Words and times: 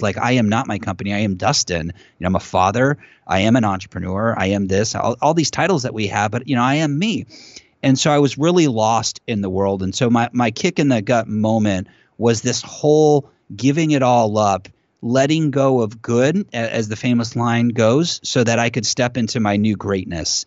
like 0.00 0.16
I 0.16 0.32
am 0.32 0.48
not 0.48 0.66
my 0.68 0.78
company. 0.78 1.12
I 1.12 1.18
am 1.18 1.34
Dustin. 1.34 1.86
You 1.86 1.92
know, 2.20 2.28
I'm 2.28 2.36
a 2.36 2.40
father. 2.40 2.98
I 3.26 3.40
am 3.40 3.56
an 3.56 3.64
entrepreneur. 3.64 4.34
I 4.36 4.46
am 4.48 4.68
this. 4.68 4.94
All, 4.94 5.16
all 5.20 5.34
these 5.34 5.50
titles 5.50 5.82
that 5.82 5.94
we 5.94 6.06
have, 6.06 6.30
but 6.30 6.48
you 6.48 6.56
know, 6.56 6.62
I 6.62 6.76
am 6.76 6.98
me. 6.98 7.26
And 7.82 7.98
so 7.98 8.10
I 8.10 8.18
was 8.18 8.38
really 8.38 8.68
lost 8.68 9.20
in 9.26 9.40
the 9.40 9.50
world. 9.50 9.82
And 9.82 9.94
so 9.94 10.08
my 10.10 10.28
my 10.32 10.50
kick 10.50 10.78
in 10.78 10.88
the 10.88 11.02
gut 11.02 11.26
moment 11.26 11.88
was 12.16 12.42
this 12.42 12.62
whole 12.62 13.30
giving 13.54 13.90
it 13.90 14.02
all 14.02 14.38
up, 14.38 14.68
letting 15.02 15.50
go 15.50 15.80
of 15.80 16.00
good, 16.02 16.46
as 16.52 16.88
the 16.88 16.96
famous 16.96 17.34
line 17.34 17.68
goes, 17.68 18.20
so 18.22 18.44
that 18.44 18.58
I 18.58 18.70
could 18.70 18.86
step 18.86 19.16
into 19.16 19.40
my 19.40 19.56
new 19.56 19.76
greatness. 19.76 20.46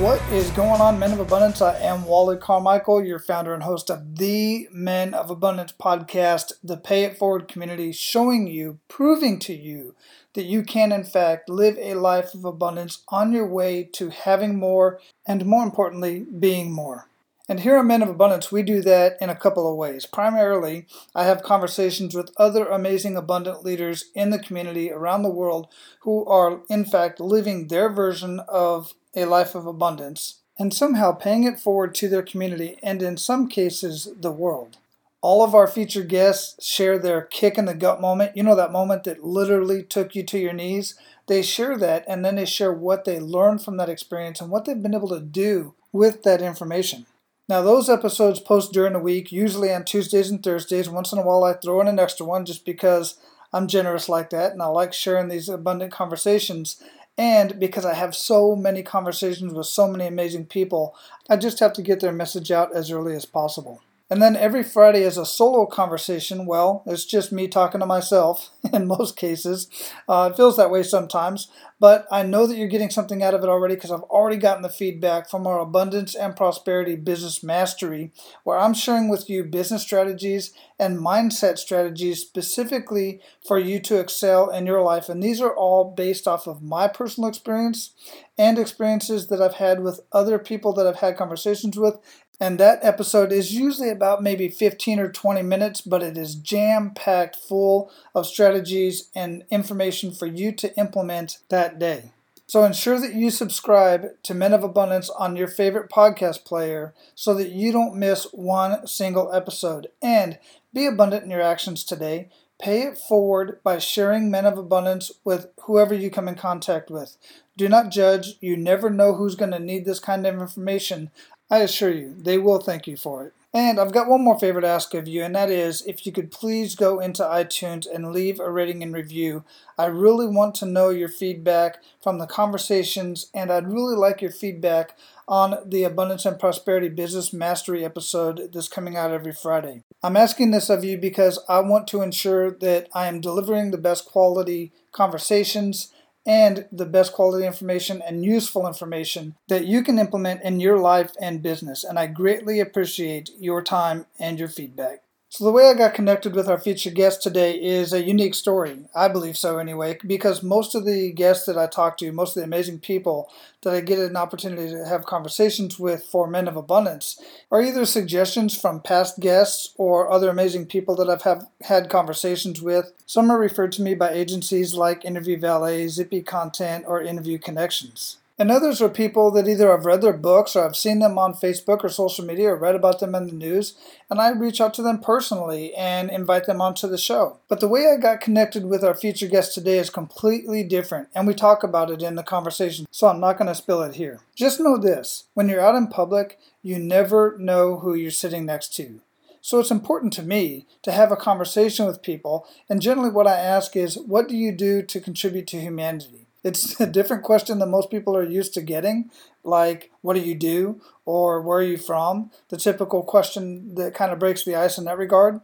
What 0.00 0.20
is 0.30 0.50
going 0.50 0.82
on, 0.82 0.98
Men 0.98 1.12
of 1.12 1.20
Abundance? 1.20 1.62
I 1.62 1.78
am 1.78 2.04
Wally 2.04 2.36
Carmichael, 2.36 3.02
your 3.02 3.18
founder 3.18 3.54
and 3.54 3.62
host 3.62 3.90
of 3.90 4.16
the 4.16 4.68
Men 4.70 5.14
of 5.14 5.30
Abundance 5.30 5.72
podcast, 5.72 6.52
the 6.62 6.76
Pay 6.76 7.04
It 7.04 7.16
Forward 7.16 7.48
community, 7.48 7.92
showing 7.92 8.46
you, 8.46 8.78
proving 8.88 9.38
to 9.40 9.54
you 9.54 9.94
that 10.34 10.44
you 10.44 10.62
can, 10.62 10.92
in 10.92 11.02
fact, 11.02 11.48
live 11.48 11.78
a 11.78 11.94
life 11.94 12.34
of 12.34 12.44
abundance 12.44 13.04
on 13.08 13.32
your 13.32 13.46
way 13.46 13.84
to 13.94 14.10
having 14.10 14.58
more 14.58 15.00
and, 15.26 15.46
more 15.46 15.64
importantly, 15.64 16.20
being 16.20 16.72
more. 16.72 17.08
And 17.48 17.60
here 17.60 17.76
at 17.76 17.84
Men 17.86 18.02
of 18.02 18.08
Abundance, 18.08 18.52
we 18.52 18.62
do 18.62 18.82
that 18.82 19.16
in 19.20 19.30
a 19.30 19.36
couple 19.36 19.70
of 19.70 19.76
ways. 19.76 20.04
Primarily, 20.04 20.86
I 21.14 21.24
have 21.24 21.42
conversations 21.42 22.14
with 22.14 22.32
other 22.36 22.66
amazing 22.66 23.16
abundant 23.16 23.64
leaders 23.64 24.10
in 24.14 24.30
the 24.30 24.38
community 24.38 24.90
around 24.90 25.22
the 25.22 25.30
world 25.30 25.68
who 26.00 26.26
are, 26.26 26.60
in 26.68 26.84
fact, 26.84 27.20
living 27.20 27.68
their 27.68 27.88
version 27.88 28.40
of 28.48 28.92
a 29.16 29.24
life 29.24 29.54
of 29.54 29.66
abundance 29.66 30.40
and 30.58 30.72
somehow 30.72 31.12
paying 31.12 31.44
it 31.44 31.58
forward 31.58 31.94
to 31.96 32.08
their 32.08 32.22
community 32.22 32.78
and, 32.82 33.02
in 33.02 33.16
some 33.16 33.48
cases, 33.48 34.08
the 34.20 34.30
world. 34.30 34.76
All 35.20 35.42
of 35.42 35.54
our 35.54 35.66
featured 35.66 36.08
guests 36.08 36.64
share 36.64 36.98
their 36.98 37.22
kick 37.22 37.58
in 37.58 37.64
the 37.64 37.74
gut 37.74 38.00
moment. 38.00 38.36
You 38.36 38.42
know, 38.42 38.54
that 38.54 38.70
moment 38.70 39.04
that 39.04 39.24
literally 39.24 39.82
took 39.82 40.14
you 40.14 40.22
to 40.24 40.38
your 40.38 40.52
knees? 40.52 40.94
They 41.26 41.42
share 41.42 41.76
that 41.78 42.04
and 42.06 42.24
then 42.24 42.36
they 42.36 42.44
share 42.44 42.72
what 42.72 43.04
they 43.04 43.18
learned 43.18 43.62
from 43.62 43.76
that 43.78 43.88
experience 43.88 44.40
and 44.40 44.50
what 44.50 44.64
they've 44.64 44.80
been 44.80 44.94
able 44.94 45.08
to 45.08 45.20
do 45.20 45.74
with 45.92 46.22
that 46.22 46.40
information. 46.40 47.06
Now, 47.48 47.62
those 47.62 47.88
episodes 47.88 48.40
post 48.40 48.72
during 48.72 48.92
the 48.92 48.98
week, 48.98 49.32
usually 49.32 49.72
on 49.72 49.84
Tuesdays 49.84 50.30
and 50.30 50.42
Thursdays. 50.42 50.88
Once 50.88 51.12
in 51.12 51.18
a 51.18 51.22
while, 51.22 51.44
I 51.44 51.54
throw 51.54 51.80
in 51.80 51.88
an 51.88 51.98
extra 51.98 52.26
one 52.26 52.44
just 52.44 52.64
because 52.64 53.16
I'm 53.52 53.68
generous 53.68 54.08
like 54.08 54.30
that 54.30 54.52
and 54.52 54.62
I 54.62 54.66
like 54.66 54.92
sharing 54.92 55.28
these 55.28 55.48
abundant 55.48 55.92
conversations. 55.92 56.82
And 57.18 57.58
because 57.58 57.86
I 57.86 57.94
have 57.94 58.14
so 58.14 58.54
many 58.54 58.82
conversations 58.82 59.54
with 59.54 59.66
so 59.66 59.88
many 59.88 60.06
amazing 60.06 60.46
people, 60.46 60.94
I 61.30 61.36
just 61.36 61.60
have 61.60 61.72
to 61.74 61.82
get 61.82 62.00
their 62.00 62.12
message 62.12 62.50
out 62.50 62.74
as 62.74 62.90
early 62.90 63.14
as 63.14 63.24
possible. 63.24 63.80
And 64.08 64.22
then 64.22 64.36
every 64.36 64.62
Friday 64.62 65.02
is 65.02 65.18
a 65.18 65.26
solo 65.26 65.66
conversation. 65.66 66.46
Well, 66.46 66.84
it's 66.86 67.04
just 67.04 67.32
me 67.32 67.48
talking 67.48 67.80
to 67.80 67.86
myself 67.86 68.50
in 68.72 68.86
most 68.86 69.16
cases. 69.16 69.68
Uh, 70.08 70.30
it 70.32 70.36
feels 70.36 70.56
that 70.56 70.70
way 70.70 70.84
sometimes, 70.84 71.48
but 71.80 72.06
I 72.10 72.22
know 72.22 72.46
that 72.46 72.56
you're 72.56 72.68
getting 72.68 72.90
something 72.90 73.22
out 73.22 73.34
of 73.34 73.42
it 73.42 73.48
already 73.48 73.74
because 73.74 73.90
I've 73.90 74.02
already 74.02 74.36
gotten 74.36 74.62
the 74.62 74.68
feedback 74.68 75.28
from 75.28 75.44
our 75.46 75.58
Abundance 75.58 76.14
and 76.14 76.36
Prosperity 76.36 76.94
Business 76.94 77.42
Mastery, 77.42 78.12
where 78.44 78.58
I'm 78.58 78.74
sharing 78.74 79.08
with 79.08 79.28
you 79.28 79.42
business 79.42 79.82
strategies 79.82 80.52
and 80.78 80.98
mindset 80.98 81.58
strategies 81.58 82.20
specifically 82.20 83.20
for 83.46 83.58
you 83.58 83.80
to 83.80 83.98
excel 83.98 84.50
in 84.50 84.66
your 84.66 84.82
life. 84.82 85.08
And 85.08 85.22
these 85.22 85.40
are 85.40 85.54
all 85.54 85.92
based 85.96 86.28
off 86.28 86.46
of 86.46 86.62
my 86.62 86.86
personal 86.86 87.28
experience 87.28 87.92
and 88.38 88.58
experiences 88.58 89.28
that 89.28 89.40
I've 89.40 89.54
had 89.54 89.82
with 89.82 90.00
other 90.12 90.38
people 90.38 90.72
that 90.74 90.86
I've 90.86 91.00
had 91.00 91.16
conversations 91.16 91.78
with, 91.78 91.98
and 92.38 92.58
that 92.58 92.80
episode 92.82 93.32
is 93.32 93.54
usually 93.54 93.90
about 93.90 94.22
maybe 94.22 94.48
15 94.48 94.98
or 94.98 95.10
20 95.10 95.42
minutes, 95.42 95.80
but 95.80 96.02
it 96.02 96.18
is 96.18 96.34
jam 96.34 96.92
packed 96.94 97.36
full 97.36 97.90
of 98.14 98.26
strategies 98.26 99.08
and 99.14 99.44
information 99.50 100.12
for 100.12 100.26
you 100.26 100.52
to 100.52 100.76
implement 100.76 101.38
that 101.48 101.78
day. 101.78 102.12
So 102.48 102.62
ensure 102.62 103.00
that 103.00 103.14
you 103.14 103.30
subscribe 103.30 104.22
to 104.22 104.34
Men 104.34 104.52
of 104.52 104.62
Abundance 104.62 105.10
on 105.10 105.34
your 105.34 105.48
favorite 105.48 105.90
podcast 105.90 106.44
player 106.44 106.94
so 107.14 107.34
that 107.34 107.50
you 107.50 107.72
don't 107.72 107.96
miss 107.96 108.28
one 108.32 108.86
single 108.86 109.32
episode. 109.32 109.88
And 110.00 110.38
be 110.72 110.86
abundant 110.86 111.24
in 111.24 111.30
your 111.30 111.42
actions 111.42 111.82
today. 111.82 112.28
Pay 112.60 112.82
it 112.82 112.98
forward 112.98 113.58
by 113.64 113.78
sharing 113.78 114.30
Men 114.30 114.46
of 114.46 114.56
Abundance 114.56 115.10
with 115.24 115.48
whoever 115.62 115.92
you 115.92 116.08
come 116.08 116.28
in 116.28 116.36
contact 116.36 116.90
with. 116.90 117.16
Do 117.56 117.68
not 117.68 117.90
judge. 117.90 118.36
You 118.40 118.56
never 118.56 118.90
know 118.90 119.14
who's 119.14 119.34
going 119.34 119.50
to 119.50 119.58
need 119.58 119.84
this 119.84 119.98
kind 119.98 120.26
of 120.26 120.40
information. 120.40 121.10
I 121.50 121.58
assure 121.58 121.92
you, 121.92 122.14
they 122.18 122.38
will 122.38 122.60
thank 122.60 122.86
you 122.86 122.96
for 122.96 123.24
it. 123.26 123.32
And 123.54 123.80
I've 123.80 123.92
got 123.92 124.08
one 124.08 124.22
more 124.22 124.38
favor 124.38 124.60
to 124.60 124.66
ask 124.66 124.92
of 124.92 125.08
you, 125.08 125.22
and 125.24 125.34
that 125.34 125.48
is 125.48 125.80
if 125.86 126.04
you 126.04 126.12
could 126.12 126.30
please 126.30 126.74
go 126.74 127.00
into 127.00 127.22
iTunes 127.22 127.86
and 127.90 128.12
leave 128.12 128.38
a 128.38 128.50
rating 128.50 128.82
and 128.82 128.92
review. 128.92 129.44
I 129.78 129.86
really 129.86 130.26
want 130.26 130.54
to 130.56 130.66
know 130.66 130.90
your 130.90 131.08
feedback 131.08 131.82
from 132.02 132.18
the 132.18 132.26
conversations, 132.26 133.30
and 133.32 133.50
I'd 133.50 133.72
really 133.72 133.96
like 133.96 134.20
your 134.20 134.30
feedback 134.30 134.98
on 135.26 135.56
the 135.64 135.84
Abundance 135.84 136.26
and 136.26 136.38
Prosperity 136.38 136.90
Business 136.90 137.32
Mastery 137.32 137.82
episode 137.82 138.50
that's 138.52 138.68
coming 138.68 138.94
out 138.94 139.10
every 139.10 139.32
Friday. 139.32 139.84
I'm 140.02 140.18
asking 140.18 140.50
this 140.50 140.68
of 140.68 140.84
you 140.84 140.98
because 140.98 141.38
I 141.48 141.60
want 141.60 141.88
to 141.88 142.02
ensure 142.02 142.50
that 142.50 142.88
I 142.92 143.06
am 143.06 143.22
delivering 143.22 143.70
the 143.70 143.78
best 143.78 144.04
quality 144.04 144.70
conversations 144.92 145.92
and 146.26 146.66
the 146.72 146.84
best 146.84 147.12
quality 147.12 147.46
information 147.46 148.02
and 148.02 148.24
useful 148.24 148.66
information 148.66 149.36
that 149.48 149.66
you 149.66 149.82
can 149.82 149.98
implement 149.98 150.42
in 150.42 150.60
your 150.60 150.78
life 150.78 151.12
and 151.20 151.42
business. 151.42 151.84
And 151.84 151.98
I 151.98 152.08
greatly 152.08 152.60
appreciate 152.60 153.30
your 153.38 153.62
time 153.62 154.06
and 154.18 154.38
your 154.38 154.48
feedback. 154.48 155.05
So, 155.28 155.44
the 155.44 155.50
way 155.50 155.68
I 155.68 155.74
got 155.74 155.92
connected 155.92 156.36
with 156.36 156.48
our 156.48 156.56
featured 156.56 156.94
guest 156.94 157.20
today 157.20 157.60
is 157.60 157.92
a 157.92 158.00
unique 158.02 158.34
story. 158.34 158.86
I 158.94 159.08
believe 159.08 159.36
so, 159.36 159.58
anyway, 159.58 159.98
because 160.06 160.40
most 160.40 160.76
of 160.76 160.86
the 160.86 161.10
guests 161.10 161.46
that 161.46 161.58
I 161.58 161.66
talk 161.66 161.98
to, 161.98 162.12
most 162.12 162.36
of 162.36 162.40
the 162.40 162.44
amazing 162.44 162.78
people 162.78 163.28
that 163.62 163.74
I 163.74 163.80
get 163.80 163.98
an 163.98 164.16
opportunity 164.16 164.70
to 164.70 164.86
have 164.86 165.04
conversations 165.04 165.80
with 165.80 166.04
for 166.04 166.28
Men 166.28 166.46
of 166.46 166.56
Abundance, 166.56 167.20
are 167.50 167.60
either 167.60 167.84
suggestions 167.84 168.56
from 168.58 168.80
past 168.80 169.18
guests 169.18 169.74
or 169.76 170.12
other 170.12 170.30
amazing 170.30 170.66
people 170.66 170.94
that 170.94 171.10
I've 171.10 171.22
have 171.22 171.48
had 171.62 171.90
conversations 171.90 172.62
with. 172.62 172.92
Some 173.04 173.28
are 173.28 173.38
referred 173.38 173.72
to 173.72 173.82
me 173.82 173.96
by 173.96 174.10
agencies 174.10 174.74
like 174.74 175.04
Interview 175.04 175.38
Valet, 175.40 175.88
Zippy 175.88 176.22
Content, 176.22 176.84
or 176.86 177.02
Interview 177.02 177.38
Connections. 177.38 178.18
And 178.38 178.50
others 178.50 178.82
are 178.82 178.90
people 178.90 179.30
that 179.30 179.48
either 179.48 179.72
I've 179.72 179.86
read 179.86 180.02
their 180.02 180.12
books 180.12 180.54
or 180.54 180.66
I've 180.66 180.76
seen 180.76 180.98
them 180.98 181.16
on 181.16 181.32
Facebook 181.32 181.82
or 181.82 181.88
social 181.88 182.22
media 182.22 182.50
or 182.50 182.56
read 182.56 182.74
about 182.74 183.00
them 183.00 183.14
in 183.14 183.26
the 183.28 183.32
news, 183.32 183.74
and 184.10 184.20
I 184.20 184.28
reach 184.28 184.60
out 184.60 184.74
to 184.74 184.82
them 184.82 184.98
personally 184.98 185.74
and 185.74 186.10
invite 186.10 186.44
them 186.44 186.60
onto 186.60 186.86
the 186.86 186.98
show. 186.98 187.38
But 187.48 187.60
the 187.60 187.68
way 187.68 187.86
I 187.90 187.98
got 187.98 188.20
connected 188.20 188.66
with 188.66 188.84
our 188.84 188.94
future 188.94 189.26
guest 189.26 189.54
today 189.54 189.78
is 189.78 189.88
completely 189.88 190.62
different, 190.62 191.08
and 191.14 191.26
we 191.26 191.32
talk 191.32 191.62
about 191.62 191.90
it 191.90 192.02
in 192.02 192.16
the 192.16 192.22
conversation, 192.22 192.86
so 192.90 193.06
I'm 193.06 193.20
not 193.20 193.38
going 193.38 193.48
to 193.48 193.54
spill 193.54 193.82
it 193.82 193.94
here. 193.94 194.20
Just 194.34 194.60
know 194.60 194.76
this 194.76 195.24
when 195.32 195.48
you're 195.48 195.64
out 195.64 195.74
in 195.74 195.86
public, 195.86 196.38
you 196.62 196.78
never 196.78 197.38
know 197.38 197.78
who 197.78 197.94
you're 197.94 198.10
sitting 198.10 198.44
next 198.44 198.74
to. 198.76 199.00
So 199.40 199.60
it's 199.60 199.70
important 199.70 200.12
to 200.14 200.22
me 200.22 200.66
to 200.82 200.92
have 200.92 201.10
a 201.10 201.16
conversation 201.16 201.86
with 201.86 202.02
people, 202.02 202.46
and 202.68 202.82
generally 202.82 203.10
what 203.10 203.26
I 203.26 203.38
ask 203.38 203.76
is, 203.76 203.96
what 203.96 204.28
do 204.28 204.36
you 204.36 204.52
do 204.52 204.82
to 204.82 205.00
contribute 205.00 205.46
to 205.46 205.60
humanity? 205.60 206.25
It's 206.46 206.80
a 206.80 206.86
different 206.86 207.24
question 207.24 207.58
than 207.58 207.70
most 207.70 207.90
people 207.90 208.16
are 208.16 208.22
used 208.22 208.54
to 208.54 208.62
getting, 208.62 209.10
like, 209.42 209.90
what 210.00 210.14
do 210.14 210.20
you 210.20 210.34
do? 210.34 210.80
Or 211.04 211.42
where 211.42 211.58
are 211.58 211.62
you 211.62 211.76
from? 211.76 212.30
The 212.48 212.56
typical 212.56 213.02
question 213.02 213.74
that 213.74 213.94
kind 213.94 214.12
of 214.12 214.18
breaks 214.18 214.44
the 214.44 214.54
ice 214.54 214.78
in 214.78 214.84
that 214.84 214.98
regard. 214.98 215.40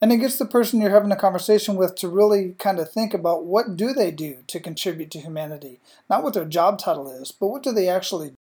And 0.00 0.12
it 0.12 0.18
gets 0.18 0.36
the 0.36 0.44
person 0.44 0.80
you're 0.80 0.90
having 0.90 1.12
a 1.12 1.16
conversation 1.16 1.76
with 1.76 1.94
to 1.96 2.08
really 2.08 2.54
kind 2.58 2.78
of 2.78 2.90
think 2.90 3.14
about 3.14 3.46
what 3.46 3.76
do 3.76 3.92
they 3.92 4.10
do 4.10 4.38
to 4.48 4.60
contribute 4.60 5.10
to 5.12 5.20
humanity. 5.20 5.80
Not 6.10 6.22
what 6.22 6.34
their 6.34 6.44
job 6.44 6.78
title 6.78 7.10
is, 7.10 7.32
but 7.32 7.48
what 7.48 7.62
do 7.62 7.72
they 7.72 7.88
actually 7.88 8.30
do. 8.30 8.34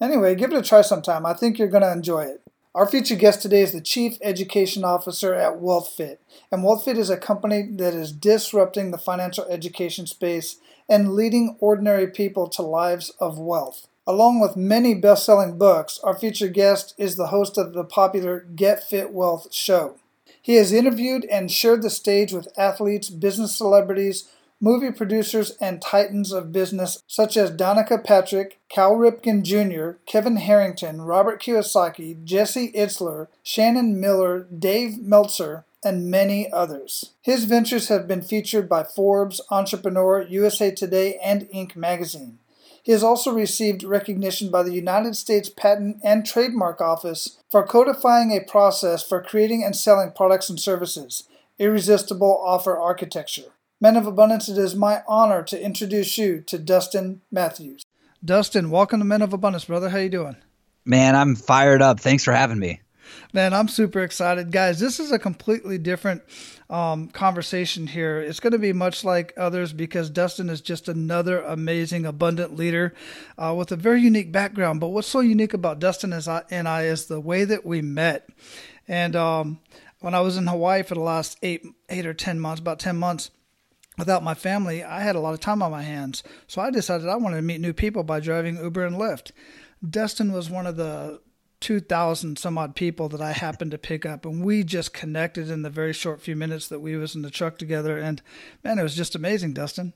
Anyway, 0.00 0.36
give 0.36 0.52
it 0.52 0.58
a 0.58 0.62
try 0.62 0.80
sometime. 0.80 1.26
I 1.26 1.34
think 1.34 1.58
you're 1.58 1.66
going 1.68 1.82
to 1.82 1.92
enjoy 1.92 2.22
it. 2.22 2.40
Our 2.74 2.86
featured 2.86 3.18
guest 3.18 3.42
today 3.42 3.62
is 3.62 3.72
the 3.72 3.80
Chief 3.80 4.18
Education 4.22 4.84
Officer 4.84 5.34
at 5.34 5.54
WealthFit. 5.54 6.18
And 6.52 6.62
WealthFit 6.62 6.96
is 6.96 7.10
a 7.10 7.16
company 7.16 7.62
that 7.72 7.94
is 7.94 8.12
disrupting 8.12 8.92
the 8.92 8.98
financial 8.98 9.44
education 9.46 10.06
space 10.06 10.58
and 10.88 11.14
leading 11.14 11.56
ordinary 11.60 12.06
people 12.06 12.48
to 12.48 12.62
lives 12.62 13.10
of 13.20 13.38
wealth. 13.38 13.88
Along 14.06 14.40
with 14.40 14.56
many 14.56 14.94
best 14.94 15.26
selling 15.26 15.58
books, 15.58 16.00
our 16.02 16.18
featured 16.18 16.54
guest 16.54 16.94
is 16.96 17.16
the 17.16 17.26
host 17.26 17.58
of 17.58 17.74
the 17.74 17.84
popular 17.84 18.40
Get 18.40 18.82
Fit 18.82 19.12
Wealth 19.12 19.52
show. 19.52 19.96
He 20.40 20.54
has 20.54 20.72
interviewed 20.72 21.26
and 21.26 21.52
shared 21.52 21.82
the 21.82 21.90
stage 21.90 22.32
with 22.32 22.48
athletes, 22.56 23.10
business 23.10 23.54
celebrities, 23.54 24.28
movie 24.60 24.90
producers 24.90 25.56
and 25.60 25.80
titans 25.80 26.32
of 26.32 26.52
business 26.52 27.02
such 27.06 27.36
as 27.36 27.50
Danica 27.50 28.02
Patrick, 28.02 28.58
Cal 28.68 28.92
Ripken 28.92 29.42
Jr., 29.42 29.98
Kevin 30.06 30.36
Harrington, 30.36 31.02
Robert 31.02 31.40
Kiyosaki, 31.40 32.24
Jesse 32.24 32.72
Itzler, 32.72 33.28
Shannon 33.42 34.00
Miller, 34.00 34.46
Dave 34.58 34.98
Meltzer, 34.98 35.64
and 35.84 36.10
many 36.10 36.50
others. 36.52 37.12
His 37.22 37.44
ventures 37.44 37.88
have 37.88 38.08
been 38.08 38.22
featured 38.22 38.68
by 38.68 38.84
Forbes, 38.84 39.40
Entrepreneur, 39.50 40.22
USA 40.22 40.70
Today, 40.70 41.18
and 41.22 41.42
Inc. 41.54 41.76
magazine. 41.76 42.38
He 42.82 42.92
has 42.92 43.02
also 43.02 43.32
received 43.32 43.82
recognition 43.82 44.50
by 44.50 44.62
the 44.62 44.72
United 44.72 45.14
States 45.14 45.48
Patent 45.48 45.98
and 46.02 46.24
Trademark 46.24 46.80
Office 46.80 47.38
for 47.50 47.66
codifying 47.66 48.30
a 48.32 48.40
process 48.40 49.06
for 49.06 49.22
creating 49.22 49.62
and 49.62 49.76
selling 49.76 50.12
products 50.12 50.48
and 50.48 50.58
services, 50.58 51.24
irresistible 51.58 52.40
offer 52.42 52.78
architecture. 52.78 53.52
Men 53.80 53.96
of 53.96 54.06
Abundance, 54.06 54.48
it 54.48 54.58
is 54.58 54.74
my 54.74 55.02
honor 55.06 55.42
to 55.44 55.62
introduce 55.62 56.18
you 56.18 56.40
to 56.46 56.58
Dustin 56.58 57.20
Matthews. 57.30 57.84
Dustin, 58.24 58.70
welcome 58.70 59.00
to 59.00 59.04
Men 59.04 59.22
of 59.22 59.32
Abundance, 59.32 59.66
brother. 59.66 59.90
How 59.90 59.98
you 59.98 60.08
doing? 60.08 60.36
Man, 60.84 61.14
I'm 61.14 61.36
fired 61.36 61.82
up. 61.82 62.00
Thanks 62.00 62.24
for 62.24 62.32
having 62.32 62.58
me. 62.58 62.80
Man, 63.32 63.54
I'm 63.54 63.68
super 63.68 64.00
excited, 64.00 64.50
guys. 64.50 64.80
This 64.80 65.00
is 65.00 65.12
a 65.12 65.18
completely 65.18 65.78
different 65.78 66.22
um, 66.70 67.08
conversation 67.08 67.86
here. 67.86 68.20
It's 68.20 68.40
going 68.40 68.52
to 68.52 68.58
be 68.58 68.72
much 68.72 69.04
like 69.04 69.32
others 69.36 69.72
because 69.72 70.10
Dustin 70.10 70.48
is 70.48 70.60
just 70.60 70.88
another 70.88 71.40
amazing, 71.40 72.06
abundant 72.06 72.56
leader 72.56 72.94
uh, 73.36 73.54
with 73.56 73.72
a 73.72 73.76
very 73.76 74.00
unique 74.00 74.32
background. 74.32 74.80
But 74.80 74.88
what's 74.88 75.08
so 75.08 75.20
unique 75.20 75.54
about 75.54 75.78
Dustin 75.78 76.12
I, 76.12 76.42
and 76.50 76.68
I 76.68 76.84
is 76.84 77.06
the 77.06 77.20
way 77.20 77.44
that 77.44 77.64
we 77.64 77.82
met. 77.82 78.28
And 78.86 79.14
um, 79.16 79.60
when 80.00 80.14
I 80.14 80.20
was 80.20 80.36
in 80.36 80.46
Hawaii 80.46 80.82
for 80.82 80.94
the 80.94 81.00
last 81.00 81.38
eight, 81.42 81.64
eight 81.88 82.06
or 82.06 82.14
ten 82.14 82.40
months, 82.40 82.60
about 82.60 82.78
ten 82.78 82.96
months, 82.96 83.30
without 83.98 84.22
my 84.22 84.34
family, 84.34 84.84
I 84.84 85.00
had 85.00 85.16
a 85.16 85.20
lot 85.20 85.34
of 85.34 85.40
time 85.40 85.62
on 85.62 85.70
my 85.70 85.82
hands. 85.82 86.22
So 86.46 86.62
I 86.62 86.70
decided 86.70 87.08
I 87.08 87.16
wanted 87.16 87.36
to 87.36 87.42
meet 87.42 87.60
new 87.60 87.72
people 87.72 88.04
by 88.04 88.20
driving 88.20 88.56
Uber 88.56 88.86
and 88.86 88.96
Lyft. 88.96 89.32
Dustin 89.88 90.32
was 90.32 90.48
one 90.50 90.66
of 90.66 90.76
the 90.76 91.20
2,000 91.60 92.38
some 92.38 92.56
odd 92.56 92.76
people 92.76 93.08
that 93.08 93.20
I 93.20 93.32
happened 93.32 93.72
to 93.72 93.78
pick 93.78 94.06
up. 94.06 94.24
And 94.24 94.44
we 94.44 94.62
just 94.62 94.92
connected 94.92 95.50
in 95.50 95.62
the 95.62 95.70
very 95.70 95.92
short 95.92 96.20
few 96.20 96.36
minutes 96.36 96.68
that 96.68 96.80
we 96.80 96.96
was 96.96 97.14
in 97.14 97.22
the 97.22 97.30
truck 97.30 97.58
together. 97.58 97.98
And 97.98 98.22
man, 98.62 98.78
it 98.78 98.82
was 98.82 98.94
just 98.94 99.14
amazing, 99.14 99.54
Dustin. 99.54 99.92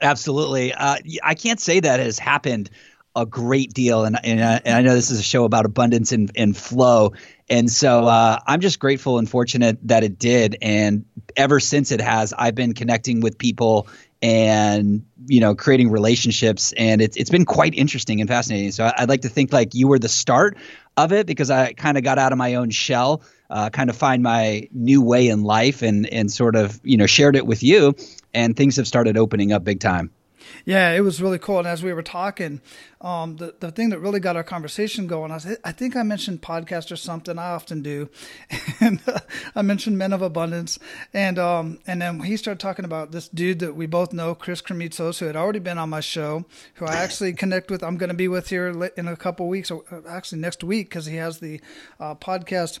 Absolutely. 0.00 0.72
Uh, 0.72 0.96
I 1.22 1.34
can't 1.34 1.60
say 1.60 1.80
that 1.80 2.00
has 2.00 2.18
happened 2.18 2.70
a 3.16 3.24
great 3.24 3.72
deal. 3.72 4.04
And, 4.04 4.18
and, 4.22 4.44
I, 4.44 4.60
and 4.64 4.76
I 4.76 4.82
know 4.82 4.94
this 4.94 5.10
is 5.10 5.18
a 5.18 5.22
show 5.22 5.44
about 5.44 5.64
abundance 5.64 6.12
and, 6.12 6.30
and 6.36 6.54
flow. 6.54 7.14
And 7.48 7.70
so 7.70 8.04
uh, 8.04 8.38
I'm 8.46 8.60
just 8.60 8.78
grateful 8.78 9.18
and 9.18 9.28
fortunate 9.28 9.78
that 9.88 10.04
it 10.04 10.18
did. 10.18 10.58
And 10.60 11.06
ever 11.34 11.58
since 11.58 11.90
it 11.90 12.00
has, 12.00 12.34
I've 12.36 12.54
been 12.54 12.74
connecting 12.74 13.20
with 13.20 13.38
people 13.38 13.88
and 14.22 15.04
you 15.26 15.40
know 15.40 15.54
creating 15.54 15.90
relationships 15.90 16.72
and 16.76 17.02
it's 17.02 17.16
it's 17.16 17.30
been 17.30 17.44
quite 17.44 17.74
interesting 17.74 18.20
and 18.20 18.28
fascinating. 18.28 18.72
So 18.72 18.90
i'd 18.96 19.08
like 19.08 19.22
to 19.22 19.28
think 19.28 19.52
like 19.52 19.74
you 19.74 19.88
were 19.88 19.98
the 19.98 20.08
start 20.08 20.56
of 20.96 21.12
it 21.12 21.26
because 21.26 21.50
i 21.50 21.72
kind 21.74 21.98
of 21.98 22.04
got 22.04 22.18
out 22.18 22.32
of 22.32 22.38
my 22.38 22.54
own 22.54 22.70
shell 22.70 23.22
uh, 23.48 23.70
kind 23.70 23.90
of 23.90 23.96
find 23.96 24.22
my 24.22 24.68
new 24.72 25.02
way 25.02 25.28
in 25.28 25.44
life 25.44 25.82
and 25.82 26.06
and 26.12 26.32
sort 26.32 26.56
of 26.56 26.80
you 26.82 26.96
know 26.96 27.06
shared 27.06 27.36
it 27.36 27.46
with 27.46 27.62
you 27.62 27.94
and 28.34 28.56
things 28.56 28.76
have 28.76 28.86
started 28.86 29.16
opening 29.16 29.52
up 29.52 29.64
big 29.64 29.80
time 29.80 30.10
yeah, 30.64 30.92
it 30.92 31.00
was 31.00 31.20
really 31.22 31.38
cool. 31.38 31.58
And 31.58 31.68
as 31.68 31.82
we 31.82 31.92
were 31.92 32.02
talking, 32.02 32.60
um, 33.00 33.36
the 33.36 33.54
the 33.60 33.70
thing 33.70 33.90
that 33.90 33.98
really 33.98 34.20
got 34.20 34.36
our 34.36 34.44
conversation 34.44 35.06
going, 35.06 35.30
I 35.30 35.34
was, 35.34 35.46
I 35.64 35.72
think 35.72 35.96
I 35.96 36.02
mentioned 36.02 36.42
podcast 36.42 36.90
or 36.90 36.96
something. 36.96 37.38
I 37.38 37.50
often 37.50 37.82
do, 37.82 38.08
and 38.80 39.00
uh, 39.06 39.20
I 39.54 39.62
mentioned 39.62 39.98
Men 39.98 40.12
of 40.12 40.22
Abundance, 40.22 40.78
and 41.12 41.38
um, 41.38 41.78
and 41.86 42.02
then 42.02 42.20
he 42.20 42.36
started 42.36 42.60
talking 42.60 42.84
about 42.84 43.12
this 43.12 43.28
dude 43.28 43.58
that 43.60 43.76
we 43.76 43.86
both 43.86 44.12
know, 44.12 44.34
Chris 44.34 44.62
Krimitsos, 44.62 45.18
who 45.18 45.26
had 45.26 45.36
already 45.36 45.58
been 45.58 45.78
on 45.78 45.90
my 45.90 46.00
show, 46.00 46.44
who 46.74 46.86
I 46.86 46.96
actually 46.96 47.32
connect 47.32 47.70
with. 47.70 47.82
I'm 47.82 47.96
going 47.96 48.08
to 48.08 48.14
be 48.14 48.28
with 48.28 48.48
here 48.48 48.68
in 48.96 49.08
a 49.08 49.16
couple 49.16 49.48
weeks, 49.48 49.70
or 49.70 49.84
uh, 49.90 50.00
actually 50.08 50.40
next 50.40 50.64
week, 50.64 50.88
because 50.88 51.06
he 51.06 51.16
has 51.16 51.38
the 51.38 51.60
uh, 52.00 52.14
podcast 52.14 52.80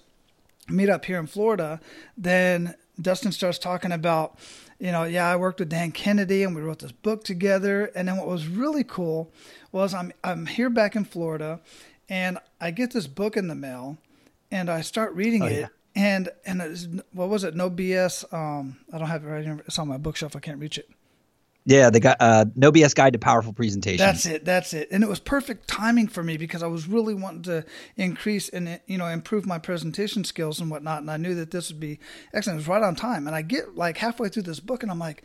meet 0.68 0.88
up 0.88 1.04
here 1.04 1.18
in 1.18 1.26
Florida. 1.26 1.80
Then 2.16 2.74
Dustin 3.00 3.32
starts 3.32 3.58
talking 3.58 3.92
about 3.92 4.38
you 4.78 4.92
know, 4.92 5.04
yeah, 5.04 5.30
I 5.30 5.36
worked 5.36 5.60
with 5.60 5.68
Dan 5.68 5.92
Kennedy 5.92 6.42
and 6.42 6.54
we 6.54 6.62
wrote 6.62 6.80
this 6.80 6.92
book 6.92 7.24
together. 7.24 7.90
And 7.94 8.08
then 8.08 8.16
what 8.16 8.26
was 8.26 8.46
really 8.46 8.84
cool 8.84 9.32
was 9.72 9.94
I'm 9.94 10.12
I'm 10.22 10.46
here 10.46 10.70
back 10.70 10.96
in 10.96 11.04
Florida 11.04 11.60
and 12.08 12.38
I 12.60 12.70
get 12.70 12.92
this 12.92 13.06
book 13.06 13.36
in 13.36 13.48
the 13.48 13.54
mail 13.54 13.98
and 14.50 14.70
I 14.70 14.82
start 14.82 15.14
reading 15.14 15.42
oh, 15.42 15.46
it. 15.46 15.60
Yeah. 15.60 15.66
And 15.94 16.28
and 16.44 17.02
what 17.12 17.28
was 17.28 17.42
it? 17.44 17.54
No 17.54 17.70
BS. 17.70 18.32
Um, 18.32 18.78
I 18.92 18.98
don't 18.98 19.08
have 19.08 19.24
it 19.24 19.28
right 19.28 19.44
here. 19.44 19.62
It's 19.66 19.78
on 19.78 19.88
my 19.88 19.96
bookshelf. 19.96 20.36
I 20.36 20.40
can't 20.40 20.58
reach 20.58 20.76
it. 20.76 20.90
Yeah, 21.68 21.90
the 21.90 21.98
guy, 21.98 22.14
uh, 22.20 22.44
No 22.54 22.70
BS 22.70 22.94
Guide 22.94 23.12
to 23.14 23.18
Powerful 23.18 23.52
Presentation. 23.52 23.98
That's 23.98 24.24
it. 24.24 24.44
That's 24.44 24.72
it. 24.72 24.88
And 24.92 25.02
it 25.02 25.08
was 25.08 25.18
perfect 25.18 25.66
timing 25.66 26.06
for 26.06 26.22
me 26.22 26.36
because 26.36 26.62
I 26.62 26.68
was 26.68 26.86
really 26.86 27.12
wanting 27.12 27.42
to 27.42 27.64
increase 27.96 28.48
and 28.48 28.80
you 28.86 28.96
know 28.96 29.06
improve 29.06 29.46
my 29.46 29.58
presentation 29.58 30.22
skills 30.22 30.60
and 30.60 30.70
whatnot. 30.70 31.00
And 31.00 31.10
I 31.10 31.16
knew 31.16 31.34
that 31.34 31.50
this 31.50 31.68
would 31.68 31.80
be 31.80 31.98
excellent. 32.32 32.58
It 32.58 32.60
was 32.60 32.68
right 32.68 32.84
on 32.84 32.94
time. 32.94 33.26
And 33.26 33.34
I 33.34 33.42
get 33.42 33.74
like 33.74 33.96
halfway 33.96 34.28
through 34.28 34.44
this 34.44 34.60
book, 34.60 34.84
and 34.84 34.92
I'm 34.92 35.00
like, 35.00 35.24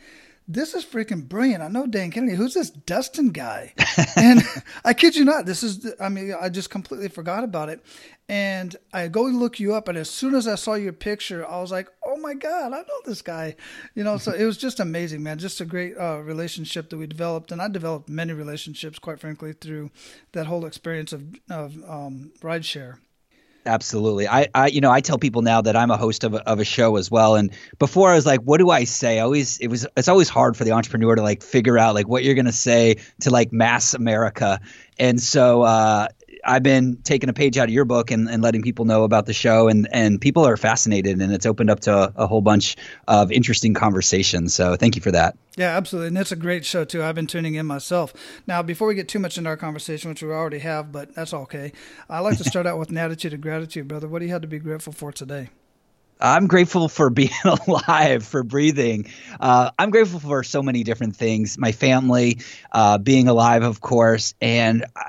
this 0.52 0.74
is 0.74 0.84
freaking 0.84 1.28
brilliant. 1.28 1.62
I 1.62 1.68
know 1.68 1.86
Dan 1.86 2.10
Kennedy. 2.10 2.36
Who's 2.36 2.54
this 2.54 2.70
Dustin 2.70 3.30
guy? 3.30 3.72
and 4.16 4.42
I 4.84 4.94
kid 4.94 5.16
you 5.16 5.24
not, 5.24 5.46
this 5.46 5.62
is, 5.62 5.94
I 6.00 6.08
mean, 6.08 6.34
I 6.38 6.48
just 6.48 6.70
completely 6.70 7.08
forgot 7.08 7.44
about 7.44 7.68
it. 7.68 7.82
And 8.28 8.74
I 8.92 9.08
go 9.08 9.22
look 9.22 9.60
you 9.60 9.74
up, 9.74 9.88
and 9.88 9.98
as 9.98 10.08
soon 10.08 10.34
as 10.34 10.46
I 10.46 10.54
saw 10.54 10.74
your 10.74 10.92
picture, 10.92 11.46
I 11.46 11.60
was 11.60 11.70
like, 11.70 11.88
oh 12.06 12.16
my 12.16 12.34
God, 12.34 12.72
I 12.72 12.78
know 12.78 13.00
this 13.04 13.20
guy. 13.20 13.56
You 13.94 14.04
know, 14.04 14.16
so 14.16 14.32
it 14.38 14.44
was 14.44 14.56
just 14.56 14.80
amazing, 14.80 15.22
man. 15.22 15.38
Just 15.38 15.60
a 15.60 15.64
great 15.64 15.96
uh, 15.98 16.20
relationship 16.22 16.90
that 16.90 16.96
we 16.96 17.06
developed. 17.06 17.52
And 17.52 17.60
I 17.60 17.68
developed 17.68 18.08
many 18.08 18.32
relationships, 18.32 18.98
quite 18.98 19.20
frankly, 19.20 19.52
through 19.52 19.90
that 20.32 20.46
whole 20.46 20.64
experience 20.66 21.12
of, 21.12 21.24
of 21.50 21.76
um, 21.88 22.32
rideshare. 22.40 22.98
Absolutely. 23.64 24.26
I, 24.26 24.48
I, 24.54 24.66
you 24.66 24.80
know, 24.80 24.90
I 24.90 25.00
tell 25.00 25.18
people 25.18 25.42
now 25.42 25.60
that 25.62 25.76
I'm 25.76 25.92
a 25.92 25.96
host 25.96 26.24
of 26.24 26.34
a, 26.34 26.48
of 26.48 26.58
a 26.58 26.64
show 26.64 26.96
as 26.96 27.10
well. 27.12 27.36
And 27.36 27.52
before 27.78 28.10
I 28.10 28.16
was 28.16 28.26
like, 28.26 28.40
what 28.40 28.58
do 28.58 28.70
I 28.70 28.84
say? 28.84 29.20
Always, 29.20 29.58
it 29.58 29.68
was, 29.68 29.86
it's 29.96 30.08
always 30.08 30.28
hard 30.28 30.56
for 30.56 30.64
the 30.64 30.72
entrepreneur 30.72 31.14
to 31.14 31.22
like 31.22 31.44
figure 31.44 31.78
out 31.78 31.94
like 31.94 32.08
what 32.08 32.24
you're 32.24 32.34
going 32.34 32.46
to 32.46 32.52
say 32.52 32.96
to 33.20 33.30
like 33.30 33.52
mass 33.52 33.94
America. 33.94 34.60
And 34.98 35.20
so, 35.20 35.62
uh, 35.62 36.08
I've 36.44 36.62
been 36.62 36.96
taking 37.02 37.28
a 37.28 37.32
page 37.32 37.58
out 37.58 37.68
of 37.68 37.74
your 37.74 37.84
book 37.84 38.10
and, 38.10 38.28
and 38.28 38.42
letting 38.42 38.62
people 38.62 38.84
know 38.84 39.04
about 39.04 39.26
the 39.26 39.32
show, 39.32 39.68
and, 39.68 39.88
and 39.92 40.20
people 40.20 40.46
are 40.46 40.56
fascinated, 40.56 41.20
and 41.20 41.32
it's 41.32 41.46
opened 41.46 41.70
up 41.70 41.80
to 41.80 41.94
a, 41.94 42.12
a 42.16 42.26
whole 42.26 42.40
bunch 42.40 42.76
of 43.08 43.30
interesting 43.30 43.74
conversations. 43.74 44.54
So 44.54 44.76
thank 44.76 44.96
you 44.96 45.02
for 45.02 45.10
that. 45.12 45.36
Yeah, 45.56 45.76
absolutely. 45.76 46.08
And 46.08 46.18
it's 46.18 46.32
a 46.32 46.36
great 46.36 46.64
show, 46.64 46.84
too. 46.84 47.02
I've 47.02 47.14
been 47.14 47.26
tuning 47.26 47.54
in 47.54 47.66
myself. 47.66 48.12
Now, 48.46 48.62
before 48.62 48.88
we 48.88 48.94
get 48.94 49.08
too 49.08 49.18
much 49.18 49.38
into 49.38 49.50
our 49.50 49.56
conversation, 49.56 50.10
which 50.10 50.22
we 50.22 50.30
already 50.30 50.60
have, 50.60 50.92
but 50.92 51.14
that's 51.14 51.34
okay, 51.34 51.72
I 52.08 52.20
like 52.20 52.38
to 52.38 52.44
start 52.44 52.66
out 52.68 52.78
with 52.78 52.90
an 52.90 52.98
attitude 52.98 53.34
of 53.34 53.40
gratitude, 53.40 53.88
brother. 53.88 54.08
What 54.08 54.20
do 54.20 54.26
you 54.26 54.32
have 54.32 54.42
to 54.42 54.48
be 54.48 54.58
grateful 54.58 54.92
for 54.92 55.12
today? 55.12 55.50
I'm 56.22 56.46
grateful 56.46 56.88
for 56.88 57.10
being 57.10 57.30
alive, 57.66 58.24
for 58.24 58.44
breathing. 58.44 59.06
Uh, 59.40 59.72
I'm 59.78 59.90
grateful 59.90 60.20
for 60.20 60.44
so 60.44 60.62
many 60.62 60.84
different 60.84 61.16
things. 61.16 61.58
My 61.58 61.72
family, 61.72 62.38
uh, 62.70 62.98
being 62.98 63.26
alive, 63.26 63.64
of 63.64 63.80
course, 63.80 64.34
and 64.40 64.84
uh, 64.94 65.02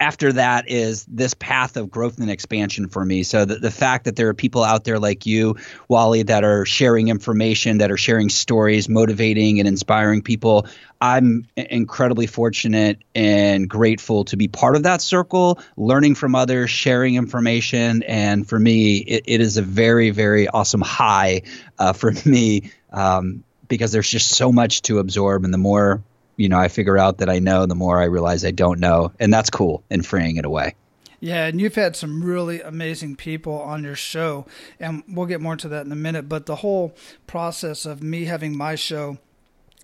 after 0.00 0.32
that 0.32 0.68
is 0.70 1.04
this 1.06 1.34
path 1.34 1.76
of 1.76 1.90
growth 1.90 2.18
and 2.18 2.30
expansion 2.30 2.88
for 2.88 3.04
me. 3.04 3.24
So 3.24 3.44
the, 3.44 3.56
the 3.56 3.70
fact 3.70 4.04
that 4.04 4.14
there 4.14 4.28
are 4.28 4.34
people 4.34 4.62
out 4.62 4.84
there 4.84 4.98
like 4.98 5.26
you, 5.26 5.56
Wally, 5.88 6.22
that 6.22 6.44
are 6.44 6.64
sharing 6.64 7.08
information, 7.08 7.78
that 7.78 7.90
are 7.90 7.96
sharing 7.96 8.28
stories, 8.28 8.88
motivating 8.88 9.58
and 9.58 9.66
inspiring 9.66 10.22
people, 10.22 10.66
I'm 11.00 11.46
incredibly 11.56 12.26
fortunate 12.26 13.02
and 13.14 13.68
grateful 13.68 14.24
to 14.26 14.36
be 14.36 14.46
part 14.46 14.76
of 14.76 14.84
that 14.84 15.00
circle, 15.00 15.60
learning 15.76 16.14
from 16.14 16.34
others, 16.34 16.70
sharing 16.70 17.16
information. 17.16 18.02
And 18.04 18.48
for 18.48 18.58
me, 18.58 18.98
it, 18.98 19.24
it 19.26 19.40
is 19.40 19.56
a 19.56 19.62
very, 19.62 20.10
very 20.10 20.48
awesome 20.48 20.80
high 20.80 21.42
uh, 21.78 21.92
for 21.92 22.12
me 22.24 22.70
um, 22.92 23.42
because 23.66 23.92
there's 23.92 24.08
just 24.08 24.30
so 24.30 24.52
much 24.52 24.82
to 24.82 24.98
absorb. 25.00 25.44
And 25.44 25.52
the 25.52 25.58
more 25.58 26.02
you 26.38 26.48
know 26.48 26.58
I 26.58 26.68
figure 26.68 26.96
out 26.96 27.18
that 27.18 27.28
I 27.28 27.38
know, 27.38 27.66
the 27.66 27.74
more 27.74 28.00
I 28.00 28.06
realize 28.06 28.44
I 28.44 28.52
don't 28.52 28.80
know, 28.80 29.12
and 29.20 29.32
that's 29.32 29.50
cool 29.50 29.84
and 29.90 30.06
freeing 30.06 30.36
it 30.36 30.46
away. 30.46 30.74
Yeah, 31.20 31.46
and 31.46 31.60
you've 31.60 31.74
had 31.74 31.96
some 31.96 32.22
really 32.22 32.62
amazing 32.62 33.16
people 33.16 33.60
on 33.60 33.82
your 33.82 33.96
show, 33.96 34.46
and 34.78 35.02
we'll 35.08 35.26
get 35.26 35.40
more 35.40 35.56
to 35.56 35.68
that 35.68 35.84
in 35.84 35.90
a 35.90 35.96
minute. 35.96 36.28
But 36.28 36.46
the 36.46 36.56
whole 36.56 36.94
process 37.26 37.84
of 37.84 38.02
me 38.02 38.24
having 38.24 38.56
my 38.56 38.76
show 38.76 39.18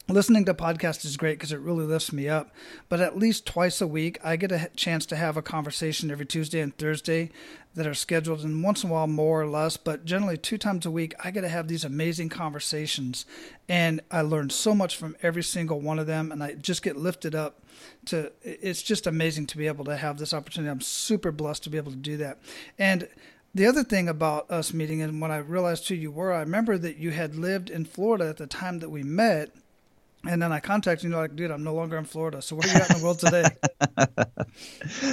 listening 0.09 0.45
to 0.45 0.53
podcasts 0.53 1.05
is 1.05 1.17
great 1.17 1.39
because 1.39 1.53
it 1.53 1.61
really 1.61 1.85
lifts 1.85 2.13
me 2.13 2.29
up 2.29 2.55
but 2.89 3.01
at 3.01 3.19
least 3.19 3.47
twice 3.47 3.81
a 3.81 3.87
week 3.87 4.19
i 4.23 4.37
get 4.37 4.53
a 4.53 4.71
chance 4.77 5.07
to 5.07 5.17
have 5.17 5.37
a 5.37 5.43
conversation 5.43 6.11
every 6.11 6.27
tuesday 6.27 6.61
and 6.61 6.77
thursday 6.77 7.31
that 7.75 7.87
are 7.87 7.95
scheduled 7.95 8.45
and 8.45 8.63
once 8.63 8.85
in 8.85 8.91
a 8.91 8.93
while 8.93 9.07
more 9.07 9.41
or 9.41 9.47
less 9.47 9.77
but 9.77 10.05
generally 10.05 10.37
two 10.37 10.59
times 10.59 10.87
a 10.87 10.91
week 10.91 11.15
i 11.23 11.31
get 11.31 11.41
to 11.41 11.49
have 11.49 11.69
these 11.69 11.85
amazing 11.85 12.29
conversations. 12.29 13.27
And 13.69 14.01
i 14.11 14.21
learn 14.21 14.51
so 14.51 14.75
much 14.75 14.97
from 14.97 15.17
every 15.23 15.43
single 15.43 15.81
one 15.81 15.99
of 15.99 16.07
them 16.07 16.31
and 16.31 16.43
i 16.43 16.55
just 16.55 16.83
get 16.83 16.97
lifted 16.97 17.35
up 17.35 17.61
to 18.07 18.33
it's 18.43 18.83
just 18.83 19.07
amazing 19.07 19.47
to 19.47 19.57
be 19.57 19.67
able 19.67 19.85
to 19.87 19.97
have 19.97 20.19
this 20.19 20.33
opportunity. 20.33 20.71
I'm 20.71 20.81
super 20.81 21.33
blessed 21.33 21.65
to 21.65 21.71
be 21.71 21.79
able 21.79 21.91
to 21.91 21.99
do 21.99 22.17
that. 22.19 22.39
And 22.79 23.09
the 23.55 23.67
other 23.67 23.85
thing 23.85 24.09
about 24.09 24.51
us 24.51 24.73
meeting 24.73 25.01
and 25.01 25.21
when 25.21 25.31
i 25.31 25.37
realized 25.37 25.87
who 25.87 25.95
you 25.95 26.11
were 26.11 26.33
i 26.33 26.41
remember 26.41 26.77
that 26.77 26.97
you 26.97 27.13
had 27.13 27.37
lived 27.37 27.71
in 27.71 27.85
florida 27.85 28.29
at 28.29 28.37
the 28.37 28.49
time 28.49 28.81
that 28.81 28.91
we 28.91 29.05
met 29.05 29.51
And 30.29 30.41
then 30.41 30.53
I 30.53 30.61
contacted 30.61 31.11
you, 31.11 31.17
like, 31.17 31.37
dude, 31.37 31.51
I'm 31.51 31.65
no 31.65 31.75
longer 31.75 31.97
in 31.97 32.05
Florida. 32.05 32.41
So 32.41 32.57
where 32.57 32.69
are 32.69 32.73
you 32.73 32.83
at 32.83 32.91
in 32.91 32.99
the 32.99 33.05
world 33.05 33.19
today? 33.19 33.45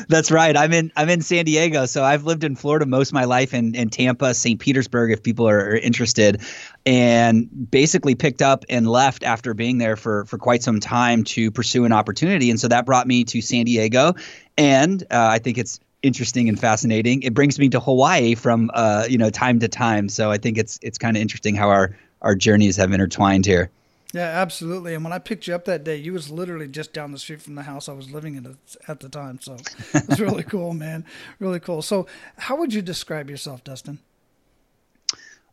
That's 0.07 0.31
right. 0.31 0.55
I'm 0.55 0.71
in 0.73 0.91
I'm 0.95 1.09
in 1.09 1.21
San 1.21 1.45
Diego. 1.45 1.85
So 1.85 2.03
I've 2.03 2.23
lived 2.23 2.43
in 2.43 2.55
Florida 2.55 2.85
most 2.85 3.09
of 3.09 3.13
my 3.13 3.25
life 3.25 3.53
in, 3.53 3.75
in 3.75 3.89
Tampa, 3.89 4.33
St. 4.33 4.59
Petersburg, 4.59 5.11
if 5.11 5.23
people 5.23 5.47
are, 5.47 5.59
are 5.59 5.75
interested, 5.75 6.41
and 6.85 7.49
basically 7.71 8.15
picked 8.15 8.41
up 8.41 8.65
and 8.69 8.87
left 8.87 9.23
after 9.23 9.53
being 9.53 9.77
there 9.77 9.95
for 9.95 10.25
for 10.25 10.37
quite 10.37 10.63
some 10.63 10.79
time 10.79 11.23
to 11.25 11.51
pursue 11.51 11.85
an 11.85 11.91
opportunity. 11.91 12.49
And 12.49 12.59
so 12.59 12.67
that 12.67 12.85
brought 12.85 13.07
me 13.07 13.23
to 13.25 13.41
San 13.41 13.65
Diego. 13.65 14.13
And 14.57 15.01
uh, 15.03 15.29
I 15.31 15.39
think 15.39 15.57
it's 15.57 15.79
interesting 16.03 16.49
and 16.49 16.59
fascinating. 16.59 17.21
It 17.23 17.33
brings 17.33 17.59
me 17.59 17.69
to 17.69 17.79
Hawaii 17.79 18.35
from 18.35 18.71
uh, 18.73 19.05
you 19.09 19.17
know 19.17 19.29
time 19.29 19.59
to 19.59 19.67
time. 19.67 20.09
So 20.09 20.31
I 20.31 20.37
think 20.37 20.57
it's 20.57 20.79
it's 20.81 20.97
kind 20.97 21.17
of 21.17 21.21
interesting 21.21 21.55
how 21.55 21.69
our 21.69 21.97
our 22.21 22.35
journeys 22.35 22.77
have 22.77 22.91
intertwined 22.91 23.45
here. 23.45 23.71
Yeah, 24.13 24.27
absolutely. 24.27 24.93
And 24.93 25.03
when 25.03 25.13
I 25.13 25.19
picked 25.19 25.47
you 25.47 25.55
up 25.55 25.65
that 25.65 25.83
day, 25.83 25.95
you 25.95 26.13
was 26.13 26.29
literally 26.29 26.67
just 26.67 26.93
down 26.93 27.11
the 27.11 27.19
street 27.19 27.41
from 27.41 27.55
the 27.55 27.63
house 27.63 27.87
I 27.87 27.93
was 27.93 28.11
living 28.11 28.35
in 28.35 28.57
at 28.87 28.99
the 28.99 29.09
time. 29.09 29.39
So 29.41 29.55
it 29.93 30.07
was 30.07 30.19
really 30.19 30.43
cool, 30.49 30.73
man. 30.73 31.05
Really 31.39 31.59
cool. 31.59 31.81
So, 31.81 32.07
how 32.37 32.57
would 32.57 32.73
you 32.73 32.81
describe 32.81 33.29
yourself, 33.29 33.63
Dustin? 33.63 33.99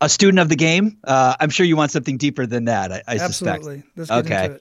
A 0.00 0.08
student 0.08 0.40
of 0.40 0.48
the 0.48 0.56
game. 0.56 0.98
Uh, 1.04 1.36
I'm 1.38 1.50
sure 1.50 1.66
you 1.66 1.76
want 1.76 1.90
something 1.90 2.18
deeper 2.18 2.46
than 2.46 2.66
that. 2.66 2.92
I, 2.92 3.02
I 3.06 3.18
absolutely. 3.18 3.82
suspect. 3.96 4.26
okay. 4.30 4.58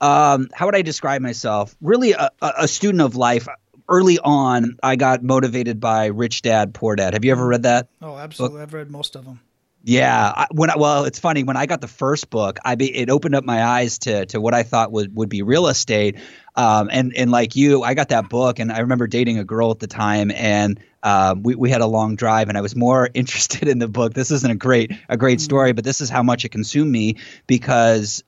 Um, 0.00 0.48
how 0.52 0.66
would 0.66 0.76
I 0.76 0.82
describe 0.82 1.22
myself? 1.22 1.74
Really, 1.80 2.12
a, 2.12 2.30
a 2.40 2.68
student 2.68 3.02
of 3.02 3.16
life 3.16 3.48
early 3.88 4.18
on, 4.18 4.76
I 4.82 4.96
got 4.96 5.22
motivated 5.22 5.80
by 5.80 6.06
Rich 6.06 6.42
Dad 6.42 6.74
Poor 6.74 6.94
Dad. 6.94 7.14
Have 7.14 7.24
you 7.24 7.32
ever 7.32 7.46
read 7.46 7.62
that? 7.64 7.88
Oh, 8.02 8.16
absolutely. 8.16 8.58
Book? 8.58 8.62
I've 8.62 8.74
read 8.74 8.90
most 8.90 9.16
of 9.16 9.24
them. 9.24 9.40
Yeah, 9.84 10.32
I, 10.36 10.46
when 10.50 10.70
I, 10.70 10.76
well, 10.76 11.04
it's 11.04 11.18
funny 11.18 11.44
when 11.44 11.56
I 11.56 11.66
got 11.66 11.80
the 11.80 11.88
first 11.88 12.30
book, 12.30 12.58
I 12.64 12.74
be, 12.74 12.94
it 12.94 13.10
opened 13.10 13.34
up 13.34 13.44
my 13.44 13.64
eyes 13.64 13.98
to 14.00 14.26
to 14.26 14.40
what 14.40 14.52
I 14.52 14.62
thought 14.64 14.90
would 14.92 15.14
would 15.14 15.28
be 15.28 15.42
real 15.42 15.68
estate. 15.68 16.16
Um, 16.56 16.88
and 16.90 17.14
and 17.16 17.30
like 17.30 17.54
you, 17.54 17.84
I 17.84 17.94
got 17.94 18.08
that 18.08 18.28
book, 18.28 18.58
and 18.58 18.72
I 18.72 18.80
remember 18.80 19.06
dating 19.06 19.38
a 19.38 19.44
girl 19.44 19.70
at 19.70 19.78
the 19.78 19.86
time, 19.86 20.32
and 20.32 20.80
um, 21.02 21.42
we 21.44 21.54
we 21.54 21.70
had 21.70 21.80
a 21.80 21.86
long 21.86 22.16
drive, 22.16 22.48
and 22.48 22.58
I 22.58 22.60
was 22.60 22.74
more 22.74 23.08
interested 23.14 23.68
in 23.68 23.78
the 23.78 23.88
book. 23.88 24.14
This 24.14 24.30
isn't 24.32 24.50
a 24.50 24.56
great 24.56 24.92
a 25.08 25.16
great 25.16 25.38
mm-hmm. 25.38 25.44
story, 25.44 25.72
but 25.72 25.84
this 25.84 26.00
is 26.00 26.10
how 26.10 26.24
much 26.24 26.44
it 26.44 26.50
consumed 26.50 26.90
me 26.90 27.16
because, 27.46 28.24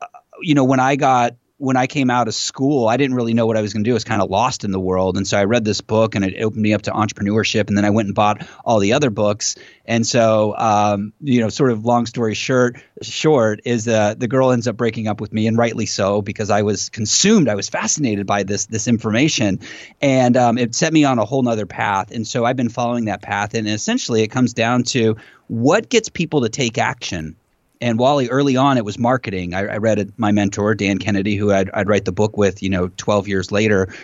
uh, 0.00 0.06
you 0.40 0.54
know, 0.54 0.64
when 0.64 0.80
I 0.80 0.96
got 0.96 1.36
when 1.58 1.76
I 1.76 1.86
came 1.86 2.10
out 2.10 2.26
of 2.26 2.34
school, 2.34 2.88
I 2.88 2.96
didn't 2.96 3.14
really 3.14 3.32
know 3.32 3.46
what 3.46 3.56
I 3.56 3.60
was 3.60 3.72
going 3.72 3.84
to 3.84 3.88
do. 3.88 3.92
I 3.92 3.94
was 3.94 4.04
kind 4.04 4.20
of 4.20 4.28
lost 4.28 4.64
in 4.64 4.72
the 4.72 4.80
world. 4.80 5.16
And 5.16 5.26
so 5.26 5.38
I 5.38 5.44
read 5.44 5.64
this 5.64 5.80
book 5.80 6.16
and 6.16 6.24
it 6.24 6.42
opened 6.42 6.60
me 6.60 6.74
up 6.74 6.82
to 6.82 6.90
entrepreneurship. 6.90 7.68
And 7.68 7.78
then 7.78 7.84
I 7.84 7.90
went 7.90 8.06
and 8.06 8.14
bought 8.14 8.44
all 8.64 8.80
the 8.80 8.94
other 8.94 9.08
books. 9.08 9.54
And 9.84 10.04
so, 10.04 10.56
um, 10.56 11.12
you 11.20 11.40
know, 11.40 11.48
sort 11.48 11.70
of 11.70 11.84
long 11.84 12.06
story 12.06 12.34
short, 12.34 12.76
short 13.02 13.60
is 13.64 13.86
uh, 13.86 14.14
the 14.18 14.26
girl 14.26 14.50
ends 14.50 14.66
up 14.66 14.76
breaking 14.76 15.06
up 15.06 15.20
with 15.20 15.32
me 15.32 15.46
and 15.46 15.56
rightly 15.56 15.86
so, 15.86 16.22
because 16.22 16.50
I 16.50 16.62
was 16.62 16.88
consumed. 16.88 17.48
I 17.48 17.54
was 17.54 17.68
fascinated 17.68 18.26
by 18.26 18.42
this, 18.42 18.66
this 18.66 18.88
information 18.88 19.60
and 20.02 20.36
um, 20.36 20.58
it 20.58 20.74
set 20.74 20.92
me 20.92 21.04
on 21.04 21.20
a 21.20 21.24
whole 21.24 21.42
nother 21.42 21.66
path. 21.66 22.10
And 22.10 22.26
so 22.26 22.44
I've 22.44 22.56
been 22.56 22.68
following 22.68 23.04
that 23.04 23.22
path. 23.22 23.54
And 23.54 23.68
essentially 23.68 24.22
it 24.22 24.28
comes 24.28 24.54
down 24.54 24.82
to 24.84 25.16
what 25.46 25.88
gets 25.88 26.08
people 26.08 26.40
to 26.40 26.48
take 26.48 26.78
action 26.78 27.36
and 27.84 27.98
Wally, 27.98 28.30
early 28.30 28.56
on, 28.56 28.78
it 28.78 28.84
was 28.86 28.98
marketing. 28.98 29.52
I, 29.52 29.66
I 29.66 29.76
read 29.76 30.10
my 30.16 30.32
mentor, 30.32 30.74
Dan 30.74 30.96
Kennedy, 30.96 31.36
who 31.36 31.52
I'd, 31.52 31.68
I'd, 31.74 31.86
write 31.86 32.06
the 32.06 32.12
book 32.12 32.38
with, 32.38 32.62
you 32.62 32.70
know, 32.70 32.88
12 32.96 33.28
years 33.28 33.52
later 33.52 33.94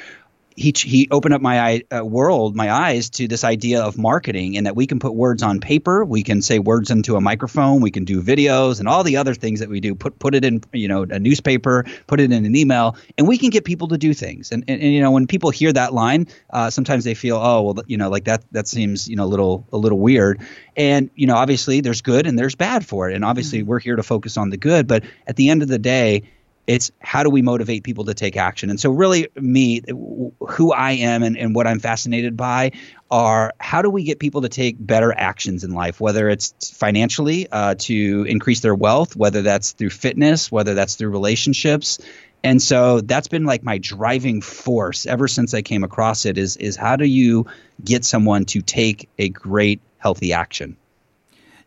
he 0.56 0.72
he 0.76 1.08
opened 1.10 1.34
up 1.34 1.40
my 1.40 1.82
uh, 1.90 2.04
world, 2.04 2.56
my 2.56 2.70
eyes 2.70 3.10
to 3.10 3.28
this 3.28 3.44
idea 3.44 3.82
of 3.82 3.96
marketing, 3.96 4.56
and 4.56 4.66
that 4.66 4.76
we 4.76 4.86
can 4.86 4.98
put 4.98 5.14
words 5.14 5.42
on 5.42 5.60
paper, 5.60 6.04
we 6.04 6.22
can 6.22 6.42
say 6.42 6.58
words 6.58 6.90
into 6.90 7.16
a 7.16 7.20
microphone, 7.20 7.80
we 7.80 7.90
can 7.90 8.04
do 8.04 8.22
videos, 8.22 8.78
and 8.78 8.88
all 8.88 9.04
the 9.04 9.16
other 9.16 9.34
things 9.34 9.60
that 9.60 9.68
we 9.68 9.80
do. 9.80 9.94
Put 9.94 10.18
put 10.18 10.34
it 10.34 10.44
in 10.44 10.62
you 10.72 10.88
know 10.88 11.02
a 11.02 11.18
newspaper, 11.18 11.84
put 12.06 12.20
it 12.20 12.32
in 12.32 12.44
an 12.44 12.56
email, 12.56 12.96
and 13.16 13.28
we 13.28 13.38
can 13.38 13.50
get 13.50 13.64
people 13.64 13.88
to 13.88 13.98
do 13.98 14.12
things. 14.12 14.52
And 14.52 14.64
and, 14.68 14.80
and 14.80 14.92
you 14.92 15.00
know 15.00 15.10
when 15.10 15.26
people 15.26 15.50
hear 15.50 15.72
that 15.72 15.94
line, 15.94 16.26
uh, 16.50 16.70
sometimes 16.70 17.04
they 17.04 17.14
feel 17.14 17.36
oh 17.36 17.62
well 17.62 17.84
you 17.86 17.96
know 17.96 18.10
like 18.10 18.24
that 18.24 18.44
that 18.52 18.68
seems 18.68 19.08
you 19.08 19.16
know 19.16 19.24
a 19.24 19.30
little 19.30 19.66
a 19.72 19.78
little 19.78 19.98
weird. 19.98 20.40
And 20.76 21.10
you 21.14 21.26
know 21.26 21.36
obviously 21.36 21.80
there's 21.80 22.00
good 22.00 22.26
and 22.26 22.38
there's 22.38 22.54
bad 22.54 22.84
for 22.84 23.08
it, 23.08 23.14
and 23.14 23.24
obviously 23.24 23.60
mm-hmm. 23.60 23.68
we're 23.68 23.80
here 23.80 23.96
to 23.96 24.02
focus 24.02 24.36
on 24.36 24.50
the 24.50 24.56
good. 24.56 24.86
But 24.86 25.04
at 25.26 25.36
the 25.36 25.50
end 25.50 25.62
of 25.62 25.68
the 25.68 25.78
day 25.78 26.24
it's 26.70 26.92
how 27.00 27.24
do 27.24 27.30
we 27.30 27.42
motivate 27.42 27.82
people 27.82 28.04
to 28.04 28.14
take 28.14 28.36
action? 28.36 28.70
And 28.70 28.78
so, 28.78 28.92
really, 28.92 29.26
me, 29.34 29.82
who 29.88 30.72
I 30.72 30.92
am 30.92 31.24
and, 31.24 31.36
and 31.36 31.52
what 31.52 31.66
I'm 31.66 31.80
fascinated 31.80 32.36
by 32.36 32.70
are 33.10 33.52
how 33.58 33.82
do 33.82 33.90
we 33.90 34.04
get 34.04 34.20
people 34.20 34.42
to 34.42 34.48
take 34.48 34.76
better 34.78 35.12
actions 35.12 35.64
in 35.64 35.72
life, 35.74 36.00
whether 36.00 36.28
it's 36.28 36.70
financially 36.70 37.48
uh, 37.50 37.74
to 37.76 38.24
increase 38.28 38.60
their 38.60 38.74
wealth, 38.76 39.16
whether 39.16 39.42
that's 39.42 39.72
through 39.72 39.90
fitness, 39.90 40.52
whether 40.52 40.74
that's 40.74 40.94
through 40.94 41.10
relationships. 41.10 41.98
And 42.44 42.62
so 42.62 43.00
that's 43.00 43.26
been 43.26 43.46
like 43.46 43.64
my 43.64 43.78
driving 43.78 44.40
force 44.40 45.06
ever 45.06 45.26
since 45.26 45.54
I 45.54 45.62
came 45.62 45.82
across 45.82 46.24
it 46.24 46.38
is 46.38 46.56
is 46.56 46.76
how 46.76 46.94
do 46.94 47.04
you 47.04 47.46
get 47.84 48.04
someone 48.04 48.44
to 48.44 48.62
take 48.62 49.08
a 49.18 49.28
great 49.28 49.80
healthy 49.98 50.34
action? 50.34 50.76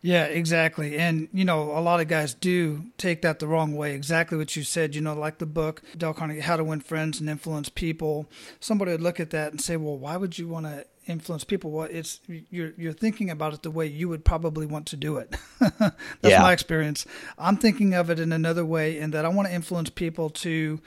Yeah, 0.03 0.25
exactly. 0.25 0.97
And, 0.97 1.29
you 1.31 1.45
know, 1.45 1.71
a 1.71 1.79
lot 1.79 2.01
of 2.01 2.09
guys 2.09 2.33
do 2.33 2.83
take 2.97 3.21
that 3.21 3.39
the 3.39 3.47
wrong 3.47 3.73
way. 3.73 3.95
Exactly 3.95 4.37
what 4.37 4.53
you 4.53 4.63
said, 4.63 4.95
you 4.95 5.01
know, 5.01 5.13
like 5.13 5.37
the 5.37 5.45
book, 5.45 5.81
Dale 5.97 6.13
Carnegie, 6.13 6.41
How 6.41 6.57
to 6.57 6.63
Win 6.63 6.81
Friends 6.81 7.21
and 7.21 7.29
Influence 7.29 7.69
People. 7.69 8.29
Somebody 8.59 8.91
would 8.91 9.01
look 9.01 9.21
at 9.21 9.29
that 9.29 9.51
and 9.51 9.61
say, 9.61 9.77
well, 9.77 9.97
why 9.97 10.17
would 10.17 10.37
you 10.37 10.49
want 10.49 10.65
to 10.65 10.85
influence 11.07 11.45
people? 11.45 11.71
Well, 11.71 11.87
it's 11.89 12.19
you're 12.27 12.73
you're 12.77 12.91
thinking 12.91 13.29
about 13.29 13.53
it 13.53 13.63
the 13.63 13.71
way 13.71 13.87
you 13.87 14.09
would 14.09 14.25
probably 14.25 14.65
want 14.65 14.87
to 14.87 14.97
do 14.97 15.15
it. 15.15 15.37
That's 15.59 15.95
yeah. 16.21 16.41
my 16.41 16.51
experience. 16.51 17.05
I'm 17.37 17.55
thinking 17.55 17.93
of 17.93 18.09
it 18.09 18.19
in 18.19 18.33
another 18.33 18.65
way 18.65 18.99
in 18.99 19.11
that 19.11 19.23
I 19.23 19.29
want 19.29 19.47
to 19.47 19.53
influence 19.53 19.89
people 19.89 20.29
to 20.29 20.81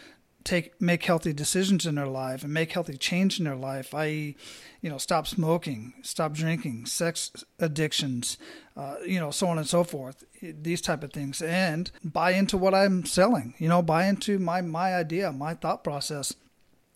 take 0.45 0.81
make 0.81 1.05
healthy 1.05 1.33
decisions 1.33 1.87
in 1.87 1.95
their 1.97 2.07
life 2.07 2.45
and 2.45 2.53
make 2.55 2.73
healthy 2.73 2.97
change 2.97 3.39
in 3.39 3.45
their 3.45 3.57
life, 3.57 3.95
i.e., 3.95 4.37
you 4.81 4.91
know, 4.91 4.99
stop 4.99 5.27
smoking, 5.27 5.95
stop 6.03 6.33
drinking, 6.33 6.87
sex 6.87 7.45
addictions, 7.59 8.39
uh, 8.77 8.97
you 9.07 9.19
know, 9.19 9.31
so 9.31 9.47
on 9.49 9.59
and 9.59 9.69
so 9.69 9.85
forth, 9.85 10.25
these 10.41 10.81
type 10.81 11.03
of 11.03 11.13
things, 11.13 11.41
and 11.43 11.91
buy 12.05 12.33
into 12.33 12.57
what 12.57 12.75
I'm 12.75 13.05
selling. 13.05 13.55
You 13.59 13.69
know, 13.69 13.83
buy 13.83 14.07
into 14.07 14.39
my 14.39 14.61
my 14.61 14.95
idea, 14.95 15.33
my 15.33 15.55
thought 15.55 15.83
process, 15.83 16.35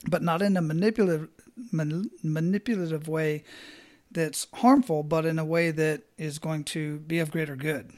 but 0.08 0.22
not 0.22 0.42
in 0.42 0.56
a 0.56 0.62
manipulative 0.62 1.28
man, 1.72 2.10
manipulative 2.22 3.08
way 3.08 3.44
that's 4.10 4.46
harmful, 4.54 5.02
but 5.02 5.24
in 5.24 5.38
a 5.38 5.44
way 5.44 5.70
that 5.70 6.02
is 6.18 6.38
going 6.38 6.64
to 6.64 6.98
be 7.00 7.18
of 7.20 7.30
greater 7.30 7.56
good. 7.56 7.92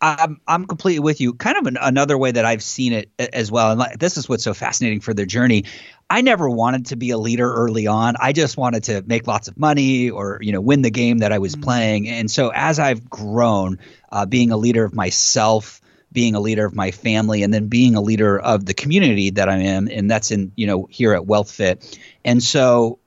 I'm 0.00 0.40
I'm 0.46 0.66
completely 0.66 1.00
with 1.00 1.20
you. 1.20 1.32
Kind 1.32 1.56
of 1.56 1.66
an, 1.66 1.78
another 1.80 2.18
way 2.18 2.30
that 2.30 2.44
I've 2.44 2.62
seen 2.62 2.92
it 2.92 3.10
as 3.18 3.50
well, 3.50 3.70
and 3.70 3.78
like, 3.78 3.98
this 3.98 4.16
is 4.16 4.28
what's 4.28 4.44
so 4.44 4.52
fascinating 4.52 5.00
for 5.00 5.14
their 5.14 5.26
journey. 5.26 5.64
I 6.10 6.20
never 6.20 6.48
wanted 6.48 6.86
to 6.86 6.96
be 6.96 7.10
a 7.10 7.18
leader 7.18 7.52
early 7.52 7.86
on. 7.86 8.14
I 8.20 8.32
just 8.32 8.56
wanted 8.56 8.84
to 8.84 9.02
make 9.06 9.26
lots 9.26 9.48
of 9.48 9.58
money 9.58 10.10
or 10.10 10.38
you 10.42 10.52
know 10.52 10.60
win 10.60 10.82
the 10.82 10.90
game 10.90 11.18
that 11.18 11.32
I 11.32 11.38
was 11.38 11.54
mm-hmm. 11.54 11.64
playing. 11.64 12.08
And 12.08 12.30
so 12.30 12.52
as 12.54 12.78
I've 12.78 13.08
grown, 13.08 13.78
uh, 14.12 14.26
being 14.26 14.50
a 14.50 14.56
leader 14.56 14.84
of 14.84 14.94
myself, 14.94 15.80
being 16.12 16.34
a 16.34 16.40
leader 16.40 16.66
of 16.66 16.74
my 16.74 16.90
family, 16.90 17.42
and 17.42 17.52
then 17.52 17.68
being 17.68 17.94
a 17.96 18.02
leader 18.02 18.38
of 18.38 18.66
the 18.66 18.74
community 18.74 19.30
that 19.30 19.48
I 19.48 19.56
am, 19.56 19.88
in, 19.88 19.98
and 19.98 20.10
that's 20.10 20.30
in 20.30 20.52
you 20.56 20.66
know 20.66 20.86
here 20.90 21.14
at 21.14 21.22
WealthFit. 21.22 21.98
And 22.24 22.42
so 22.42 22.98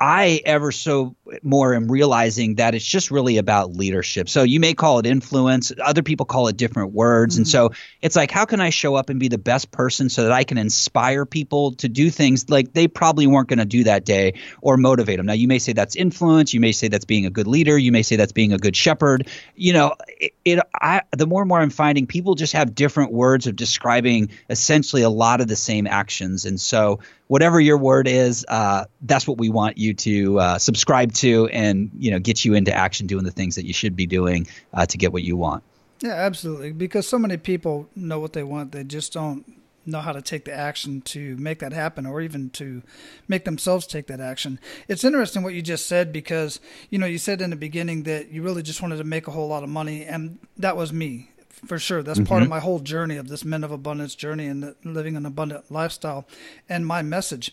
I 0.00 0.40
ever 0.44 0.72
so 0.72 1.14
more 1.42 1.74
am 1.74 1.90
realizing 1.90 2.56
that 2.56 2.74
it's 2.74 2.84
just 2.84 3.10
really 3.10 3.38
about 3.38 3.74
leadership. 3.74 4.28
So 4.28 4.42
you 4.42 4.58
may 4.58 4.74
call 4.74 4.98
it 4.98 5.06
influence, 5.06 5.72
other 5.82 6.02
people 6.02 6.26
call 6.26 6.48
it 6.48 6.56
different 6.56 6.92
words. 6.92 7.34
Mm-hmm. 7.34 7.40
And 7.40 7.48
so 7.48 7.70
it's 8.02 8.16
like, 8.16 8.30
how 8.30 8.44
can 8.44 8.60
I 8.60 8.70
show 8.70 8.96
up 8.96 9.08
and 9.08 9.20
be 9.20 9.28
the 9.28 9.38
best 9.38 9.70
person 9.70 10.08
so 10.08 10.24
that 10.24 10.32
I 10.32 10.44
can 10.44 10.58
inspire 10.58 11.24
people 11.24 11.72
to 11.76 11.88
do 11.88 12.10
things 12.10 12.50
like 12.50 12.72
they 12.72 12.88
probably 12.88 13.26
weren't 13.26 13.48
going 13.48 13.60
to 13.60 13.64
do 13.64 13.84
that 13.84 14.04
day 14.04 14.34
or 14.60 14.76
motivate 14.76 15.18
them? 15.18 15.26
Now, 15.26 15.32
you 15.32 15.48
may 15.48 15.60
say 15.60 15.72
that's 15.72 15.94
influence. 15.94 16.52
You 16.52 16.60
may 16.60 16.72
say 16.72 16.88
that's 16.88 17.04
being 17.04 17.24
a 17.24 17.30
good 17.30 17.46
leader. 17.46 17.78
You 17.78 17.92
may 17.92 18.02
say 18.02 18.16
that's 18.16 18.32
being 18.32 18.52
a 18.52 18.58
good 18.58 18.76
shepherd. 18.76 19.28
You 19.54 19.74
know, 19.74 19.94
it, 20.08 20.34
it 20.44 20.58
I, 20.74 21.02
the 21.16 21.26
more 21.26 21.42
and 21.42 21.48
more 21.48 21.60
I'm 21.60 21.70
finding 21.70 22.06
people 22.06 22.34
just 22.34 22.52
have 22.54 22.74
different 22.74 23.12
words 23.12 23.46
of 23.46 23.54
describing 23.54 24.30
essentially 24.50 25.02
a 25.02 25.10
lot 25.10 25.40
of 25.40 25.46
the 25.46 25.56
same 25.56 25.86
actions. 25.86 26.46
And 26.46 26.60
so 26.60 26.98
whatever 27.26 27.60
your 27.60 27.78
word 27.78 28.08
is, 28.08 28.44
uh, 28.48 28.84
that's 29.02 29.26
what 29.26 29.38
we 29.38 29.48
want 29.48 29.78
you 29.78 29.94
to 29.94 30.38
uh, 30.38 30.58
subscribe 30.58 31.12
to, 31.14 31.46
and 31.48 31.90
you 31.98 32.10
know, 32.10 32.18
get 32.18 32.44
you 32.44 32.54
into 32.54 32.72
action, 32.72 33.06
doing 33.06 33.24
the 33.24 33.30
things 33.30 33.56
that 33.56 33.66
you 33.66 33.72
should 33.72 33.96
be 33.96 34.06
doing 34.06 34.46
uh, 34.72 34.86
to 34.86 34.98
get 34.98 35.12
what 35.12 35.22
you 35.22 35.36
want. 35.36 35.62
Yeah, 36.00 36.12
absolutely. 36.12 36.72
Because 36.72 37.08
so 37.08 37.18
many 37.18 37.36
people 37.36 37.88
know 37.96 38.18
what 38.18 38.32
they 38.32 38.42
want, 38.42 38.72
they 38.72 38.84
just 38.84 39.12
don't 39.12 39.44
know 39.86 40.00
how 40.00 40.12
to 40.12 40.22
take 40.22 40.44
the 40.44 40.52
action 40.52 41.00
to 41.02 41.36
make 41.36 41.58
that 41.58 41.72
happen 41.72 42.06
or 42.06 42.20
even 42.20 42.50
to 42.50 42.82
make 43.28 43.44
themselves 43.44 43.86
take 43.86 44.06
that 44.06 44.20
action. 44.20 44.58
It's 44.88 45.04
interesting 45.04 45.42
what 45.42 45.54
you 45.54 45.62
just 45.62 45.86
said 45.86 46.12
because 46.12 46.60
you 46.90 46.98
know 46.98 47.06
you 47.06 47.18
said 47.18 47.40
in 47.42 47.50
the 47.50 47.56
beginning 47.56 48.04
that 48.04 48.30
you 48.30 48.42
really 48.42 48.62
just 48.62 48.80
wanted 48.80 48.96
to 48.96 49.04
make 49.04 49.28
a 49.28 49.30
whole 49.30 49.48
lot 49.48 49.62
of 49.62 49.68
money 49.68 50.04
and 50.04 50.38
that 50.56 50.76
was 50.76 50.92
me 50.92 51.30
for 51.66 51.78
sure. 51.78 52.02
That's 52.02 52.18
mm-hmm. 52.18 52.28
part 52.28 52.42
of 52.42 52.46
mm-hmm. 52.46 52.54
my 52.56 52.60
whole 52.60 52.80
journey 52.80 53.16
of 53.16 53.28
this 53.28 53.44
men 53.44 53.64
of 53.64 53.70
abundance 53.70 54.14
journey 54.14 54.46
and 54.46 54.74
living 54.84 55.16
an 55.16 55.26
abundant 55.26 55.70
lifestyle. 55.70 56.26
And 56.68 56.86
my 56.86 57.02
message 57.02 57.52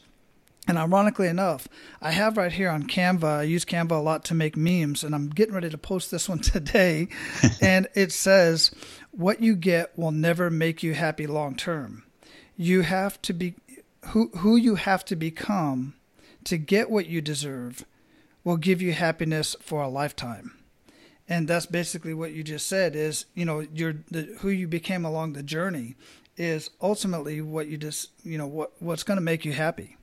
And 0.67 0.77
ironically 0.77 1.27
enough, 1.27 1.67
I 2.01 2.11
have 2.11 2.37
right 2.37 2.51
here 2.51 2.69
on 2.69 2.83
Canva, 2.83 3.39
I 3.39 3.43
use 3.43 3.65
Canva 3.65 3.91
a 3.91 3.95
lot 3.95 4.23
to 4.25 4.35
make 4.35 4.55
memes, 4.55 5.03
and 5.03 5.15
I'm 5.15 5.29
getting 5.29 5.55
ready 5.55 5.69
to 5.69 5.77
post 5.77 6.11
this 6.11 6.29
one 6.29 6.39
today. 6.55 7.07
and 7.61 7.87
it 7.95 8.11
says, 8.11 8.71
What 9.11 9.41
you 9.41 9.55
get 9.55 9.97
will 9.97 10.11
never 10.11 10.49
make 10.49 10.83
you 10.83 10.93
happy 10.93 11.25
long 11.25 11.55
term. 11.55 12.03
You 12.55 12.81
have 12.81 13.21
to 13.23 13.33
be 13.33 13.55
who, 14.07 14.29
who 14.37 14.55
you 14.55 14.75
have 14.75 15.03
to 15.05 15.15
become 15.15 15.95
to 16.43 16.57
get 16.57 16.89
what 16.89 17.07
you 17.07 17.21
deserve 17.21 17.85
will 18.43 18.57
give 18.57 18.81
you 18.81 18.93
happiness 18.93 19.55
for 19.61 19.81
a 19.81 19.87
lifetime. 19.87 20.60
And 21.31 21.47
that's 21.47 21.65
basically 21.65 22.13
what 22.13 22.33
you 22.33 22.43
just 22.43 22.67
said 22.67 22.93
is, 22.93 23.23
you 23.35 23.45
know, 23.45 23.61
your 23.61 23.93
the, 24.11 24.35
who 24.41 24.49
you 24.49 24.67
became 24.67 25.05
along 25.05 25.31
the 25.31 25.41
journey 25.41 25.95
is 26.35 26.69
ultimately 26.81 27.39
what 27.39 27.67
you 27.67 27.77
just, 27.77 28.09
you 28.25 28.37
know, 28.37 28.47
what 28.47 28.73
what's 28.79 29.03
going 29.03 29.15
to 29.15 29.21
make 29.21 29.45
you 29.45 29.53
happy 29.53 29.95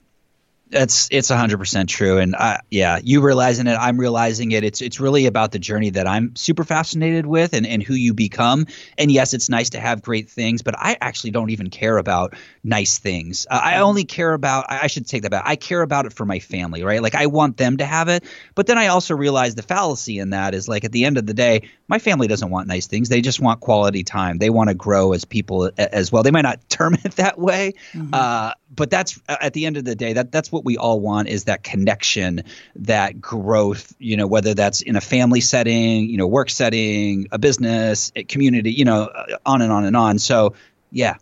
it's 0.70 1.08
it's 1.10 1.30
100% 1.30 1.88
true. 1.88 2.18
And 2.18 2.36
I, 2.36 2.60
yeah 2.70 2.98
you 3.02 3.20
realizing 3.20 3.66
it 3.66 3.76
i'm 3.78 3.98
realizing 3.98 4.52
it. 4.52 4.64
It's 4.64 4.80
it's 4.80 5.00
really 5.00 5.26
about 5.26 5.52
the 5.52 5.58
journey 5.58 5.90
that 5.90 6.06
i'm 6.06 6.36
super 6.36 6.64
fascinated 6.64 7.26
with 7.26 7.52
and, 7.52 7.66
and 7.66 7.82
who 7.82 7.94
you 7.94 8.14
become. 8.14 8.66
And 8.96 9.10
yes 9.10 9.34
it's 9.34 9.48
nice 9.48 9.70
to 9.70 9.80
have 9.80 10.02
great 10.02 10.28
things 10.30 10.62
but 10.62 10.74
i 10.78 10.96
actually 11.00 11.30
don't 11.30 11.50
even 11.50 11.70
care 11.70 11.96
about 11.98 12.34
nice 12.62 12.98
things. 12.98 13.46
Uh, 13.50 13.60
i 13.62 13.78
only 13.78 14.04
care 14.04 14.32
about 14.32 14.66
i 14.68 14.86
should 14.86 15.06
take 15.06 15.22
that 15.22 15.30
back. 15.30 15.44
I 15.46 15.56
care 15.56 15.82
about 15.82 16.06
it 16.06 16.12
for 16.12 16.24
my 16.24 16.38
family 16.38 16.82
right? 16.82 17.02
Like 17.02 17.14
i 17.14 17.26
want 17.26 17.56
them 17.56 17.78
to 17.78 17.86
have 17.86 18.08
it. 18.08 18.24
But 18.54 18.66
then 18.66 18.78
i 18.78 18.88
also 18.88 19.14
realize 19.14 19.54
the 19.54 19.62
fallacy 19.62 20.18
in 20.18 20.30
that 20.30 20.54
is 20.54 20.68
like 20.68 20.84
at 20.84 20.92
the 20.92 21.04
end 21.04 21.18
of 21.18 21.26
the 21.26 21.34
day 21.34 21.68
my 21.88 21.98
family 21.98 22.28
doesn't 22.28 22.50
want 22.50 22.68
nice 22.68 22.86
things. 22.86 23.08
They 23.08 23.22
just 23.22 23.40
want 23.40 23.60
quality 23.60 24.04
time. 24.04 24.38
They 24.38 24.50
want 24.50 24.68
to 24.68 24.74
grow 24.74 25.14
as 25.14 25.24
people 25.24 25.70
as 25.78 26.12
well. 26.12 26.22
They 26.22 26.30
might 26.30 26.42
not 26.42 26.60
term 26.68 26.94
it 27.02 27.12
that 27.12 27.38
way. 27.38 27.72
Mm-hmm. 27.92 28.10
uh, 28.12 28.52
but 28.74 28.90
that's 28.90 29.20
at 29.28 29.52
the 29.52 29.66
end 29.66 29.76
of 29.76 29.84
the 29.84 29.94
day 29.94 30.12
that 30.12 30.32
that's 30.32 30.52
what 30.52 30.64
we 30.64 30.76
all 30.76 31.00
want 31.00 31.28
is 31.28 31.44
that 31.44 31.62
connection 31.62 32.42
that 32.76 33.20
growth 33.20 33.94
you 33.98 34.16
know 34.16 34.26
whether 34.26 34.54
that's 34.54 34.80
in 34.80 34.96
a 34.96 35.00
family 35.00 35.40
setting 35.40 36.08
you 36.08 36.16
know 36.16 36.26
work 36.26 36.50
setting 36.50 37.26
a 37.32 37.38
business 37.38 38.12
a 38.16 38.24
community 38.24 38.72
you 38.72 38.84
know 38.84 39.04
uh, 39.04 39.36
on 39.46 39.62
and 39.62 39.72
on 39.72 39.84
and 39.84 39.96
on. 39.96 40.18
So 40.18 40.54
yeah 40.90 41.16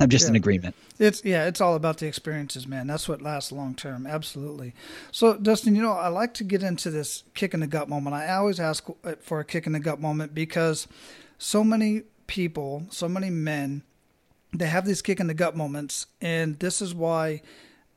i'm 0.00 0.08
just 0.08 0.24
yeah. 0.26 0.30
in 0.30 0.36
agreement. 0.36 0.74
It's 0.98 1.24
yeah 1.24 1.46
it's 1.46 1.60
all 1.60 1.74
about 1.74 1.98
the 1.98 2.06
experiences 2.06 2.66
man. 2.66 2.86
That's 2.86 3.08
what 3.08 3.22
lasts 3.22 3.50
long 3.50 3.74
term 3.74 4.06
absolutely. 4.06 4.74
So 5.10 5.36
dustin 5.36 5.74
you 5.74 5.82
know 5.82 5.92
i 5.92 6.08
like 6.08 6.34
to 6.34 6.44
get 6.44 6.62
into 6.62 6.90
this 6.90 7.24
kick 7.34 7.54
in 7.54 7.60
the 7.60 7.66
gut 7.66 7.88
moment. 7.88 8.14
I 8.14 8.34
always 8.34 8.60
ask 8.60 8.88
uh, 9.04 9.14
for 9.20 9.40
a 9.40 9.44
kick 9.44 9.66
in 9.66 9.72
the 9.72 9.80
gut 9.80 10.00
moment 10.00 10.34
because 10.34 10.86
so 11.38 11.64
many 11.64 12.02
people 12.26 12.86
so 12.90 13.08
many 13.08 13.30
men 13.30 13.82
they 14.54 14.66
have 14.66 14.86
these 14.86 15.02
kick 15.02 15.20
in 15.20 15.26
the 15.26 15.34
gut 15.34 15.56
moments, 15.56 16.06
and 16.20 16.58
this 16.58 16.80
is 16.80 16.94
why 16.94 17.42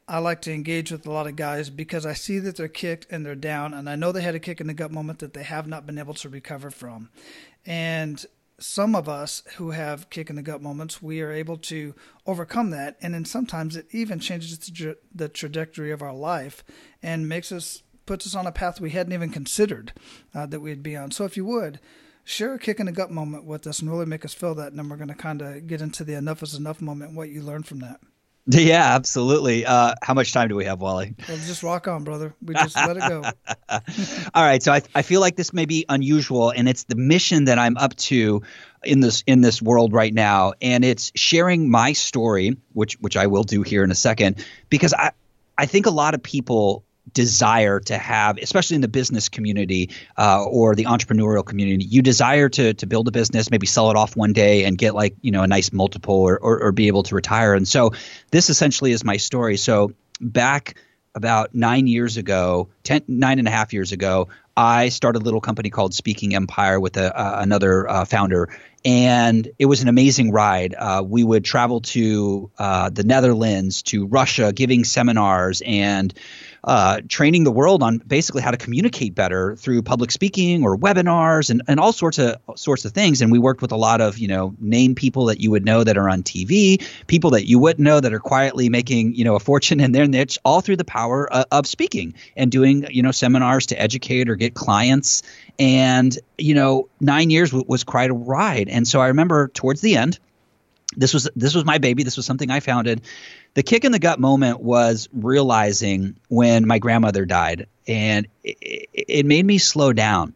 I 0.08 0.20
like 0.20 0.42
to 0.44 0.54
engage 0.54 0.92
with 0.92 1.06
a 1.06 1.12
lot 1.12 1.28
of 1.28 1.36
guys 1.36 1.70
because 1.70 2.06
I 2.06 2.14
see 2.14 2.40
that 2.40 2.56
they're 2.56 2.68
kicked 2.68 3.08
and 3.12 3.26
they're 3.26 3.36
down, 3.36 3.74
and 3.74 3.90
I 3.90 3.96
know 3.96 4.12
they 4.12 4.22
had 4.22 4.36
a 4.36 4.40
kick 4.40 4.60
in 4.60 4.68
the 4.68 4.74
gut 4.74 4.92
moment 4.92 5.20
that 5.20 5.34
they 5.34 5.44
have 5.44 5.68
not 5.68 5.86
been 5.86 6.00
able 6.00 6.14
to 6.16 6.30
recover 6.30 6.72
from. 6.72 7.10
And 7.66 8.26
some 8.60 8.96
of 8.96 9.08
us 9.08 9.44
who 9.58 9.72
have 9.72 10.10
kick 10.10 10.30
in 10.30 10.36
the 10.36 10.42
gut 10.42 10.62
moments, 10.62 11.02
we 11.02 11.22
are 11.22 11.32
able 11.32 11.58
to 11.58 11.94
overcome 12.26 12.72
that, 12.72 12.98
and 13.02 13.14
then 13.14 13.26
sometimes 13.26 13.76
it 13.76 13.88
even 13.92 14.20
changes 14.20 14.58
the 15.14 15.30
trajectory 15.30 15.92
of 15.92 16.02
our 16.02 16.14
life 16.14 16.64
and 17.04 17.30
makes 17.30 17.52
us 17.52 17.84
puts 18.06 18.26
us 18.26 18.36
on 18.36 18.48
a 18.48 18.52
path 18.54 18.80
we 18.80 18.92
hadn't 18.92 19.12
even 19.12 19.30
considered 19.30 19.92
uh, 20.34 20.46
that 20.46 20.62
we'd 20.62 20.82
be 20.82 20.96
on. 20.96 21.12
So, 21.12 21.26
if 21.26 21.36
you 21.36 21.46
would 21.46 21.80
share 22.28 22.54
a 22.54 22.60
kick 22.60 22.80
in 22.80 22.86
the 22.86 22.92
gut 22.92 23.10
moment 23.10 23.46
with 23.46 23.66
us 23.66 23.80
and 23.80 23.90
really 23.90 24.06
make 24.06 24.26
us 24.26 24.34
feel 24.34 24.54
that. 24.56 24.68
And 24.68 24.78
then 24.78 24.90
we're 24.90 24.98
going 24.98 25.08
to 25.08 25.16
kind 25.16 25.42
of 25.42 25.66
get 25.66 25.82
into 25.82 26.04
the 26.04 26.14
enough 26.14 26.44
is 26.44 26.54
enough 26.56 26.82
moment 26.82 27.10
and 27.10 27.18
what 27.18 27.30
you 27.30 27.42
learned 27.42 27.66
from 27.66 27.80
that. 27.80 28.00
Yeah, 28.50 28.96
absolutely. 28.96 29.66
Uh, 29.66 29.96
how 30.02 30.14
much 30.14 30.32
time 30.32 30.48
do 30.48 30.56
we 30.56 30.64
have, 30.66 30.80
Wally? 30.80 31.16
Well, 31.28 31.38
just 31.38 31.64
rock 31.64 31.88
on, 31.88 32.06
brother. 32.06 32.34
We 32.42 32.54
just 32.54 32.78
let 32.78 32.96
it 32.96 33.02
go. 33.02 33.24
All 34.34 34.44
right. 34.44 34.64
So 34.64 34.72
I, 34.72 34.82
I 34.96 35.02
feel 35.02 35.20
like 35.20 35.36
this 35.36 35.52
may 35.52 35.66
be 35.66 35.86
unusual, 35.90 36.52
and 36.52 36.70
it's 36.70 36.86
the 36.86 36.96
mission 36.96 37.46
that 37.46 37.60
I'm 37.60 37.76
up 37.76 37.94
to 37.96 38.42
in 38.86 39.02
this 39.02 39.22
in 39.28 39.42
this 39.42 39.62
world 39.62 39.92
right 39.92 40.14
now, 40.14 40.54
and 40.62 40.86
it's 40.86 41.12
sharing 41.14 41.70
my 41.70 41.92
story, 41.92 42.56
which 42.72 42.94
which 43.02 43.18
I 43.18 43.28
will 43.28 43.44
do 43.44 43.64
here 43.64 43.84
in 43.84 43.92
a 43.92 43.96
second, 43.96 44.46
because 44.70 44.94
I 44.94 45.12
I 45.58 45.66
think 45.66 45.86
a 45.86 45.92
lot 45.92 46.14
of 46.14 46.24
people 46.24 46.86
desire 47.14 47.80
to 47.80 47.98
have, 47.98 48.38
especially 48.38 48.76
in 48.76 48.82
the 48.82 48.88
business 48.88 49.30
community 49.30 49.90
uh, 50.18 50.44
or 50.44 50.76
the 50.76 50.86
entrepreneurial 50.86 51.46
community, 51.46 51.86
you 51.86 52.02
desire 52.02 52.50
to 52.50 52.74
to 52.74 52.88
build 52.88 53.08
a 53.08 53.12
business, 53.12 53.52
maybe 53.52 53.68
sell 53.68 53.90
it 53.92 53.98
off 53.98 54.16
one 54.16 54.34
day 54.34 54.66
and 54.66 54.78
get 54.78 54.96
like 54.96 55.16
you 55.22 55.32
know 55.32 55.44
a 55.44 55.48
nice 55.48 55.72
multiple 55.72 56.16
or, 56.16 56.38
or, 56.38 56.64
or 56.64 56.72
be 56.72 56.88
able 56.88 57.04
to 57.04 57.16
retire. 57.16 57.54
And 57.54 57.68
so 57.68 57.92
this 58.32 58.50
essentially 58.50 58.92
is 58.92 59.04
my 59.04 59.18
story. 59.18 59.58
So 59.58 59.92
back 60.20 60.76
about 61.16 61.56
nine 61.56 61.88
years 61.88 62.18
ago, 62.18 62.70
ten, 62.84 63.02
nine 63.08 63.40
and 63.40 63.48
a 63.48 63.52
half 63.52 63.74
years 63.74 63.92
ago, 63.92 64.30
I 64.56 64.90
started 64.90 65.22
a 65.22 65.26
little 65.26 65.42
company 65.42 65.70
called 65.70 65.94
Speaking 65.94 66.34
Empire 66.34 66.80
with 66.80 66.98
a, 66.98 67.16
uh, 67.16 67.42
another 67.42 67.88
uh, 67.88 68.06
founder, 68.06 68.50
and 68.84 69.48
it 69.60 69.66
was 69.66 69.82
an 69.82 69.88
amazing 69.88 70.32
ride. 70.32 70.74
Uh, 70.74 71.04
we 71.06 71.24
would 71.24 71.44
travel 71.44 71.82
to 71.82 72.50
uh, 72.58 72.90
the 72.90 73.04
Netherlands, 73.04 73.84
to 73.84 74.08
Russia, 74.08 74.52
giving 74.54 74.84
seminars 74.84 75.62
and 75.66 76.14
uh, 76.68 77.00
training 77.08 77.46
the 77.46 77.52
world 77.52 77.82
on 77.82 77.98
basically 78.00 78.42
how 78.42 78.52
to 78.52 78.58
communicate 78.58 79.16
better 79.16 79.56
through 79.56 79.82
public 79.82 80.12
speaking 80.12 80.64
or 80.64 80.78
webinars 80.78 81.50
and, 81.50 81.62
and 81.66 81.80
all 81.80 81.94
sorts 81.94 82.20
of 82.20 82.36
sorts 82.56 82.84
of 82.84 82.92
things. 82.92 83.22
And 83.22 83.32
we 83.32 83.40
worked 83.40 83.62
with 83.62 83.72
a 83.72 83.78
lot 83.78 84.02
of 84.02 84.18
you 84.18 84.28
know 84.28 84.54
name 84.60 84.94
people 84.94 85.28
that 85.28 85.40
you 85.40 85.50
would 85.50 85.64
know 85.64 85.86
that 85.86 85.98
are 85.98 86.10
on 86.10 86.24
TV, 86.24 86.86
people 87.08 87.32
that 87.32 87.48
you 87.48 87.58
wouldn't 87.58 87.84
know 87.84 88.02
that 88.02 88.14
are 88.14 88.20
quietly 88.20 88.68
making 88.68 89.16
you 89.16 89.24
know 89.24 89.36
a 89.36 89.40
fortune 89.40 89.80
in 89.80 89.94
their 89.94 90.08
niche, 90.08 90.38
all 90.44 90.60
through 90.60 90.76
the 90.76 90.84
power 90.84 91.32
of, 91.32 91.46
of 91.52 91.68
speaking 91.68 92.14
and 92.36 92.52
doing 92.52 92.86
you 92.92 93.02
know 93.02 93.12
seminars 93.12 93.68
to 93.68 93.82
educate 93.82 94.28
or 94.28 94.36
get 94.36 94.54
clients. 94.54 95.24
And 95.58 96.18
you 96.38 96.54
know 96.54 96.90
nine 97.00 97.30
years 97.30 97.52
w- 97.52 97.66
was 97.66 97.86
quite 97.86 98.10
a 98.10 98.14
ride. 98.14 98.68
And 98.68 98.86
so 98.86 99.00
I 99.00 99.08
remember 99.08 99.48
towards 99.48 99.80
the 99.80 99.96
end 99.96 100.20
this 100.96 101.14
was 101.14 101.30
this 101.36 101.54
was 101.54 101.66
my 101.66 101.78
baby. 101.78 102.04
This 102.04 102.16
was 102.16 102.26
something 102.26 102.50
I 102.50 102.60
founded. 102.60 103.02
The 103.56 103.64
kick 103.64 103.84
in 103.84 103.92
the 103.92 104.00
gut 104.00 104.20
moment 104.20 104.62
was 104.62 105.10
realizing 105.12 106.18
when 106.30 106.66
my 106.66 106.80
grandmother 106.80 107.26
died, 107.26 107.68
and 107.88 108.28
it, 108.44 108.90
it 108.94 109.26
made 109.26 109.46
me 109.46 109.58
slow 109.58 109.94
down. 109.94 110.34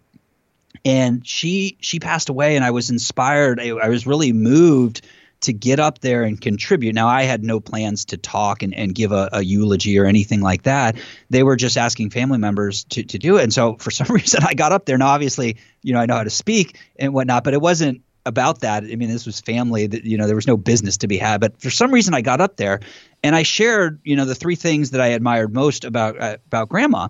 And 0.83 1.25
she 1.25 1.77
she 1.79 1.99
passed 1.99 2.29
away, 2.29 2.55
and 2.55 2.65
I 2.65 2.71
was 2.71 2.89
inspired. 2.89 3.59
I, 3.59 3.69
I 3.69 3.89
was 3.89 4.05
really 4.05 4.33
moved 4.33 5.05
to 5.41 5.53
get 5.53 5.79
up 5.79 5.99
there 5.99 6.23
and 6.23 6.39
contribute. 6.39 6.93
Now, 6.93 7.07
I 7.07 7.23
had 7.23 7.43
no 7.43 7.59
plans 7.59 8.05
to 8.05 8.17
talk 8.17 8.61
and, 8.61 8.75
and 8.75 8.93
give 8.93 9.11
a, 9.11 9.29
a, 9.33 9.41
eulogy 9.41 9.97
or 9.97 10.05
anything 10.05 10.39
like 10.39 10.63
that. 10.63 10.97
They 11.31 11.41
were 11.41 11.55
just 11.55 11.77
asking 11.77 12.11
family 12.11 12.37
members 12.37 12.83
to, 12.85 13.03
to 13.03 13.17
do 13.17 13.37
it. 13.37 13.43
And 13.43 13.53
so 13.53 13.75
for 13.77 13.89
some 13.89 14.07
reason, 14.15 14.43
I 14.43 14.53
got 14.53 14.71
up 14.71 14.85
there. 14.85 14.99
Now, 14.99 15.07
obviously, 15.07 15.57
you 15.81 15.93
know, 15.93 15.99
I 15.99 16.05
know 16.05 16.15
how 16.15 16.23
to 16.23 16.29
speak 16.29 16.79
and 16.95 17.13
whatnot, 17.13 17.43
but 17.43 17.55
it 17.55 17.61
wasn't 17.61 18.03
about 18.25 18.59
that. 18.59 18.83
I 18.83 18.95
mean, 18.95 19.09
this 19.09 19.25
was 19.25 19.39
family 19.39 19.87
that, 19.87 20.03
you 20.03 20.17
know, 20.17 20.27
there 20.27 20.35
was 20.35 20.47
no 20.47 20.57
business 20.57 20.97
to 20.97 21.07
be 21.07 21.17
had. 21.17 21.41
But 21.41 21.59
for 21.59 21.69
some 21.69 21.91
reason, 21.91 22.13
I 22.13 22.21
got 22.21 22.41
up 22.41 22.55
there 22.55 22.81
and 23.23 23.35
I 23.35 23.43
shared, 23.43 23.99
you 24.03 24.15
know, 24.15 24.25
the 24.25 24.35
three 24.35 24.55
things 24.55 24.91
that 24.91 25.01
I 25.01 25.07
admired 25.07 25.53
most 25.53 25.85
about, 25.85 26.19
uh, 26.19 26.37
about 26.47 26.69
grandma. 26.69 27.07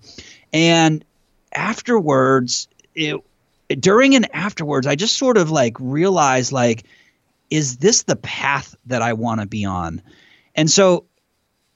And 0.54 1.04
afterwards, 1.54 2.68
it, 2.96 3.22
during 3.68 4.16
and 4.16 4.34
afterwards, 4.34 4.88
I 4.88 4.96
just 4.96 5.18
sort 5.18 5.38
of 5.38 5.52
like 5.52 5.78
realized, 5.80 6.52
like, 6.52 6.84
is 7.50 7.78
this 7.78 8.04
the 8.04 8.16
path 8.16 8.76
that 8.86 9.02
I 9.02 9.14
want 9.14 9.42
to 9.42 9.48
be 9.48 9.66
on? 9.66 10.02
And 10.56 10.70
so 10.70 11.06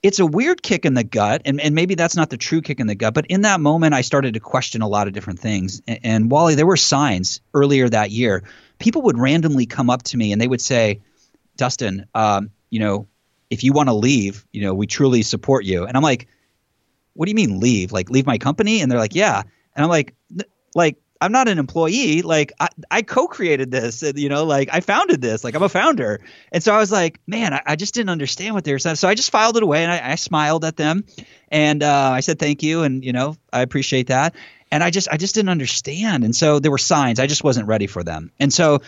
it's 0.02 0.18
a 0.18 0.26
weird 0.26 0.62
kick 0.62 0.84
in 0.84 0.94
the 0.94 1.04
gut, 1.04 1.42
and, 1.46 1.60
and 1.60 1.74
maybe 1.74 1.94
that's 1.94 2.16
not 2.16 2.30
the 2.30 2.36
true 2.36 2.62
kick 2.62 2.80
in 2.80 2.86
the 2.86 2.94
gut, 2.94 3.12
but 3.12 3.26
in 3.26 3.42
that 3.42 3.60
moment, 3.60 3.94
I 3.94 4.02
started 4.02 4.34
to 4.34 4.40
question 4.40 4.82
a 4.82 4.88
lot 4.88 5.08
of 5.08 5.14
different 5.14 5.40
things. 5.40 5.82
And, 5.86 6.00
and 6.02 6.30
Wally, 6.30 6.54
there 6.54 6.66
were 6.66 6.76
signs 6.76 7.40
earlier 7.52 7.88
that 7.88 8.10
year 8.10 8.44
people 8.78 9.02
would 9.02 9.18
randomly 9.18 9.66
come 9.66 9.90
up 9.90 10.02
to 10.04 10.16
me 10.16 10.32
and 10.32 10.40
they 10.40 10.48
would 10.48 10.60
say, 10.60 11.00
Dustin, 11.56 12.06
um, 12.14 12.50
you 12.70 12.80
know, 12.80 13.08
if 13.50 13.64
you 13.64 13.72
want 13.72 13.88
to 13.88 13.94
leave, 13.94 14.46
you 14.52 14.62
know, 14.62 14.74
we 14.74 14.86
truly 14.86 15.22
support 15.22 15.64
you. 15.64 15.84
And 15.84 15.96
I'm 15.96 16.02
like, 16.02 16.28
what 17.14 17.26
do 17.26 17.30
you 17.30 17.36
mean 17.36 17.60
leave? 17.60 17.92
Like 17.92 18.10
leave 18.10 18.26
my 18.26 18.38
company? 18.38 18.80
And 18.80 18.90
they're 18.90 18.98
like, 18.98 19.14
yeah. 19.14 19.42
And 19.74 19.84
I'm 19.84 19.88
like, 19.88 20.14
like 20.74 20.96
I'm 21.20 21.32
not 21.32 21.48
an 21.48 21.58
employee. 21.58 22.22
Like 22.22 22.52
I, 22.60 22.68
I 22.90 23.02
co-created 23.02 23.70
this, 23.70 24.02
and, 24.02 24.18
you 24.18 24.28
know, 24.28 24.44
like 24.44 24.68
I 24.72 24.80
founded 24.80 25.22
this. 25.22 25.44
Like 25.44 25.54
I'm 25.54 25.62
a 25.62 25.68
founder. 25.68 26.20
And 26.52 26.62
so 26.62 26.74
I 26.74 26.78
was 26.78 26.92
like, 26.92 27.20
man, 27.26 27.54
I, 27.54 27.62
I 27.64 27.76
just 27.76 27.94
didn't 27.94 28.10
understand 28.10 28.54
what 28.54 28.64
they 28.64 28.72
were 28.72 28.78
saying. 28.78 28.96
So 28.96 29.08
I 29.08 29.14
just 29.14 29.30
filed 29.30 29.56
it 29.56 29.62
away 29.62 29.82
and 29.82 29.92
I, 29.92 30.12
I 30.12 30.14
smiled 30.16 30.64
at 30.64 30.76
them, 30.76 31.04
and 31.48 31.82
uh, 31.82 32.10
I 32.12 32.20
said 32.20 32.38
thank 32.38 32.62
you, 32.62 32.82
and 32.82 33.04
you 33.04 33.12
know, 33.12 33.36
I 33.52 33.62
appreciate 33.62 34.08
that 34.08 34.34
and 34.70 34.82
I 34.82 34.90
just 34.90 35.08
I 35.10 35.16
just 35.16 35.34
didn't 35.34 35.50
understand. 35.50 36.24
And 36.24 36.34
so 36.34 36.58
there 36.58 36.70
were 36.70 36.78
signs 36.78 37.20
I 37.20 37.26
just 37.26 37.44
wasn't 37.44 37.68
ready 37.68 37.86
for 37.86 38.02
them. 38.02 38.32
And 38.38 38.52
so 38.52 38.82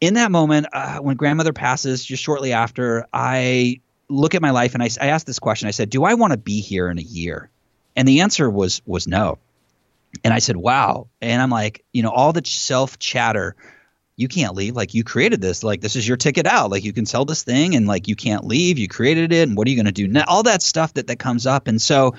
in 0.00 0.14
that 0.14 0.30
moment, 0.30 0.66
uh, 0.72 0.98
when 0.98 1.16
grandmother 1.16 1.52
passes, 1.52 2.04
just 2.04 2.22
shortly 2.22 2.52
after, 2.52 3.06
I 3.12 3.80
look 4.08 4.34
at 4.34 4.42
my 4.42 4.50
life 4.50 4.74
and 4.74 4.82
I, 4.82 4.90
I 5.00 5.08
asked 5.08 5.26
this 5.26 5.38
question. 5.38 5.68
I 5.68 5.72
said, 5.72 5.90
"Do 5.90 6.04
I 6.04 6.14
want 6.14 6.32
to 6.32 6.36
be 6.36 6.60
here 6.60 6.88
in 6.88 6.98
a 6.98 7.02
year?" 7.02 7.50
And 7.94 8.06
the 8.06 8.20
answer 8.20 8.48
was 8.48 8.82
was 8.86 9.06
no. 9.06 9.38
And 10.22 10.32
I 10.32 10.38
said, 10.38 10.56
"Wow." 10.56 11.08
And 11.20 11.40
I'm 11.40 11.50
like, 11.50 11.84
you 11.92 12.02
know, 12.02 12.10
all 12.10 12.32
the 12.32 12.42
self 12.44 12.98
chatter 12.98 13.56
you 14.16 14.28
can't 14.28 14.54
leave. 14.54 14.74
Like 14.74 14.94
you 14.94 15.04
created 15.04 15.40
this. 15.40 15.62
Like 15.62 15.82
this 15.82 15.94
is 15.94 16.08
your 16.08 16.16
ticket 16.16 16.46
out. 16.46 16.70
Like 16.70 16.84
you 16.84 16.92
can 16.92 17.06
sell 17.06 17.26
this 17.26 17.44
thing 17.44 17.76
and 17.76 17.86
like 17.86 18.08
you 18.08 18.16
can't 18.16 18.46
leave. 18.46 18.78
You 18.78 18.88
created 18.88 19.32
it. 19.32 19.46
And 19.46 19.56
what 19.56 19.66
are 19.66 19.70
you 19.70 19.76
going 19.76 19.86
to 19.86 19.92
do 19.92 20.08
now? 20.08 20.24
All 20.26 20.42
that 20.44 20.62
stuff 20.62 20.94
that 20.94 21.08
that 21.08 21.18
comes 21.18 21.46
up. 21.46 21.68
And 21.68 21.80
so 21.80 22.14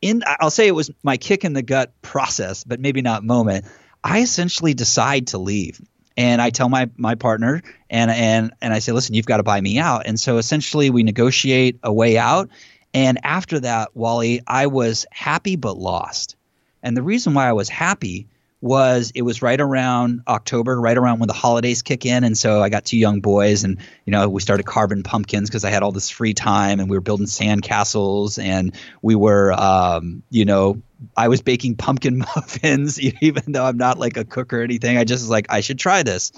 in 0.00 0.22
I'll 0.26 0.50
say 0.50 0.66
it 0.66 0.74
was 0.74 0.90
my 1.02 1.16
kick 1.16 1.44
in 1.44 1.52
the 1.52 1.62
gut 1.62 1.92
process, 2.02 2.64
but 2.64 2.80
maybe 2.80 3.02
not 3.02 3.24
moment. 3.24 3.64
I 4.02 4.20
essentially 4.20 4.74
decide 4.74 5.28
to 5.28 5.38
leave. 5.38 5.80
And 6.16 6.40
I 6.40 6.50
tell 6.50 6.68
my 6.68 6.88
my 6.96 7.14
partner 7.14 7.62
and 7.90 8.10
and 8.10 8.52
and 8.62 8.72
I 8.72 8.78
say, 8.78 8.92
listen, 8.92 9.14
you've 9.14 9.26
got 9.26 9.36
to 9.36 9.42
buy 9.42 9.60
me 9.60 9.78
out. 9.78 10.06
And 10.06 10.18
so 10.18 10.38
essentially 10.38 10.90
we 10.90 11.02
negotiate 11.02 11.78
a 11.82 11.92
way 11.92 12.16
out. 12.16 12.48
And 12.94 13.18
after 13.24 13.60
that, 13.60 13.94
Wally, 13.94 14.40
I 14.46 14.68
was 14.68 15.04
happy 15.10 15.56
but 15.56 15.76
lost. 15.76 16.36
And 16.82 16.96
the 16.96 17.02
reason 17.02 17.34
why 17.34 17.48
I 17.48 17.52
was 17.52 17.68
happy 17.68 18.28
was 18.66 19.12
it 19.14 19.22
was 19.22 19.40
right 19.40 19.60
around 19.60 20.22
October, 20.28 20.78
right 20.78 20.98
around 20.98 21.20
when 21.20 21.28
the 21.28 21.32
holidays 21.32 21.82
kick 21.82 22.04
in, 22.04 22.24
and 22.24 22.36
so 22.36 22.62
I 22.62 22.68
got 22.68 22.84
two 22.84 22.98
young 22.98 23.20
boys, 23.20 23.64
and 23.64 23.78
you 24.04 24.10
know 24.10 24.28
we 24.28 24.42
started 24.42 24.64
carving 24.64 25.02
pumpkins 25.02 25.48
because 25.48 25.64
I 25.64 25.70
had 25.70 25.82
all 25.82 25.92
this 25.92 26.10
free 26.10 26.34
time, 26.34 26.80
and 26.80 26.90
we 26.90 26.96
were 26.96 27.02
building 27.02 27.26
sand 27.26 27.62
castles, 27.62 28.38
and 28.38 28.74
we 29.00 29.14
were, 29.14 29.52
um, 29.52 30.22
you 30.28 30.44
know, 30.44 30.82
I 31.16 31.28
was 31.28 31.40
baking 31.40 31.76
pumpkin 31.76 32.18
muffins, 32.36 33.00
even 33.22 33.52
though 33.52 33.64
I'm 33.64 33.78
not 33.78 33.98
like 33.98 34.16
a 34.16 34.24
cook 34.24 34.52
or 34.52 34.60
anything. 34.62 34.98
I 34.98 35.04
just 35.04 35.22
was 35.22 35.30
like 35.30 35.46
I 35.48 35.60
should 35.60 35.78
try 35.78 36.02
this, 36.02 36.32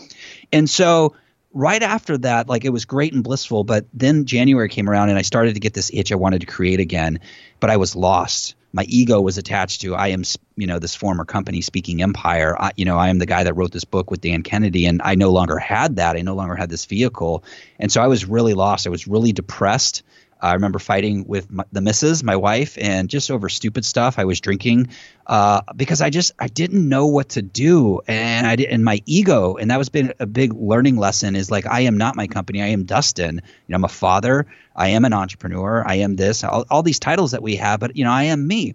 and 0.53 0.69
so 0.69 1.15
right 1.55 1.83
after 1.83 2.19
that, 2.19 2.49
like 2.49 2.65
it 2.65 2.71
was 2.71 2.85
great 2.85 3.13
and 3.13 3.25
blissful, 3.25 3.65
but 3.65 3.87
then 3.93 4.27
January 4.27 4.69
came 4.69 4.89
around 4.89 5.09
and 5.09 5.19
I 5.19 5.23
started 5.23 5.55
to 5.55 5.61
get 5.61 5.75
this 5.75 5.91
itch 5.93 6.13
I 6.13 6.17
wanted 6.17 6.41
to 6.43 6.47
create 6.47 6.79
again, 6.79 7.21
but 7.59 7.71
I 7.71 7.79
was 7.79 7.97
lost 7.97 8.55
my 8.73 8.85
ego 8.85 9.21
was 9.21 9.39
attached 9.39 9.81
to 9.83 9.95
I 9.95 10.09
am 10.09 10.23
you 10.57 10.67
know 10.67 10.79
this 10.79 10.95
former 10.95 11.25
company 11.25 11.61
speaking 11.61 12.03
empire. 12.03 12.57
I, 12.59 12.73
you 12.77 12.85
know 12.85 12.99
I 12.99 13.09
am 13.09 13.19
the 13.19 13.27
guy 13.27 13.45
that 13.45 13.55
wrote 13.55 13.73
this 13.73 13.85
book 13.85 14.11
with 14.11 14.21
Dan 14.21 14.43
Kennedy 14.43 14.87
and 14.87 15.01
I 15.03 15.15
no 15.15 15.31
longer 15.31 15.59
had 15.59 15.97
that. 15.97 16.17
I 16.17 16.21
no 16.21 16.35
longer 16.35 16.55
had 16.55 16.71
this 16.71 16.85
vehicle. 16.85 17.45
And 17.79 17.91
so 17.91 18.03
I 18.03 18.07
was 18.07 18.27
really 18.27 18.55
lost. 18.55 18.87
I 18.87 18.91
was 18.91 19.07
really 19.07 19.33
depressed 19.33 20.03
I 20.41 20.55
remember 20.55 20.79
fighting 20.79 21.25
with 21.27 21.51
my, 21.51 21.65
the 21.73 21.81
missus, 21.81 22.23
my 22.23 22.37
wife, 22.37 22.79
and 22.81 23.09
just 23.09 23.31
over 23.31 23.49
stupid 23.49 23.85
stuff. 23.85 24.19
I 24.19 24.25
was 24.25 24.41
drinking 24.41 24.89
uh, 25.27 25.63
because 25.75 26.01
I 26.01 26.11
just 26.11 26.33
I 26.39 26.49
didn't 26.49 26.89
know 26.89 27.07
what 27.07 27.31
to 27.31 27.43
do, 27.43 28.01
and 28.07 28.47
I 28.47 28.57
did, 28.57 28.69
and 28.69 28.85
my 28.85 29.03
ego, 29.07 29.57
and 29.57 29.71
that 29.71 29.79
was 29.79 29.89
been 29.89 30.13
a 30.21 30.27
big 30.27 30.53
learning 30.55 30.97
lesson. 30.97 31.37
Is 31.37 31.51
like 31.51 31.67
I 31.67 31.81
am 31.81 31.97
not 31.97 32.17
my 32.17 32.27
company. 32.27 32.63
I 32.63 32.69
am 32.69 32.85
Dustin. 32.85 33.37
You 33.37 33.43
know, 33.69 33.77
I'm 33.77 33.85
a 33.85 33.89
father. 33.89 34.47
I 34.77 34.89
am 34.91 35.05
an 35.05 35.13
entrepreneur. 35.13 35.83
I 35.87 35.97
am 35.97 36.17
this. 36.17 36.45
All, 36.45 36.65
all 36.71 36.83
these 36.83 37.01
titles 37.01 37.33
that 37.33 37.43
we 37.43 37.57
have, 37.57 37.81
but 37.81 37.97
you 37.97 38.05
know, 38.05 38.13
I 38.13 38.25
am 38.25 38.47
me. 38.47 38.75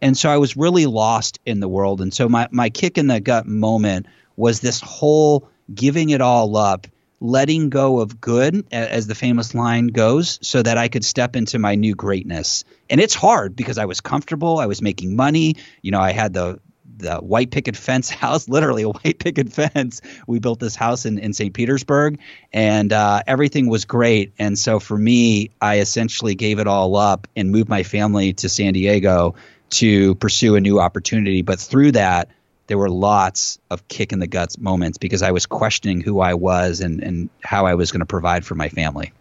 And 0.00 0.16
so 0.16 0.30
I 0.30 0.36
was 0.36 0.56
really 0.56 0.86
lost 0.86 1.40
in 1.44 1.60
the 1.60 1.68
world. 1.68 2.00
And 2.00 2.12
so 2.12 2.28
my 2.28 2.48
my 2.50 2.70
kick 2.70 2.98
in 2.98 3.06
the 3.06 3.20
gut 3.20 3.46
moment 3.46 4.06
was 4.36 4.60
this 4.60 4.80
whole 4.80 5.48
giving 5.74 6.10
it 6.10 6.20
all 6.20 6.56
up 6.56 6.86
letting 7.20 7.68
go 7.68 8.00
of 8.00 8.20
good, 8.20 8.66
as 8.70 9.06
the 9.06 9.14
famous 9.14 9.54
line 9.54 9.88
goes, 9.88 10.38
so 10.42 10.62
that 10.62 10.78
I 10.78 10.88
could 10.88 11.04
step 11.04 11.36
into 11.36 11.58
my 11.58 11.74
new 11.74 11.94
greatness. 11.94 12.64
And 12.88 13.00
it's 13.00 13.14
hard 13.14 13.56
because 13.56 13.78
I 13.78 13.86
was 13.86 14.00
comfortable, 14.00 14.58
I 14.58 14.66
was 14.66 14.80
making 14.80 15.16
money. 15.16 15.56
You 15.82 15.90
know, 15.90 16.00
I 16.00 16.12
had 16.12 16.32
the 16.32 16.60
the 16.98 17.16
white 17.18 17.50
picket 17.50 17.76
fence 17.76 18.10
house, 18.24 18.48
literally 18.48 18.82
a 18.82 18.88
white 18.88 19.18
picket 19.18 19.52
fence. 19.52 20.00
We 20.26 20.38
built 20.38 20.60
this 20.60 20.74
house 20.74 21.06
in, 21.06 21.18
in 21.18 21.32
St. 21.32 21.54
Petersburg, 21.54 22.18
and 22.52 22.92
uh, 22.92 23.22
everything 23.26 23.68
was 23.68 23.84
great. 23.84 24.32
And 24.38 24.58
so 24.58 24.80
for 24.80 24.96
me, 24.96 25.50
I 25.60 25.78
essentially 25.78 26.34
gave 26.34 26.58
it 26.58 26.66
all 26.66 26.96
up 26.96 27.26
and 27.36 27.50
moved 27.50 27.68
my 27.68 27.82
family 27.82 28.32
to 28.34 28.48
San 28.48 28.72
Diego 28.72 29.36
to 29.70 30.14
pursue 30.16 30.56
a 30.56 30.60
new 30.60 30.80
opportunity. 30.80 31.42
But 31.42 31.60
through 31.60 31.92
that, 31.92 32.30
there 32.68 32.78
were 32.78 32.90
lots 32.90 33.58
of 33.70 33.88
kick 33.88 34.12
in 34.12 34.20
the 34.20 34.26
guts 34.26 34.58
moments 34.58 34.98
because 34.98 35.22
I 35.22 35.32
was 35.32 35.46
questioning 35.46 36.00
who 36.00 36.20
I 36.20 36.34
was 36.34 36.80
and, 36.80 37.02
and 37.02 37.28
how 37.42 37.66
I 37.66 37.74
was 37.74 37.90
going 37.90 38.00
to 38.00 38.06
provide 38.06 38.44
for 38.44 38.54
my 38.54 38.68
family. 38.68 39.12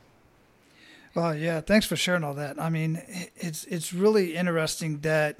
Well, 1.15 1.35
yeah, 1.35 1.61
thanks 1.61 1.87
for 1.87 1.95
sharing 1.95 2.23
all 2.23 2.35
that. 2.35 2.61
I 2.61 2.69
mean, 2.69 3.01
it's 3.35 3.63
it's 3.63 3.91
really 3.91 4.35
interesting 4.35 4.99
that 4.99 5.37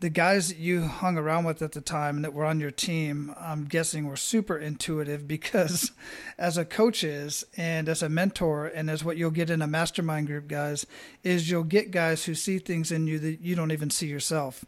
the 0.00 0.10
guys 0.10 0.48
that 0.48 0.58
you 0.58 0.82
hung 0.82 1.18
around 1.18 1.44
with 1.44 1.60
at 1.60 1.72
the 1.72 1.80
time 1.80 2.16
and 2.16 2.24
that 2.24 2.32
were 2.32 2.44
on 2.44 2.60
your 2.60 2.70
team, 2.70 3.34
I'm 3.38 3.64
guessing 3.64 4.06
were 4.06 4.16
super 4.16 4.56
intuitive 4.56 5.26
because 5.26 5.90
as 6.38 6.56
a 6.56 6.64
coach 6.64 7.02
is 7.02 7.44
and 7.56 7.88
as 7.88 8.02
a 8.02 8.08
mentor 8.08 8.66
and 8.66 8.88
as 8.88 9.02
what 9.02 9.16
you'll 9.16 9.30
get 9.30 9.50
in 9.50 9.60
a 9.60 9.66
mastermind 9.66 10.28
group 10.28 10.46
guys 10.46 10.86
is 11.24 11.50
you'll 11.50 11.64
get 11.64 11.90
guys 11.90 12.26
who 12.26 12.34
see 12.34 12.58
things 12.58 12.92
in 12.92 13.06
you 13.06 13.18
that 13.18 13.40
you 13.40 13.56
don't 13.56 13.72
even 13.72 13.90
see 13.90 14.06
yourself 14.06 14.64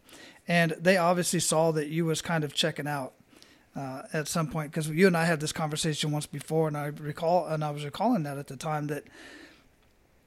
and 0.47 0.71
they 0.79 0.97
obviously 0.97 1.39
saw 1.39 1.71
that 1.71 1.87
you 1.87 2.05
was 2.05 2.21
kind 2.21 2.43
of 2.43 2.53
checking 2.53 2.87
out 2.87 3.13
uh, 3.75 4.03
at 4.13 4.27
some 4.27 4.47
point 4.47 4.71
because 4.71 4.89
you 4.89 5.07
and 5.07 5.15
I 5.15 5.25
had 5.25 5.39
this 5.39 5.51
conversation 5.51 6.11
once 6.11 6.25
before, 6.25 6.67
and 6.67 6.77
I 6.77 6.87
recall, 6.87 7.47
and 7.47 7.63
I 7.63 7.71
was 7.71 7.85
recalling 7.85 8.23
that 8.23 8.37
at 8.37 8.47
the 8.47 8.57
time 8.57 8.87
that 8.87 9.03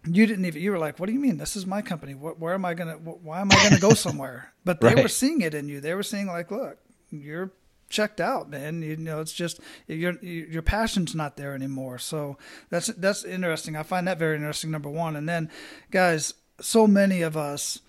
you 0.06 0.26
didn't 0.26 0.44
even 0.44 0.62
you 0.62 0.70
were 0.70 0.78
like, 0.78 0.98
"What 0.98 1.06
do 1.06 1.12
you 1.12 1.20
mean? 1.20 1.38
This 1.38 1.56
is 1.56 1.66
my 1.66 1.82
company. 1.82 2.14
What, 2.14 2.38
where 2.38 2.54
am 2.54 2.64
I 2.64 2.74
gonna? 2.74 2.94
Why 2.94 3.40
am 3.40 3.50
I 3.52 3.62
gonna 3.62 3.80
go 3.80 3.90
somewhere?" 3.94 4.52
But 4.64 4.80
they 4.80 4.94
right. 4.94 5.02
were 5.02 5.08
seeing 5.08 5.40
it 5.40 5.54
in 5.54 5.68
you. 5.68 5.80
They 5.80 5.94
were 5.94 6.02
seeing 6.02 6.26
like, 6.26 6.50
"Look, 6.50 6.78
you're." 7.10 7.52
checked 7.90 8.20
out 8.20 8.48
man 8.50 8.82
you 8.82 8.96
know 8.96 9.20
it's 9.20 9.32
just 9.32 9.60
your 9.86 10.14
your 10.20 10.62
passion's 10.62 11.14
not 11.14 11.36
there 11.36 11.54
anymore 11.54 11.96
so 11.96 12.36
that's 12.70 12.86
that's 12.88 13.24
interesting 13.24 13.76
i 13.76 13.84
find 13.84 14.08
that 14.08 14.18
very 14.18 14.34
interesting 14.34 14.70
number 14.70 14.88
one 14.88 15.14
and 15.14 15.28
then 15.28 15.48
guys 15.92 16.34
so 16.60 16.88
many 16.88 17.22
of 17.22 17.36
us 17.36 17.80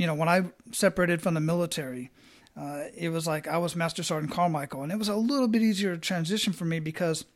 you 0.00 0.06
know, 0.06 0.14
when 0.14 0.30
I 0.30 0.44
separated 0.72 1.20
from 1.20 1.34
the 1.34 1.40
military, 1.40 2.10
uh, 2.56 2.84
it 2.96 3.10
was 3.10 3.26
like 3.26 3.46
I 3.46 3.58
was 3.58 3.76
Master 3.76 4.02
Sergeant 4.02 4.32
Carmichael, 4.32 4.82
and 4.82 4.90
it 4.90 4.96
was 4.98 5.10
a 5.10 5.14
little 5.14 5.46
bit 5.46 5.60
easier 5.60 5.94
to 5.94 6.00
transition 6.00 6.54
for 6.54 6.64
me 6.64 6.80
because 6.80 7.26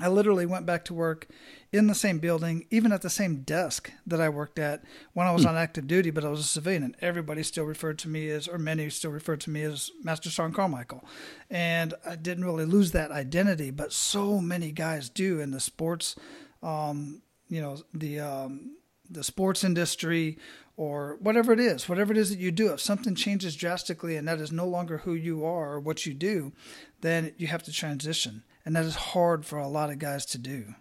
I 0.00 0.08
literally 0.08 0.44
went 0.44 0.66
back 0.66 0.84
to 0.86 0.94
work 0.94 1.28
in 1.70 1.86
the 1.86 1.94
same 1.94 2.18
building, 2.18 2.66
even 2.72 2.90
at 2.90 3.02
the 3.02 3.08
same 3.08 3.42
desk 3.42 3.92
that 4.04 4.20
I 4.20 4.30
worked 4.30 4.58
at 4.58 4.82
when 5.12 5.28
I 5.28 5.30
was 5.30 5.44
hmm. 5.44 5.50
on 5.50 5.56
active 5.56 5.86
duty, 5.86 6.10
but 6.10 6.24
I 6.24 6.28
was 6.28 6.40
a 6.40 6.42
civilian, 6.42 6.82
and 6.82 6.96
everybody 7.00 7.44
still 7.44 7.66
referred 7.66 8.00
to 8.00 8.08
me 8.08 8.30
as, 8.30 8.48
or 8.48 8.58
many 8.58 8.90
still 8.90 9.12
referred 9.12 9.40
to 9.42 9.50
me 9.50 9.62
as 9.62 9.92
Master 10.02 10.28
Sergeant 10.28 10.56
Carmichael. 10.56 11.04
And 11.50 11.94
I 12.04 12.16
didn't 12.16 12.46
really 12.46 12.64
lose 12.64 12.90
that 12.90 13.12
identity, 13.12 13.70
but 13.70 13.92
so 13.92 14.40
many 14.40 14.72
guys 14.72 15.08
do 15.08 15.38
in 15.38 15.52
the 15.52 15.60
sports, 15.60 16.16
um, 16.64 17.22
you 17.48 17.62
know, 17.62 17.76
the 17.94 18.18
um, 18.18 18.72
the 19.12 19.24
sports 19.24 19.64
industry 19.64 20.38
or 20.76 21.16
whatever 21.20 21.52
it 21.52 21.60
is, 21.60 21.88
whatever 21.88 22.12
it 22.12 22.18
is 22.18 22.30
that 22.30 22.38
you 22.38 22.50
do, 22.50 22.72
if 22.72 22.80
something 22.80 23.14
changes 23.14 23.56
drastically 23.56 24.16
and 24.16 24.26
that 24.26 24.40
is 24.40 24.50
no 24.50 24.66
longer 24.66 24.98
who 24.98 25.14
you 25.14 25.44
are 25.44 25.72
or 25.72 25.80
what 25.80 26.06
you 26.06 26.14
do, 26.14 26.52
then 27.00 27.32
you 27.36 27.46
have 27.46 27.62
to 27.62 27.72
transition. 27.72 28.42
And 28.64 28.74
that 28.76 28.84
is 28.84 28.94
hard 28.94 29.44
for 29.44 29.58
a 29.58 29.68
lot 29.68 29.90
of 29.90 29.98
guys 29.98 30.24
to 30.26 30.38
do. 30.38 30.74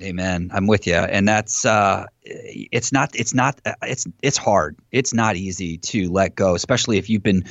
Amen. 0.00 0.50
I'm 0.52 0.66
with 0.66 0.86
you, 0.86 0.94
and 0.94 1.28
that's 1.28 1.64
uh, 1.64 2.06
it's 2.22 2.92
not 2.92 3.14
it's 3.14 3.34
not 3.34 3.60
it's 3.82 4.06
it's 4.22 4.36
hard. 4.36 4.78
It's 4.90 5.12
not 5.12 5.36
easy 5.36 5.78
to 5.78 6.10
let 6.10 6.34
go, 6.34 6.54
especially 6.54 6.98
if 6.98 7.10
you've 7.10 7.22
been 7.22 7.44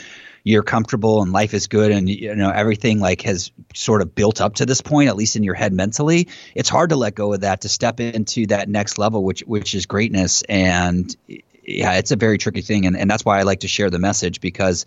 you're 0.44 0.64
comfortable 0.64 1.22
and 1.22 1.32
life 1.32 1.54
is 1.54 1.68
good 1.68 1.92
and 1.92 2.10
you 2.10 2.36
know 2.36 2.50
everything 2.50 3.00
like 3.00 3.22
has 3.22 3.52
sort 3.76 4.02
of 4.02 4.16
built 4.16 4.42
up 4.42 4.56
to 4.56 4.66
this 4.66 4.82
point 4.82 5.08
at 5.08 5.16
least 5.16 5.36
in 5.36 5.44
your 5.44 5.54
head 5.54 5.72
mentally. 5.72 6.28
It's 6.56 6.68
hard 6.70 6.90
to 6.90 6.96
let 6.96 7.16
go 7.16 7.34
of 7.34 7.42
that 7.42 7.62
to 7.62 7.70
step 7.70 8.00
into 8.00 8.48
that 8.48 8.68
next 8.68 8.98
level 8.98 9.24
which 9.24 9.42
which 9.42 9.76
is 9.76 9.86
greatness. 9.86 10.42
And 10.44 11.16
yeah, 11.64 11.94
it's 11.94 12.12
a 12.12 12.16
very 12.16 12.38
tricky 12.38 12.62
thing, 12.62 12.86
and, 12.86 12.98
and 12.98 13.10
that's 13.10 13.24
why 13.24 13.40
I 13.40 13.44
like 13.44 13.62
to 13.62 13.68
share 13.68 13.90
the 13.90 14.00
message 14.00 14.42
because 14.42 14.86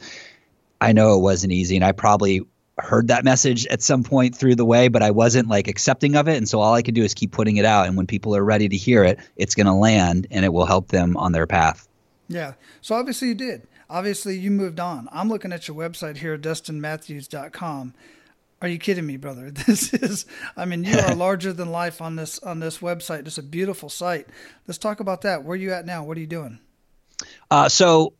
I 0.80 0.92
know 0.92 1.16
it 1.16 1.22
wasn't 1.22 1.52
easy, 1.52 1.76
and 1.76 1.84
I 1.84 1.92
probably 1.92 2.42
heard 2.78 3.08
that 3.08 3.24
message 3.24 3.66
at 3.66 3.82
some 3.82 4.02
point 4.02 4.36
through 4.36 4.56
the 4.56 4.64
way, 4.64 4.88
but 4.88 5.02
I 5.02 5.10
wasn't 5.10 5.48
like 5.48 5.68
accepting 5.68 6.16
of 6.16 6.28
it, 6.28 6.36
and 6.36 6.48
so 6.48 6.60
all 6.60 6.74
I 6.74 6.82
could 6.82 6.94
do 6.94 7.02
is 7.02 7.14
keep 7.14 7.32
putting 7.32 7.56
it 7.56 7.64
out, 7.64 7.86
and 7.86 7.96
when 7.96 8.06
people 8.06 8.34
are 8.36 8.44
ready 8.44 8.68
to 8.68 8.76
hear 8.76 9.04
it, 9.04 9.18
it's 9.36 9.54
going 9.54 9.66
to 9.66 9.72
land, 9.72 10.26
and 10.30 10.44
it 10.44 10.52
will 10.52 10.66
help 10.66 10.88
them 10.88 11.16
on 11.16 11.32
their 11.32 11.46
path. 11.46 11.88
Yeah. 12.28 12.54
So 12.80 12.94
obviously 12.94 13.28
you 13.28 13.34
did. 13.34 13.66
Obviously 13.88 14.36
you 14.36 14.50
moved 14.50 14.80
on. 14.80 15.08
I'm 15.12 15.28
looking 15.28 15.52
at 15.52 15.68
your 15.68 15.76
website 15.76 16.16
here, 16.16 16.36
DustinMatthews.com. 16.38 17.94
Are 18.62 18.68
you 18.68 18.78
kidding 18.78 19.06
me, 19.06 19.18
brother? 19.18 19.52
This 19.66 19.92
is, 19.92 20.26
I 20.56 20.64
mean, 20.64 20.84
you 20.84 20.98
are 20.98 21.14
larger 21.16 21.52
than 21.52 21.70
life 21.70 22.00
on 22.00 22.16
this 22.16 22.38
on 22.38 22.60
this 22.60 22.78
website. 22.78 23.26
It's 23.26 23.38
a 23.38 23.42
beautiful 23.42 23.88
site. 23.88 24.26
Let's 24.66 24.78
talk 24.78 25.00
about 25.00 25.22
that. 25.22 25.44
Where 25.44 25.52
are 25.52 25.56
you 25.56 25.72
at 25.72 25.84
now? 25.84 26.02
What 26.04 26.16
are 26.16 26.20
you 26.20 26.26
doing? 26.26 26.60
Uh, 27.50 27.68
so 27.68 28.14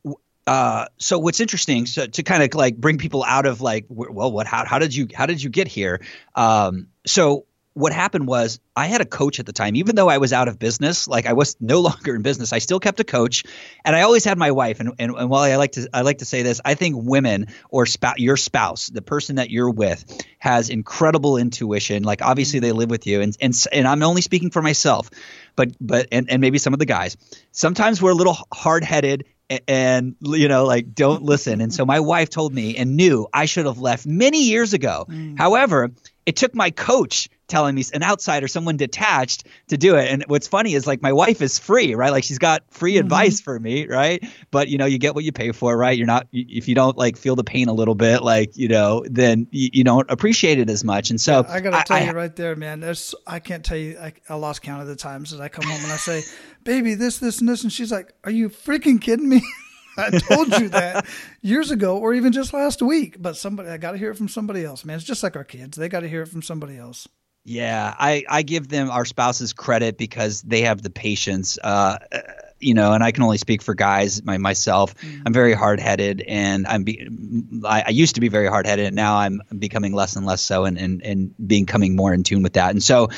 uh, 0.46 0.86
so 0.98 1.18
what's 1.18 1.40
interesting 1.40 1.86
so 1.86 2.06
to 2.06 2.22
kind 2.22 2.42
of 2.42 2.54
like 2.54 2.76
bring 2.76 2.98
people 2.98 3.24
out 3.24 3.46
of 3.46 3.60
like 3.60 3.86
well 3.88 4.30
what 4.30 4.46
how, 4.46 4.64
how 4.64 4.78
did 4.78 4.94
you 4.94 5.08
how 5.14 5.26
did 5.26 5.42
you 5.42 5.50
get 5.50 5.68
here 5.68 6.00
um, 6.34 6.88
so 7.06 7.46
what 7.74 7.92
happened 7.92 8.26
was 8.28 8.60
I 8.76 8.86
had 8.86 9.00
a 9.00 9.04
coach 9.04 9.40
at 9.40 9.46
the 9.46 9.52
time, 9.52 9.74
even 9.74 9.96
though 9.96 10.08
I 10.08 10.18
was 10.18 10.32
out 10.32 10.46
of 10.46 10.60
business, 10.60 11.08
like 11.08 11.26
I 11.26 11.32
was 11.32 11.56
no 11.60 11.80
longer 11.80 12.14
in 12.14 12.22
business, 12.22 12.52
I 12.52 12.58
still 12.58 12.80
kept 12.80 13.00
a 13.00 13.04
coach, 13.04 13.44
and 13.84 13.94
I 13.94 14.02
always 14.02 14.24
had 14.24 14.38
my 14.38 14.52
wife. 14.52 14.80
And, 14.80 14.92
and, 14.98 15.14
and 15.14 15.28
while 15.28 15.42
I 15.42 15.56
like 15.56 15.72
to 15.72 15.88
I 15.92 16.02
like 16.02 16.18
to 16.18 16.24
say 16.24 16.42
this, 16.42 16.60
I 16.64 16.74
think 16.74 16.96
women 16.96 17.48
or 17.68 17.84
spouse, 17.86 18.18
your 18.18 18.36
spouse, 18.36 18.86
the 18.86 19.02
person 19.02 19.36
that 19.36 19.50
you're 19.50 19.70
with, 19.70 20.04
has 20.38 20.70
incredible 20.70 21.36
intuition. 21.36 22.04
Like 22.04 22.22
obviously 22.22 22.60
they 22.60 22.72
live 22.72 22.90
with 22.90 23.06
you, 23.06 23.20
and 23.20 23.36
and 23.40 23.54
and 23.72 23.88
I'm 23.88 24.02
only 24.02 24.22
speaking 24.22 24.50
for 24.50 24.62
myself, 24.62 25.10
but 25.56 25.72
but 25.80 26.08
and, 26.12 26.30
and 26.30 26.40
maybe 26.40 26.58
some 26.58 26.72
of 26.72 26.78
the 26.78 26.86
guys. 26.86 27.16
Sometimes 27.50 28.00
we're 28.00 28.12
a 28.12 28.14
little 28.14 28.38
hard 28.52 28.84
headed 28.84 29.24
and 29.68 30.16
you 30.22 30.48
know 30.48 30.64
like 30.64 30.94
don't 30.94 31.22
listen 31.22 31.60
and 31.60 31.72
so 31.72 31.84
my 31.84 32.00
wife 32.00 32.30
told 32.30 32.52
me 32.54 32.76
and 32.76 32.96
knew 32.96 33.26
i 33.32 33.44
should 33.44 33.66
have 33.66 33.78
left 33.78 34.06
many 34.06 34.44
years 34.44 34.72
ago 34.72 35.06
mm. 35.08 35.36
however 35.36 35.90
it 36.24 36.36
took 36.36 36.54
my 36.54 36.70
coach 36.70 37.28
telling 37.46 37.74
me 37.74 37.84
an 37.92 38.02
outsider 38.02 38.48
someone 38.48 38.76
detached 38.76 39.46
to 39.68 39.76
do 39.76 39.96
it 39.96 40.10
and 40.10 40.24
what's 40.28 40.48
funny 40.48 40.74
is 40.74 40.86
like 40.86 41.02
my 41.02 41.12
wife 41.12 41.42
is 41.42 41.58
free 41.58 41.94
right 41.94 42.10
like 42.10 42.24
she's 42.24 42.38
got 42.38 42.62
free 42.70 42.94
mm-hmm. 42.94 43.00
advice 43.00 43.40
for 43.40 43.58
me 43.58 43.86
right 43.86 44.24
but 44.50 44.68
you 44.68 44.78
know 44.78 44.86
you 44.86 44.98
get 44.98 45.14
what 45.14 45.24
you 45.24 45.32
pay 45.32 45.52
for 45.52 45.76
right 45.76 45.98
you're 45.98 46.06
not 46.06 46.26
if 46.32 46.68
you 46.68 46.74
don't 46.74 46.96
like 46.96 47.16
feel 47.16 47.36
the 47.36 47.44
pain 47.44 47.68
a 47.68 47.72
little 47.72 47.94
bit 47.94 48.22
like 48.22 48.56
you 48.56 48.68
know 48.68 49.04
then 49.10 49.46
you, 49.50 49.68
you 49.72 49.84
don't 49.84 50.10
appreciate 50.10 50.58
it 50.58 50.70
as 50.70 50.84
much 50.84 51.10
and 51.10 51.20
so 51.20 51.44
yeah, 51.46 51.52
i 51.52 51.60
gotta 51.60 51.84
tell 51.86 51.96
I, 51.96 52.04
you 52.04 52.12
right 52.12 52.34
there 52.34 52.56
man 52.56 52.80
there's 52.80 53.14
i 53.26 53.38
can't 53.38 53.64
tell 53.64 53.76
you 53.76 53.98
I, 53.98 54.12
I 54.28 54.34
lost 54.34 54.62
count 54.62 54.80
of 54.80 54.88
the 54.88 54.96
times 54.96 55.30
that 55.30 55.40
i 55.40 55.48
come 55.48 55.64
home 55.64 55.82
and 55.82 55.92
i 55.92 55.96
say 55.96 56.22
baby 56.64 56.94
this 56.94 57.18
this 57.18 57.40
and 57.40 57.48
this 57.48 57.62
and 57.62 57.72
she's 57.72 57.92
like 57.92 58.14
are 58.24 58.30
you 58.30 58.48
freaking 58.48 59.00
kidding 59.00 59.28
me 59.28 59.42
I 59.96 60.10
told 60.10 60.58
you 60.58 60.68
that 60.70 61.06
years 61.40 61.70
ago, 61.70 61.98
or 61.98 62.14
even 62.14 62.32
just 62.32 62.52
last 62.52 62.82
week. 62.82 63.16
But 63.20 63.36
somebody, 63.36 63.68
I 63.68 63.76
got 63.76 63.92
to 63.92 63.98
hear 63.98 64.10
it 64.10 64.16
from 64.16 64.28
somebody 64.28 64.64
else, 64.64 64.84
man. 64.84 64.96
It's 64.96 65.04
just 65.04 65.22
like 65.22 65.36
our 65.36 65.44
kids; 65.44 65.76
they 65.76 65.88
got 65.88 66.00
to 66.00 66.08
hear 66.08 66.22
it 66.22 66.28
from 66.28 66.42
somebody 66.42 66.76
else. 66.76 67.08
Yeah, 67.44 67.94
I, 67.98 68.24
I 68.28 68.42
give 68.42 68.68
them 68.68 68.90
our 68.90 69.04
spouses 69.04 69.52
credit 69.52 69.98
because 69.98 70.40
they 70.42 70.62
have 70.62 70.80
the 70.80 70.88
patience. 70.88 71.58
Uh, 71.62 71.98
you 72.58 72.72
know, 72.72 72.92
and 72.92 73.04
I 73.04 73.12
can 73.12 73.22
only 73.22 73.36
speak 73.36 73.60
for 73.60 73.74
guys, 73.74 74.22
my 74.24 74.38
myself. 74.38 74.96
Mm-hmm. 74.96 75.22
I'm 75.26 75.32
very 75.34 75.52
hard 75.52 75.78
headed, 75.78 76.22
and 76.22 76.66
I'm 76.66 76.84
be, 76.84 77.06
I, 77.64 77.84
I, 77.86 77.90
used 77.90 78.14
to 78.14 78.22
be 78.22 78.28
very 78.28 78.48
hard 78.48 78.66
headed, 78.66 78.86
and 78.86 78.96
now 78.96 79.16
I'm 79.16 79.42
becoming 79.58 79.92
less 79.92 80.16
and 80.16 80.24
less 80.24 80.40
so, 80.40 80.64
and 80.64 80.78
and 80.78 81.02
and 81.02 81.34
becoming 81.46 81.94
more 81.94 82.14
in 82.14 82.22
tune 82.22 82.42
with 82.42 82.54
that. 82.54 82.70
And 82.70 82.82
so, 82.82 83.10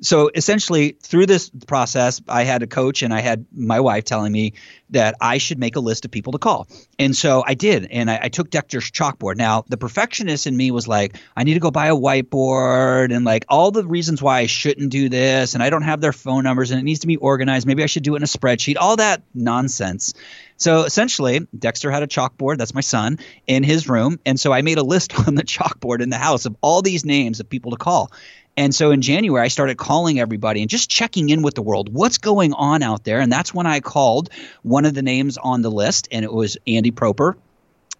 so 0.00 0.30
essentially 0.34 0.96
through 1.02 1.26
this 1.26 1.50
process 1.66 2.20
i 2.28 2.44
had 2.44 2.62
a 2.62 2.66
coach 2.66 3.02
and 3.02 3.14
i 3.14 3.20
had 3.20 3.46
my 3.54 3.80
wife 3.80 4.04
telling 4.04 4.30
me 4.30 4.52
that 4.90 5.14
i 5.20 5.38
should 5.38 5.58
make 5.58 5.76
a 5.76 5.80
list 5.80 6.04
of 6.04 6.10
people 6.10 6.32
to 6.32 6.38
call 6.38 6.68
and 6.98 7.16
so 7.16 7.42
i 7.46 7.54
did 7.54 7.86
and 7.90 8.10
i, 8.10 8.18
I 8.22 8.28
took 8.28 8.50
dexter's 8.50 8.90
chalkboard 8.90 9.36
now 9.36 9.64
the 9.68 9.76
perfectionist 9.76 10.46
in 10.46 10.56
me 10.56 10.70
was 10.70 10.86
like 10.86 11.16
i 11.36 11.44
need 11.44 11.54
to 11.54 11.60
go 11.60 11.70
buy 11.70 11.86
a 11.86 11.96
whiteboard 11.96 13.14
and 13.14 13.24
like 13.24 13.44
all 13.48 13.70
the 13.70 13.84
reasons 13.84 14.22
why 14.22 14.40
i 14.40 14.46
shouldn't 14.46 14.90
do 14.90 15.08
this 15.08 15.54
and 15.54 15.62
i 15.62 15.70
don't 15.70 15.82
have 15.82 16.00
their 16.00 16.12
phone 16.12 16.44
numbers 16.44 16.70
and 16.70 16.80
it 16.80 16.84
needs 16.84 17.00
to 17.00 17.06
be 17.06 17.16
organized 17.16 17.66
maybe 17.66 17.82
i 17.82 17.86
should 17.86 18.02
do 18.02 18.14
it 18.14 18.18
in 18.18 18.22
a 18.22 18.26
spreadsheet 18.26 18.76
all 18.78 18.96
that 18.96 19.22
nonsense 19.34 20.14
so 20.58 20.84
essentially, 20.84 21.46
Dexter 21.56 21.90
had 21.90 22.02
a 22.02 22.06
chalkboard, 22.06 22.58
that's 22.58 22.74
my 22.74 22.80
son, 22.80 23.18
in 23.46 23.62
his 23.62 23.88
room. 23.88 24.18
And 24.24 24.40
so 24.40 24.52
I 24.52 24.62
made 24.62 24.78
a 24.78 24.82
list 24.82 25.18
on 25.28 25.34
the 25.34 25.44
chalkboard 25.44 26.00
in 26.00 26.10
the 26.10 26.18
house 26.18 26.46
of 26.46 26.56
all 26.60 26.82
these 26.82 27.04
names 27.04 27.40
of 27.40 27.48
people 27.48 27.72
to 27.72 27.76
call. 27.76 28.10
And 28.56 28.74
so 28.74 28.90
in 28.90 29.02
January, 29.02 29.44
I 29.44 29.48
started 29.48 29.76
calling 29.76 30.18
everybody 30.18 30.62
and 30.62 30.70
just 30.70 30.88
checking 30.88 31.28
in 31.28 31.42
with 31.42 31.54
the 31.54 31.62
world. 31.62 31.92
What's 31.92 32.18
going 32.18 32.54
on 32.54 32.82
out 32.82 33.04
there? 33.04 33.20
And 33.20 33.30
that's 33.30 33.52
when 33.52 33.66
I 33.66 33.80
called 33.80 34.30
one 34.62 34.86
of 34.86 34.94
the 34.94 35.02
names 35.02 35.36
on 35.36 35.60
the 35.62 35.70
list, 35.70 36.08
and 36.10 36.24
it 36.24 36.32
was 36.32 36.56
Andy 36.66 36.90
Proper, 36.90 37.36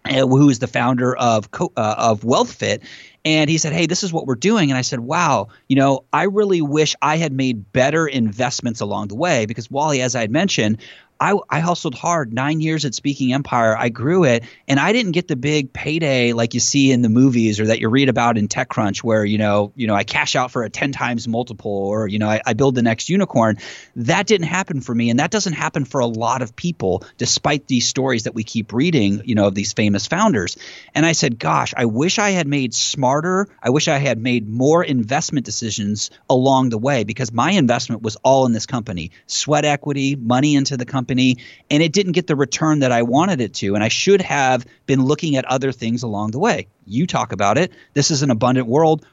uh, 0.05 0.25
who 0.25 0.49
is 0.49 0.59
the 0.59 0.67
founder 0.67 1.15
of 1.15 1.47
uh, 1.53 1.67
of 1.75 2.21
WealthFit. 2.21 2.81
And 3.27 3.49
he 3.49 3.57
said, 3.57 3.73
Hey, 3.73 3.87
this 3.87 4.03
is 4.03 4.13
what 4.13 4.25
we're 4.25 4.35
doing. 4.35 4.71
And 4.71 4.77
I 4.77 4.83
said, 4.83 5.01
Wow, 5.01 5.49
you 5.67 5.75
know, 5.75 6.05
I 6.13 6.23
really 6.23 6.61
wish 6.61 6.95
I 7.01 7.17
had 7.17 7.33
made 7.33 7.73
better 7.73 8.07
investments 8.07 8.79
along 8.79 9.09
the 9.09 9.15
way 9.15 9.45
because 9.45 9.69
Wally, 9.69 10.01
as 10.01 10.15
I 10.15 10.21
had 10.21 10.31
mentioned, 10.31 10.77
I, 11.19 11.35
I 11.49 11.59
hustled 11.59 11.95
hard 11.95 12.33
nine 12.33 12.61
years 12.61 12.85
at 12.85 12.93
Speaking 12.93 13.33
Empire. 13.33 13.75
I 13.75 13.89
grew 13.89 14.23
it, 14.23 14.43
and 14.67 14.79
I 14.79 14.93
didn't 14.93 15.13
get 15.13 15.27
the 15.27 15.35
big 15.35 15.73
payday 15.73 16.33
like 16.33 16.53
you 16.53 16.59
see 16.59 16.91
in 16.91 17.01
the 17.01 17.09
movies 17.09 17.59
or 17.59 17.67
that 17.67 17.79
you 17.79 17.89
read 17.89 18.09
about 18.09 18.37
in 18.37 18.47
TechCrunch, 18.47 18.99
where 18.99 19.25
you 19.25 19.37
know, 19.37 19.71
you 19.75 19.87
know, 19.87 19.95
I 19.95 20.03
cash 20.03 20.35
out 20.35 20.51
for 20.51 20.63
a 20.63 20.69
ten 20.69 20.91
times 20.91 21.27
multiple, 21.27 21.71
or 21.71 22.07
you 22.07 22.19
know, 22.19 22.29
I, 22.29 22.41
I 22.45 22.53
build 22.53 22.75
the 22.75 22.81
next 22.81 23.09
unicorn. 23.09 23.57
That 23.95 24.27
didn't 24.27 24.47
happen 24.47 24.81
for 24.81 24.93
me, 24.93 25.09
and 25.09 25.19
that 25.19 25.31
doesn't 25.31 25.53
happen 25.53 25.85
for 25.85 26.01
a 26.01 26.07
lot 26.07 26.41
of 26.41 26.55
people, 26.55 27.03
despite 27.17 27.67
these 27.67 27.87
stories 27.87 28.23
that 28.23 28.35
we 28.35 28.43
keep 28.43 28.73
reading, 28.73 29.21
you 29.25 29.35
know, 29.35 29.47
of 29.47 29.55
these 29.55 29.73
famous 29.73 30.07
founders. 30.07 30.57
And 30.93 31.05
I 31.05 31.13
said, 31.13 31.39
"Gosh, 31.39 31.73
I 31.75 31.85
wish 31.85 32.19
I 32.19 32.31
had 32.31 32.47
made 32.47 32.73
smarter. 33.17 33.47
I 33.61 33.69
wish 33.69 33.87
I 33.87 33.97
had 33.97 34.19
made 34.19 34.47
more 34.47 34.83
investment 34.83 35.45
decisions 35.45 36.11
along 36.29 36.69
the 36.69 36.77
way 36.77 37.03
because 37.03 37.31
my 37.31 37.51
investment 37.51 38.01
was 38.01 38.15
all 38.17 38.45
in 38.45 38.53
this 38.53 38.65
company, 38.65 39.11
sweat 39.25 39.65
equity, 39.65 40.15
money 40.15 40.55
into 40.55 40.77
the 40.77 40.85
company." 40.85 41.37
and 41.69 41.83
it 41.83 41.91
didn't 41.91 42.13
get 42.13 42.27
the 42.27 42.35
return 42.35 42.79
that 42.79 42.91
I 42.91 43.01
wanted 43.01 43.41
it 43.41 43.53
to. 43.55 43.75
And 43.75 43.83
I 43.83 43.87
should 43.87 44.21
have 44.21 44.65
been 44.85 45.03
looking 45.03 45.35
at 45.35 45.45
other 45.45 45.71
things 45.71 46.03
along 46.03 46.31
the 46.31 46.39
way. 46.39 46.67
You 46.85 47.07
talk 47.07 47.31
about 47.33 47.57
it. 47.57 47.71
This 47.93 48.11
is 48.11 48.23
an 48.23 48.31
abundant 48.31 48.67
world. 48.67 49.05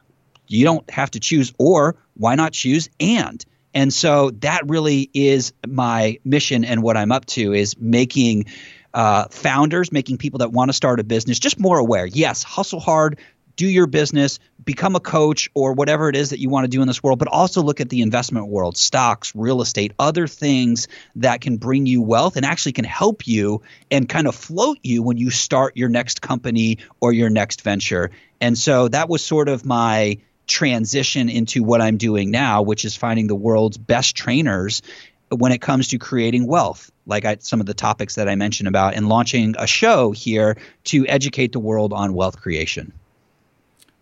You 0.47 0.65
don't 0.65 0.89
have 0.91 1.11
to 1.13 1.21
choose 1.21 1.53
or 1.59 1.97
why 2.15 2.35
not 2.35 2.53
choose 2.53 2.89
and? 3.01 3.45
And 3.73 3.93
so 3.93 4.31
that 4.41 4.69
really 4.69 5.11
is 5.13 5.53
my 5.67 6.19
mission 6.25 6.65
and 6.65 6.83
what 6.83 6.97
I'm 6.97 7.11
up 7.11 7.25
to 7.27 7.53
is 7.53 7.77
making 7.79 8.47
uh, 8.95 9.27
founders, 9.29 9.91
making 9.91 10.19
people 10.19 10.39
that 10.39 10.53
want 10.53 10.69
to 10.69 10.73
start 10.73 11.01
a 11.01 11.05
business 11.05 11.39
just 11.39 11.59
more 11.59 11.79
aware. 11.79 12.07
Yes, 12.07 12.45
hustle 12.45 12.81
hard, 12.81 13.19
do 13.57 13.67
your 13.67 13.87
business, 13.87 14.39
become 14.65 14.97
a 14.97 15.01
coach 15.01 15.51
or 15.55 15.73
whatever 15.73 16.09
it 16.09 16.17
is 16.17 16.31
that 16.31 16.41
you 16.41 16.49
want 16.49 16.65
to 16.65 16.69
do 16.69 16.83
in 16.83 16.89
this 16.89 17.03
world, 17.03 17.19
but 17.19 17.29
also 17.29 17.63
look 17.63 17.81
at 17.81 17.89
the 17.89 18.03
investment 18.03 18.49
world, 18.49 18.77
stocks, 18.77 19.35
real 19.35 19.61
estate, 19.61 19.93
other 19.99 20.27
things 20.27 20.89
that 21.17 21.41
can 21.41 21.57
bring 21.57 21.87
you 21.87 22.03
wealth 22.03 22.37
and 22.37 22.45
actually 22.45 22.73
can 22.73 22.85
help 22.85 23.27
you 23.27 23.63
and 23.91 24.09
kind 24.09 24.27
of 24.27 24.35
float 24.35 24.79
you 24.83 25.03
when 25.03 25.17
you 25.17 25.31
start 25.31 25.77
your 25.77 25.89
next 25.89 26.23
company 26.23 26.79
or 27.01 27.13
your 27.13 27.31
next 27.31 27.63
venture. 27.63 28.11
And 28.41 28.57
so 28.59 28.89
that 28.89 29.09
was 29.09 29.25
sort 29.25 29.49
of 29.49 29.65
my 29.65 30.19
transition 30.47 31.29
into 31.29 31.63
what 31.63 31.81
I'm 31.81 31.97
doing 31.97 32.31
now, 32.31 32.63
which 32.63 32.85
is 32.85 32.97
finding 32.97 33.27
the 33.27 33.35
world's 33.35 33.79
best 33.79 34.17
trainers 34.17 34.83
when 35.31 35.53
it 35.53 35.61
comes 35.61 35.89
to 35.89 35.99
creating 35.99 36.47
wealth, 36.47 36.91
like 37.07 37.25
I, 37.25 37.37
some 37.41 37.61
of 37.61 37.67
the 37.67 37.75
topics 37.75 38.17
that 38.17 38.29
I 38.29 38.35
mentioned 38.35 38.69
about, 38.69 38.95
and 38.95 39.09
launching 39.09 39.55
a 39.59 39.67
show 39.67 40.11
here 40.13 40.57
to 40.85 41.07
educate 41.07 41.53
the 41.53 41.61
world 41.61 41.93
on 41.93 42.15
wealth 42.15 42.41
creation. 42.41 42.93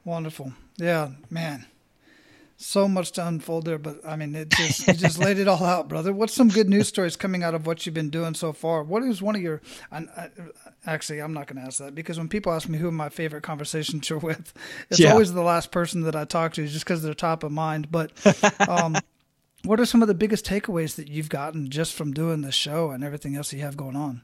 Wonderful. 0.05 0.53
Yeah, 0.77 1.11
man. 1.31 1.67
So 2.57 2.87
much 2.87 3.11
to 3.13 3.27
unfold 3.27 3.65
there, 3.65 3.79
but 3.79 4.07
I 4.07 4.15
mean, 4.15 4.35
it 4.37 4.51
just 4.51 4.87
you 4.87 4.95
just 4.95 5.19
laid 5.19 5.39
it 5.39 5.49
all 5.49 5.65
out, 5.65 5.89
brother. 5.89 6.13
What's 6.13 6.35
some 6.35 6.49
good 6.49 6.69
news 6.69 6.87
stories 6.87 7.17
coming 7.17 7.43
out 7.43 7.55
of 7.55 7.67
what 7.67 7.85
you've 7.85 7.95
been 7.95 8.11
doing 8.11 8.35
so 8.35 8.53
far? 8.53 8.85
What 8.85 9.03
is 9.03 9.21
one 9.21 9.35
of 9.35 9.43
your? 9.43 9.61
I, 9.91 9.99
I, 10.17 10.29
actually, 10.87 11.21
I'm 11.21 11.33
not 11.33 11.49
going 11.49 11.61
to 11.61 11.67
ask 11.67 11.79
that 11.79 11.95
because 11.95 12.19
when 12.19 12.29
people 12.29 12.53
ask 12.53 12.69
me 12.69 12.79
who 12.79 12.93
my 12.93 13.09
favorite 13.09 13.43
conversations 13.43 14.09
are 14.13 14.19
with, 14.19 14.55
it's 14.91 15.01
yeah. 15.01 15.11
always 15.11 15.33
the 15.33 15.43
last 15.43 15.73
person 15.73 16.03
that 16.03 16.15
I 16.15 16.25
talk 16.25 16.53
to, 16.55 16.67
just 16.69 16.85
because 16.85 17.03
they're 17.03 17.15
top 17.15 17.43
of 17.43 17.51
mind. 17.51 17.91
But 17.91 18.13
um, 18.69 18.97
what 19.65 19.81
are 19.81 19.87
some 19.87 20.01
of 20.01 20.07
the 20.07 20.15
biggest 20.15 20.47
takeaways 20.47 20.95
that 20.97 21.09
you've 21.09 21.31
gotten 21.31 21.69
just 21.69 21.95
from 21.95 22.13
doing 22.13 22.43
the 22.43 22.53
show 22.53 22.91
and 22.91 23.03
everything 23.03 23.35
else 23.35 23.53
you 23.53 23.61
have 23.63 23.77
going 23.77 23.97
on? 23.97 24.23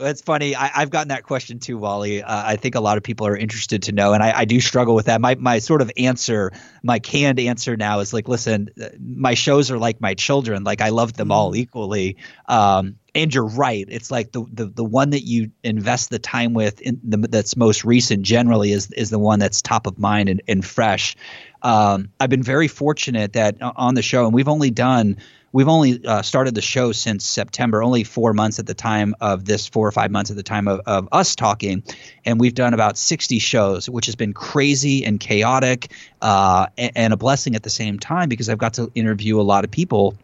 It's 0.00 0.20
funny. 0.20 0.54
I, 0.54 0.68
have 0.68 0.90
gotten 0.90 1.08
that 1.08 1.24
question 1.24 1.58
too, 1.58 1.76
Wally. 1.76 2.22
Uh, 2.22 2.42
I 2.46 2.54
think 2.54 2.76
a 2.76 2.80
lot 2.80 2.98
of 2.98 3.02
people 3.02 3.26
are 3.26 3.36
interested 3.36 3.82
to 3.84 3.92
know, 3.92 4.12
and 4.12 4.22
I, 4.22 4.40
I, 4.40 4.44
do 4.44 4.60
struggle 4.60 4.94
with 4.94 5.06
that. 5.06 5.20
My 5.20 5.34
my 5.34 5.58
sort 5.58 5.82
of 5.82 5.90
answer, 5.96 6.52
my 6.84 7.00
canned 7.00 7.40
answer 7.40 7.76
now 7.76 7.98
is 7.98 8.12
like, 8.12 8.28
listen, 8.28 8.68
uh, 8.80 8.90
my 9.00 9.34
shows 9.34 9.72
are 9.72 9.78
like 9.78 10.00
my 10.00 10.14
children. 10.14 10.62
Like 10.62 10.80
I 10.80 10.90
love 10.90 11.14
them 11.14 11.32
all 11.32 11.50
mm-hmm. 11.50 11.62
equally. 11.62 12.16
Um, 12.46 12.96
and 13.12 13.34
you're 13.34 13.48
right. 13.48 13.86
It's 13.88 14.12
like 14.12 14.30
the, 14.30 14.44
the 14.52 14.66
the 14.66 14.84
one 14.84 15.10
that 15.10 15.22
you 15.22 15.50
invest 15.64 16.10
the 16.10 16.20
time 16.20 16.54
with, 16.54 16.80
in 16.80 17.00
the, 17.02 17.16
that's 17.16 17.56
most 17.56 17.84
recent, 17.84 18.22
generally 18.22 18.70
is 18.70 18.92
is 18.92 19.10
the 19.10 19.18
one 19.18 19.40
that's 19.40 19.62
top 19.62 19.88
of 19.88 19.98
mind 19.98 20.28
and, 20.28 20.42
and 20.46 20.64
fresh. 20.64 21.16
Um, 21.62 22.10
I've 22.20 22.30
been 22.30 22.44
very 22.44 22.68
fortunate 22.68 23.32
that 23.32 23.60
uh, 23.60 23.72
on 23.74 23.94
the 23.94 24.02
show, 24.02 24.26
and 24.26 24.32
we've 24.32 24.46
only 24.46 24.70
done 24.70 25.16
we've 25.52 25.68
only 25.68 26.04
uh, 26.04 26.22
started 26.22 26.54
the 26.54 26.62
show 26.62 26.92
since 26.92 27.24
September, 27.24 27.82
only 27.82 28.04
four 28.04 28.32
months 28.32 28.58
at 28.58 28.66
the 28.66 28.74
time 28.74 29.14
of 29.20 29.44
this, 29.44 29.66
four 29.66 29.86
or 29.86 29.92
five 29.92 30.10
months 30.10 30.30
at 30.30 30.36
the 30.36 30.42
time 30.42 30.68
of, 30.68 30.80
of 30.86 31.08
us 31.12 31.34
talking. 31.34 31.82
And 32.24 32.40
we've 32.40 32.54
done 32.54 32.74
about 32.74 32.98
60 32.98 33.38
shows, 33.38 33.88
which 33.88 34.06
has 34.06 34.16
been 34.16 34.32
crazy 34.32 35.04
and 35.04 35.18
chaotic 35.18 35.92
uh, 36.20 36.66
and, 36.76 36.92
and, 36.94 37.12
a 37.12 37.16
blessing 37.16 37.54
at 37.54 37.62
the 37.62 37.70
same 37.70 37.98
time 37.98 38.28
because 38.28 38.48
I've 38.48 38.58
got 38.58 38.74
to 38.74 38.90
interview 38.94 39.40
a 39.40 39.42
lot 39.42 39.64
of 39.64 39.70
people. 39.70 40.16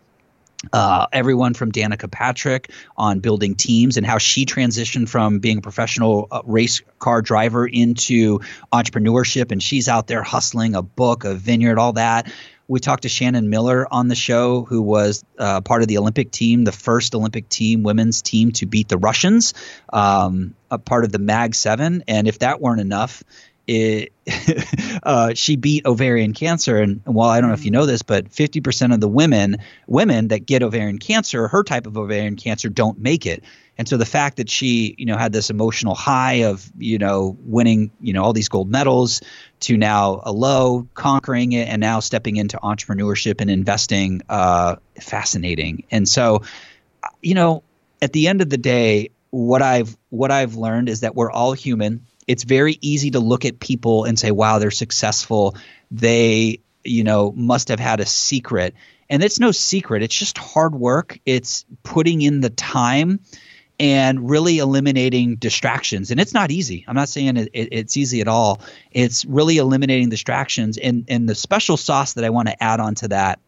Uh, 0.73 1.07
everyone 1.13 1.53
from 1.53 1.71
Danica 1.73 2.11
Patrick 2.11 2.71
on 2.97 3.21
building 3.21 3.55
teams 3.55 3.99
and 3.99 4.07
how 4.07 4.17
she 4.17 4.47
transitioned 4.47 5.11
from 5.11 5.39
being 5.39 5.59
a 5.59 5.61
professional 5.61 6.27
uh, 6.31 6.41
race 6.45 6.81
car 6.99 7.21
driver 7.21 7.67
into 7.67 8.41
entrepreneurship. 8.73 9.53
And 9.53 9.63
she's 9.63 9.89
out 9.89 10.07
there 10.07 10.23
hustling 10.23 10.75
a 10.75 10.81
book, 10.81 11.25
a 11.25 11.35
vineyard, 11.35 11.79
all 11.79 11.95
that. 11.95 12.33
We 12.67 12.81
talked 12.81 13.03
to 13.03 13.09
Shannon 13.09 13.51
Miller 13.51 13.87
on 13.93 14.09
the 14.09 14.15
show, 14.15 14.65
who 14.65 14.81
was 14.81 15.25
uh, 15.39 15.61
part 15.61 15.83
of 15.83 15.89
the 15.89 15.99
Olympic 15.99 16.31
team, 16.31 16.65
the 16.65 16.73
first 16.73 17.15
Olympic 17.15 17.49
team, 17.49 17.83
women's 17.83 18.23
team 18.23 18.53
to 18.53 18.67
beat 18.67 18.89
the 18.89 18.97
Russians, 18.97 19.53
um, 19.93 20.55
a 20.71 20.79
part 20.79 21.05
of 21.05 21.13
the 21.13 21.19
Mag 21.19 21.55
7. 21.55 22.05
And 22.09 22.27
if 22.27 22.39
that 22.39 22.61
weren't 22.61 22.81
enough, 22.81 23.23
it, 23.67 24.13
uh, 25.03 25.35
she 25.35 25.57
beat 25.57 25.87
ovarian 25.87 26.35
cancer. 26.35 26.79
And, 26.79 27.01
and 27.07 27.15
while 27.15 27.31
I 27.31 27.41
don't 27.41 27.51
know 27.51 27.55
if 27.55 27.65
you 27.65 27.71
know 27.71 27.87
this, 27.87 28.03
but 28.03 28.31
50% 28.31 28.93
of 28.93 29.01
the 29.01 29.09
women 29.09 29.59
women 29.87 30.29
that 30.29 30.47
get 30.47 30.63
ovarian 30.63 30.99
cancer, 30.99 31.49
her 31.49 31.63
type 31.63 31.87
of 31.87 31.97
ovarian 31.97 32.37
cancer, 32.37 32.69
don't 32.69 32.99
make 32.99 33.27
it. 33.27 33.45
And 33.77 33.89
so 33.89 33.97
the 33.97 34.07
fact 34.07 34.37
that 34.37 34.49
she, 34.49 34.95
you 34.99 35.07
know, 35.07 35.17
had 35.17 35.33
this 35.33 35.51
emotional 35.51 35.95
high 35.95 36.45
of, 36.45 36.71
you 36.79 36.99
know, 36.99 37.37
winning, 37.41 37.91
you 38.01 38.13
know, 38.13 38.23
all 38.23 38.33
these 38.33 38.49
gold 38.49 38.71
medals 38.71 39.21
to 39.61 39.77
now 39.77 40.23
a 40.25 40.31
low, 40.31 40.87
conquering 40.95 41.53
it, 41.53 41.69
and 41.69 41.81
now 41.81 41.99
stepping 42.01 42.37
into 42.37 42.57
entrepreneurship 42.59 43.41
and 43.41 43.51
investing, 43.51 44.23
uh, 44.29 44.77
fascinating. 45.01 45.85
And 45.91 46.09
so, 46.09 46.43
you 47.21 47.35
know, 47.35 47.65
at 48.01 48.13
the 48.13 48.29
end 48.29 48.43
of 48.43 48.51
the 48.51 48.59
day, 48.59 49.11
what 49.31 49.63
I've 49.63 49.97
what 50.11 50.31
I've 50.31 50.55
learned 50.55 50.89
is 50.89 51.01
that 51.01 51.17
we're 51.17 51.31
all 51.31 51.53
human. 51.53 52.07
It's 52.27 52.45
very 52.45 52.79
easy 52.81 53.11
to 53.13 53.21
look 53.21 53.45
at 53.45 53.61
people 53.61 54.05
and 54.05 54.19
say, 54.19 54.31
"Wow, 54.31 54.59
they're 54.59 54.71
successful. 54.71 55.57
They, 55.91 56.61
you 56.85 57.05
know, 57.05 57.33
must 57.33 57.69
have 57.69 57.81
had 57.81 58.01
a 58.01 58.07
secret." 58.07 58.75
And 59.11 59.23
it's 59.23 59.39
no 59.39 59.53
secret. 59.53 60.03
It's 60.03 60.17
just 60.17 60.39
hard 60.39 60.75
work. 60.75 61.19
It's 61.27 61.67
putting 61.83 62.23
in 62.23 62.41
the 62.41 62.51
time 62.51 63.21
and 63.79 64.31
really 64.31 64.59
eliminating 64.59 65.37
distractions. 65.37 66.11
And 66.11 66.21
it's 66.21 66.33
not 66.33 66.51
easy. 66.51 66.85
I'm 66.87 66.95
not 66.95 67.09
saying 67.09 67.37
it, 67.37 67.49
it, 67.53 67.69
it's 67.73 67.97
easy 67.97 68.21
at 68.21 68.29
all. 68.29 68.61
It's 68.93 69.25
really 69.25 69.59
eliminating 69.59 70.09
distractions. 70.09 70.79
And 70.79 71.05
and 71.09 71.29
the 71.29 71.35
special 71.35 71.77
sauce 71.77 72.15
that 72.15 72.25
I 72.25 72.31
want 72.31 72.49
to 72.49 72.63
add 72.63 72.81
on 72.81 72.95
to 72.97 73.09
that, 73.09 73.41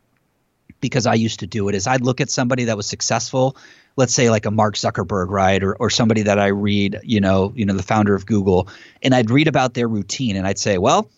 because 0.81 1.07
I 1.07 1.15
used 1.15 1.41
to 1.41 1.47
do 1.47 1.69
it, 1.69 1.75
is 1.75 1.87
I'd 1.87 2.03
look 2.03 2.21
at 2.21 2.31
somebody 2.31 2.65
that 2.65 2.77
was 2.77 2.87
successful, 2.87 3.57
let's 3.97 4.15
say 4.15 4.31
like 4.31 4.47
a 4.47 4.51
Mark 4.51 4.75
Zuckerberg, 4.77 5.29
right, 5.31 5.63
or 5.63 5.75
or 5.75 5.91
somebody 5.91 6.23
that 6.23 6.39
I 6.39 6.49
read, 6.49 7.01
you 7.03 7.21
know, 7.21 7.53
you 7.57 7.65
know, 7.65 7.75
the 7.75 7.83
founder 7.83 8.15
of 8.15 8.27
Google, 8.27 8.69
and 9.03 9.15
I'd 9.15 9.31
read 9.31 9.49
about 9.49 9.75
their 9.75 9.89
routine, 9.89 10.37
and 10.37 10.47
I'd 10.47 10.59
say, 10.59 10.79
well, 10.79 11.11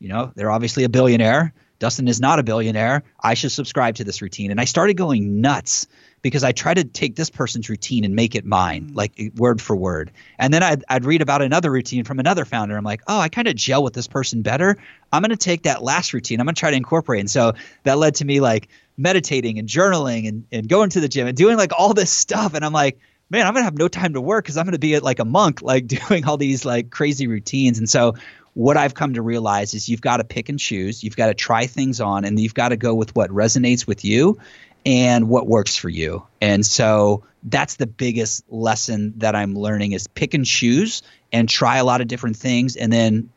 you 0.00 0.08
know, 0.08 0.32
they're 0.34 0.50
obviously 0.50 0.84
a 0.84 0.88
billionaire. 0.88 1.52
Dustin 1.78 2.08
is 2.08 2.20
not 2.20 2.38
a 2.38 2.42
billionaire. 2.42 3.04
I 3.20 3.34
should 3.34 3.52
subscribe 3.52 3.96
to 3.96 4.04
this 4.04 4.20
routine. 4.20 4.50
And 4.50 4.60
I 4.60 4.64
started 4.64 4.96
going 4.96 5.40
nuts 5.40 5.86
because 6.22 6.42
I 6.42 6.50
try 6.50 6.74
to 6.74 6.82
take 6.82 7.14
this 7.14 7.30
person's 7.30 7.70
routine 7.70 8.04
and 8.04 8.16
make 8.16 8.34
it 8.34 8.44
mine, 8.44 8.90
mm. 8.90 8.96
like 8.96 9.32
word 9.36 9.62
for 9.62 9.76
word. 9.76 10.10
And 10.38 10.52
then 10.52 10.62
I'd, 10.62 10.84
I'd 10.88 11.04
read 11.04 11.22
about 11.22 11.42
another 11.42 11.70
routine 11.70 12.02
from 12.02 12.18
another 12.18 12.44
founder. 12.44 12.76
I'm 12.76 12.84
like, 12.84 13.02
oh, 13.06 13.18
I 13.18 13.28
kind 13.28 13.46
of 13.46 13.54
gel 13.54 13.84
with 13.84 13.94
this 13.94 14.08
person 14.08 14.42
better. 14.42 14.76
I'm 15.12 15.22
going 15.22 15.30
to 15.30 15.36
take 15.36 15.62
that 15.62 15.82
last 15.82 16.12
routine. 16.12 16.40
I'm 16.40 16.46
going 16.46 16.56
to 16.56 16.60
try 16.60 16.70
to 16.70 16.76
incorporate. 16.76 17.20
And 17.20 17.30
so 17.30 17.52
that 17.84 17.98
led 17.98 18.16
to 18.16 18.24
me 18.24 18.40
like 18.40 18.68
meditating 18.98 19.58
and 19.58 19.68
journaling 19.68 20.28
and, 20.28 20.44
and 20.52 20.68
going 20.68 20.90
to 20.90 21.00
the 21.00 21.08
gym 21.08 21.26
and 21.26 21.36
doing 21.36 21.56
like 21.56 21.72
all 21.78 21.94
this 21.94 22.10
stuff. 22.10 22.54
And 22.54 22.64
I'm 22.64 22.72
like, 22.72 22.98
man, 23.30 23.46
I'm 23.46 23.54
to 23.54 23.62
have 23.62 23.78
no 23.78 23.88
time 23.88 24.14
to 24.14 24.20
work 24.20 24.44
because 24.44 24.56
I'm 24.56 24.70
to 24.70 24.78
be 24.78 24.98
like 24.98 25.20
a 25.20 25.24
monk, 25.24 25.62
like 25.62 25.86
doing 26.08 26.26
all 26.26 26.36
these 26.36 26.64
like 26.64 26.90
crazy 26.90 27.28
routines. 27.28 27.78
And 27.78 27.88
so 27.88 28.16
what 28.54 28.76
I've 28.76 28.94
come 28.94 29.14
to 29.14 29.22
realize 29.22 29.72
is 29.72 29.88
you've 29.88 30.00
got 30.00 30.16
to 30.16 30.24
pick 30.24 30.48
and 30.48 30.58
choose. 30.58 31.04
You've 31.04 31.16
got 31.16 31.28
to 31.28 31.34
try 31.34 31.66
things 31.66 32.00
on 32.00 32.24
and 32.24 32.38
you've 32.38 32.54
got 32.54 32.70
to 32.70 32.76
go 32.76 32.94
with 32.94 33.14
what 33.14 33.30
resonates 33.30 33.86
with 33.86 34.04
you 34.04 34.38
and 34.84 35.28
what 35.28 35.46
works 35.46 35.76
for 35.76 35.88
you. 35.88 36.26
And 36.40 36.66
so 36.66 37.24
that's 37.44 37.76
the 37.76 37.86
biggest 37.86 38.44
lesson 38.50 39.14
that 39.18 39.36
I'm 39.36 39.54
learning 39.54 39.92
is 39.92 40.08
pick 40.08 40.34
and 40.34 40.44
choose 40.44 41.02
and 41.32 41.48
try 41.48 41.76
a 41.76 41.84
lot 41.84 42.00
of 42.00 42.08
different 42.08 42.36
things 42.36 42.74
and 42.74 42.92
then, 42.92 43.30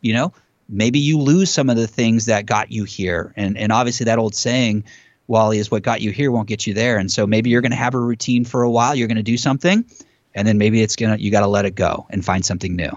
you 0.00 0.12
know, 0.12 0.32
maybe 0.68 0.98
you 0.98 1.18
lose 1.18 1.50
some 1.50 1.70
of 1.70 1.76
the 1.76 1.86
things 1.86 2.26
that 2.26 2.46
got 2.46 2.70
you 2.72 2.84
here. 2.84 3.32
And 3.36 3.56
and 3.56 3.72
obviously 3.72 4.04
that 4.04 4.18
old 4.18 4.34
saying, 4.34 4.84
Wally, 5.26 5.58
is 5.58 5.70
what 5.70 5.82
got 5.82 6.00
you 6.00 6.10
here 6.10 6.30
won't 6.30 6.48
get 6.48 6.66
you 6.66 6.74
there. 6.74 6.98
And 6.98 7.10
so 7.10 7.26
maybe 7.26 7.50
you're 7.50 7.62
going 7.62 7.70
to 7.70 7.76
have 7.76 7.94
a 7.94 8.00
routine 8.00 8.44
for 8.44 8.62
a 8.62 8.70
while, 8.70 8.94
you're 8.94 9.08
going 9.08 9.16
to 9.16 9.22
do 9.22 9.36
something, 9.36 9.84
and 10.34 10.46
then 10.46 10.58
maybe 10.58 10.82
it's 10.82 10.96
to 10.96 11.16
you 11.20 11.30
got 11.30 11.40
to 11.40 11.46
let 11.46 11.64
it 11.64 11.74
go 11.74 12.06
and 12.10 12.24
find 12.24 12.44
something 12.44 12.76
new. 12.76 12.96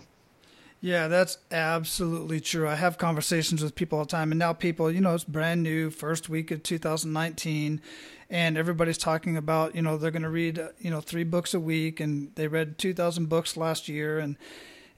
Yeah, 0.80 1.08
that's 1.08 1.40
absolutely 1.52 2.40
true. 2.40 2.68
I 2.68 2.76
have 2.76 3.00
conversations 3.00 3.64
with 3.64 3.74
people 3.74 3.98
all 3.98 4.06
the 4.06 4.12
time, 4.12 4.32
and 4.32 4.38
now 4.38 4.54
people, 4.54 4.92
you 4.92 5.02
know, 5.02 5.16
it's 5.16 5.24
brand 5.24 5.64
new, 5.64 5.90
first 5.90 6.30
week 6.30 6.52
of 6.52 6.62
2019, 6.62 7.82
and 8.30 8.58
everybody's 8.58 9.00
talking 9.00 9.36
about, 9.38 9.76
you 9.76 9.82
know, 9.82 9.98
they're 9.98 10.12
going 10.12 10.22
to 10.22 10.30
read, 10.30 10.60
uh, 10.60 10.68
you 10.80 10.92
know, 10.92 11.02
three 11.02 11.24
books 11.24 11.56
a 11.56 11.60
week, 11.60 12.00
and 12.00 12.34
they 12.36 12.48
read 12.48 12.78
2,000 12.78 13.28
books 13.28 13.58
last 13.58 13.90
year, 13.90 14.20
and 14.20 14.38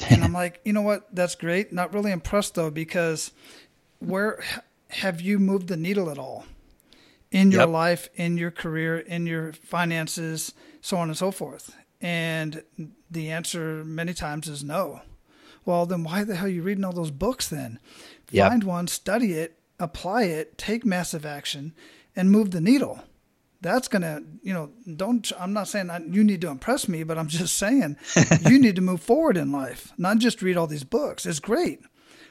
and 0.07 0.23
I'm 0.23 0.33
like, 0.43 0.61
you 0.63 0.73
know 0.73 0.81
what, 0.81 1.13
that's 1.13 1.35
great. 1.35 1.73
Not 1.73 1.93
really 1.93 2.11
impressed 2.11 2.55
though, 2.55 2.71
because 2.71 3.31
where 3.99 4.43
have 4.89 5.21
you 5.21 5.39
moved 5.39 5.67
the 5.67 5.77
needle 5.77 6.09
at 6.09 6.17
all 6.17 6.45
in 7.31 7.51
your 7.51 7.61
yep. 7.61 7.69
life, 7.69 8.09
in 8.15 8.37
your 8.37 8.51
career, 8.51 8.97
in 8.99 9.27
your 9.27 9.53
finances, 9.53 10.53
so 10.81 10.97
on 10.97 11.09
and 11.09 11.17
so 11.17 11.31
forth? 11.31 11.75
And 12.01 12.63
the 13.11 13.29
answer 13.29 13.83
many 13.83 14.13
times 14.13 14.47
is 14.47 14.63
no 14.63 15.01
well, 15.69 15.85
then 15.85 16.03
why 16.03 16.23
the 16.23 16.35
hell 16.35 16.47
are 16.47 16.49
you 16.49 16.63
reading 16.63 16.83
all 16.83 16.93
those 16.93 17.11
books 17.11 17.47
then? 17.47 17.79
Yep. 18.31 18.49
Find 18.49 18.63
one, 18.63 18.87
study 18.87 19.33
it, 19.33 19.59
apply 19.79 20.23
it, 20.23 20.57
take 20.57 20.83
massive 20.83 21.27
action, 21.27 21.73
and 22.15 22.31
move 22.31 22.49
the 22.49 22.59
needle. 22.59 23.03
That's 23.61 23.87
going 23.87 24.03
to, 24.03 24.23
you 24.41 24.53
know, 24.53 24.71
don't, 24.95 25.29
I'm 25.37 25.51
not 25.51 25.67
saying 25.67 25.89
I, 25.89 25.99
you 25.99 26.23
need 26.23 26.41
to 26.41 26.49
impress 26.49 26.87
me, 26.87 27.03
but 27.03 27.17
I'm 27.17 27.27
just 27.27 27.57
saying 27.57 27.97
you 28.47 28.57
need 28.57 28.75
to 28.77 28.81
move 28.81 29.01
forward 29.01 29.35
in 29.35 29.51
life, 29.51 29.91
not 29.97 30.19
just 30.19 30.41
read 30.41 30.57
all 30.57 30.67
these 30.67 30.85
books. 30.85 31.25
It's 31.25 31.39
great. 31.39 31.81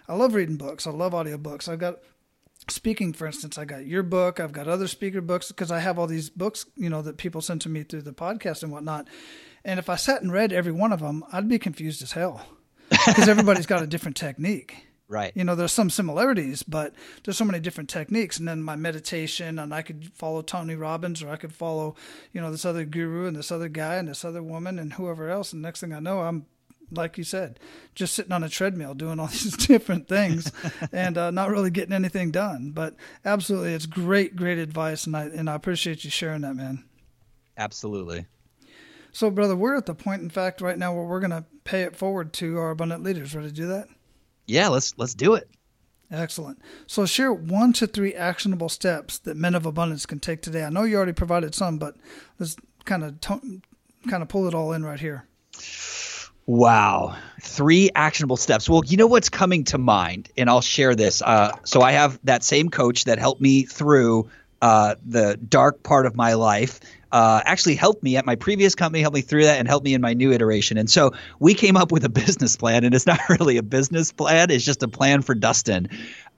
I 0.09 0.15
love 0.15 0.35
reading 0.35 0.57
books. 0.57 0.87
I 0.87 0.91
love 0.91 1.13
audiobooks. 1.13 1.69
I've 1.69 1.79
got 1.79 1.99
speaking, 2.71 3.13
for 3.13 3.27
instance, 3.27 3.59
I 3.59 3.65
got 3.65 3.87
your 3.87 4.03
book. 4.03 4.41
I've 4.41 4.53
got 4.53 4.69
other 4.69 4.89
speaker 4.89 5.21
books 5.21 5.49
because 5.49 5.71
I 5.71 5.81
have 5.81 5.99
all 5.99 6.07
these 6.07 6.31
books, 6.31 6.67
you 6.77 6.89
know, 6.89 7.03
that 7.03 7.19
people 7.19 7.41
send 7.41 7.61
to 7.63 7.69
me 7.69 7.83
through 7.83 8.03
the 8.03 8.13
podcast 8.13 8.63
and 8.63 8.73
whatnot. 8.73 9.09
And 9.65 9.79
if 9.79 9.91
I 9.91 9.97
sat 9.97 10.23
and 10.23 10.33
read 10.33 10.53
every 10.53 10.73
one 10.73 10.93
of 10.93 11.01
them, 11.01 11.25
I'd 11.33 11.49
be 11.49 11.59
confused 11.59 12.03
as 12.03 12.13
hell 12.13 12.47
because 12.91 13.29
everybody's 13.29 13.67
got 13.67 13.83
a 13.83 13.87
different 13.87 14.17
technique. 14.17 14.88
Right. 15.09 15.33
You 15.35 15.43
know, 15.43 15.55
there's 15.55 15.73
some 15.73 15.89
similarities, 15.89 16.63
but 16.63 16.95
there's 17.25 17.39
so 17.39 17.45
many 17.47 17.61
different 17.61 17.89
techniques. 17.89 18.39
And 18.39 18.47
then 18.47 18.63
my 18.63 18.77
meditation, 18.77 19.59
and 19.59 19.73
I 19.73 19.81
could 19.81 20.13
follow 20.15 20.43
Tony 20.43 20.75
Robbins, 20.75 21.23
or 21.23 21.31
I 21.31 21.37
could 21.37 21.55
follow, 21.55 21.97
you 22.33 22.43
know, 22.43 22.51
this 22.51 22.67
other 22.67 22.85
guru 22.85 23.27
and 23.27 23.35
this 23.35 23.51
other 23.51 23.71
guy 23.71 23.95
and 23.95 24.09
this 24.09 24.25
other 24.25 24.43
woman 24.43 24.79
and 24.79 24.93
whoever 24.93 25.31
else. 25.31 25.55
And 25.55 25.63
next 25.63 25.81
thing 25.81 25.95
I 25.95 26.01
know, 26.01 26.21
I'm 26.21 26.45
like 26.91 27.19
you 27.19 27.25
said, 27.25 27.59
just 27.95 28.15
sitting 28.15 28.33
on 28.33 28.43
a 28.43 28.49
treadmill 28.49 28.95
doing 28.95 29.19
all 29.19 29.27
these 29.29 29.57
different 29.57 30.09
things 30.09 30.53
and 30.93 31.17
uh, 31.17 31.31
not 31.31 31.51
really 31.51 31.71
getting 31.71 31.95
anything 31.95 32.31
done. 32.31 32.73
But 32.73 32.95
absolutely, 33.25 33.73
it's 33.73 33.87
great, 33.87 34.37
great 34.37 34.59
advice, 34.59 35.07
and 35.07 35.17
I 35.17 35.25
and 35.25 35.49
I 35.49 35.55
appreciate 35.55 36.05
you 36.05 36.11
sharing 36.11 36.43
that, 36.43 36.55
man. 36.55 36.85
Absolutely. 37.57 38.27
So, 39.11 39.31
brother, 39.31 39.57
we're 39.57 39.75
at 39.75 39.87
the 39.87 39.95
point, 39.95 40.23
in 40.23 40.31
fact, 40.31 40.61
right 40.61 40.79
now 40.79 40.95
where 40.95 41.05
we're 41.05 41.19
going 41.19 41.31
to 41.31 41.45
pay 41.65 41.83
it 41.83 41.97
forward 41.97 42.33
to 42.35 42.59
our 42.59 42.71
abundant 42.71 43.03
leaders. 43.03 43.35
Ready 43.35 43.49
to 43.49 43.55
do 43.55 43.67
that? 43.69 43.89
Yeah, 44.49 44.69
let's 44.69 44.95
let's 44.99 45.15
do 45.15 45.35
it. 45.35 45.49
Excellent. 46.11 46.61
So, 46.87 47.05
share 47.05 47.33
one 47.33 47.75
to 47.75 47.87
three 47.87 48.15
actionable 48.15 48.71
steps 48.71 49.19
that 49.21 49.37
men 49.37 49.55
of 49.55 49.67
abundance 49.67 50.07
can 50.07 50.21
take 50.21 50.41
today. 50.41 50.65
I 50.65 50.71
know 50.71 50.85
you 50.85 50.97
already 50.97 51.13
provided 51.13 51.55
some, 51.55 51.79
but 51.79 51.97
let's 52.39 52.57
kind 52.87 53.05
of 53.05 53.21
to- 53.21 53.61
kind 54.09 54.23
of 54.23 54.29
pull 54.29 54.49
it 54.49 54.55
all 54.55 54.73
in 54.73 54.85
right 54.85 54.99
here. 54.99 55.27
Wow. 56.47 57.15
Three 57.43 57.91
actionable 57.95 58.39
steps. 58.39 58.71
Well, 58.71 58.83
you 58.87 58.97
know 58.97 59.07
what's 59.07 59.29
coming 59.29 59.65
to 59.65 59.77
mind, 59.77 60.31
and 60.39 60.49
I'll 60.49 60.63
share 60.63 60.95
this. 60.95 61.21
Uh, 61.21 61.53
so 61.65 61.83
I 61.83 61.93
have 61.93 62.19
that 62.25 62.43
same 62.43 62.71
coach 62.71 63.05
that 63.05 63.19
helped 63.19 63.43
me 63.43 63.65
through 63.65 64.31
uh, 64.63 64.95
the 65.05 65.37
dark 65.37 65.83
part 65.83 66.07
of 66.07 66.17
my 66.17 66.35
life 66.35 66.81
uh, 67.13 67.41
actually 67.45 67.75
helped 67.75 68.03
me 68.03 68.17
at 68.17 68.27
my 68.27 68.37
previous 68.37 68.75
company, 68.75 69.01
helped 69.01 69.15
me 69.15 69.23
through 69.23 69.45
that, 69.45 69.59
and 69.59 69.69
helped 69.69 69.85
me 69.85 69.95
in 69.95 70.01
my 70.01 70.15
new 70.15 70.33
iteration. 70.33 70.79
And 70.79 70.91
so 70.91 71.13
we 71.39 71.55
came 71.55 71.77
up 71.77 71.93
with 71.93 72.05
a 72.05 72.09
business 72.19 72.57
plan, 72.57 72.85
and 72.85 72.95
it's 72.95 73.07
not 73.07 73.21
really 73.41 73.57
a 73.57 73.63
business 73.63 74.13
plan; 74.13 74.51
it's 74.51 74.65
just 74.65 74.83
a 74.83 74.89
plan 74.89 75.23
for 75.23 75.35
Dustin 75.35 75.89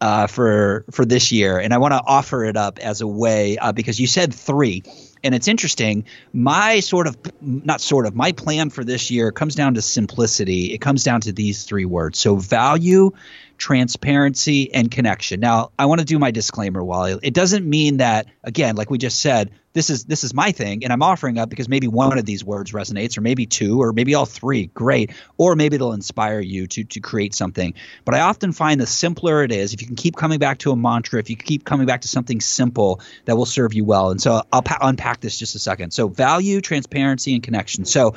uh, 0.01 0.27
for 0.27 0.85
for 0.91 1.05
this 1.05 1.33
year. 1.33 1.59
And 1.59 1.75
I 1.75 1.79
want 1.79 1.93
to 1.93 2.03
offer 2.05 2.45
it 2.45 2.57
up 2.57 2.79
as 2.79 3.01
a 3.01 3.07
way 3.07 3.59
uh, 3.59 3.73
because 3.73 4.01
you 4.01 4.07
said 4.07 4.33
three, 4.33 4.83
and 5.23 5.35
it's 5.35 5.49
interesting. 5.49 6.05
My 6.33 6.81
sort 6.81 7.07
of 7.07 7.17
not 7.41 7.81
sort 7.81 8.07
of 8.07 8.15
my 8.15 8.33
plan 8.33 8.71
for 8.71 8.85
this 8.85 9.11
year 9.11 9.33
comes 9.33 9.55
down 9.55 9.75
to 9.75 9.83
simplicity. 9.83 10.73
It 10.73 10.81
comes 10.81 11.05
down 11.05 11.21
to 11.23 11.33
these 11.33 11.65
three 11.65 11.85
words: 11.85 12.19
so 12.19 12.37
value 12.37 13.13
transparency, 13.61 14.73
and 14.73 14.91
connection. 14.91 15.39
Now, 15.39 15.71
I 15.79 15.85
want 15.85 16.01
to 16.01 16.07
do 16.07 16.19
my 16.19 16.31
disclaimer, 16.31 16.83
Wally. 16.83 17.19
It 17.23 17.35
doesn't 17.35 17.69
mean 17.69 17.99
that, 17.99 18.27
again, 18.43 18.75
like 18.75 18.91
we 18.91 18.97
just 18.97 19.21
said, 19.21 19.51
this 19.73 19.91
is 19.91 20.05
this 20.05 20.25
is 20.25 20.35
my 20.35 20.51
thing, 20.51 20.83
and 20.83 20.93
I'm 20.93 21.03
offering 21.03 21.39
up 21.39 21.49
because 21.49 21.69
maybe 21.69 21.87
one 21.87 22.19
of 22.19 22.25
these 22.25 22.45
words 22.45 22.73
resonates, 22.73 23.17
or 23.17 23.21
maybe 23.21 23.47
two, 23.47 23.81
or 23.81 23.93
maybe 23.93 24.17
all 24.17 24.27
three. 24.27 24.67
Great, 24.67 25.13
or 25.37 25.55
maybe 25.55 25.77
it'll 25.77 25.93
inspire 25.93 26.41
you 26.41 26.67
to 26.67 26.85
to 26.85 27.01
create 27.01 27.35
something. 27.35 27.75
But 28.05 28.17
I 28.17 28.21
often 28.21 28.51
find 28.51 28.81
the 28.81 28.87
simpler 28.87 29.45
it 29.45 29.53
is, 29.53 29.73
if 29.73 29.81
you 29.81 29.87
can 29.87 29.95
keep 29.95 30.17
coming 30.17 30.41
back 30.41 30.59
to 30.59 30.73
a 30.73 30.77
mantra, 30.77 31.21
if 31.21 31.31
you 31.31 31.37
keep 31.37 31.65
coming 31.65 31.87
back 31.87 32.01
to 32.01 32.09
something 32.09 32.41
simple, 32.41 33.01
that 33.27 33.37
will 33.37 33.47
serve 33.47 33.73
you 33.73 33.85
well. 33.85 34.11
And 34.11 34.21
so 34.21 34.43
I'll 34.53 34.63
pa- 34.63 34.79
unpack 34.81 35.21
this 35.21 35.39
just 35.39 35.55
a 35.55 35.61
second. 35.61 35.93
So 35.93 36.09
value, 36.09 36.61
transparency, 36.61 37.35
and 37.35 37.43
connection. 37.43 37.85
So 37.85 38.17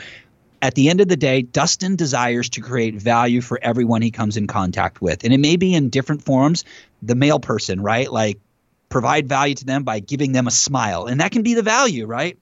at 0.64 0.76
the 0.76 0.90
end 0.90 1.02
of 1.02 1.10
the 1.10 1.18
day, 1.18 1.42
Dustin 1.42 1.98
desires 1.98 2.50
to 2.52 2.62
create 2.62 2.96
value 2.96 3.42
for 3.42 3.60
everyone 3.62 4.02
he 4.02 4.12
comes 4.12 4.38
in 4.38 4.48
contact 4.48 5.02
with. 5.02 5.26
And 5.26 5.34
it 5.34 5.40
may 5.40 5.58
be 5.58 5.74
in 5.74 5.90
different 5.90 6.24
forms. 6.24 6.64
The 7.02 7.16
male 7.16 7.42
person, 7.42 7.82
right? 7.82 8.10
Like 8.10 8.40
provide 8.88 9.28
value 9.28 9.56
to 9.56 9.66
them 9.66 9.84
by 9.84 10.00
giving 10.00 10.32
them 10.32 10.48
a 10.48 10.52
smile. 10.52 11.06
And 11.08 11.20
that 11.20 11.34
can 11.34 11.44
be 11.44 11.54
the 11.54 11.64
value, 11.64 12.06
right? 12.06 12.40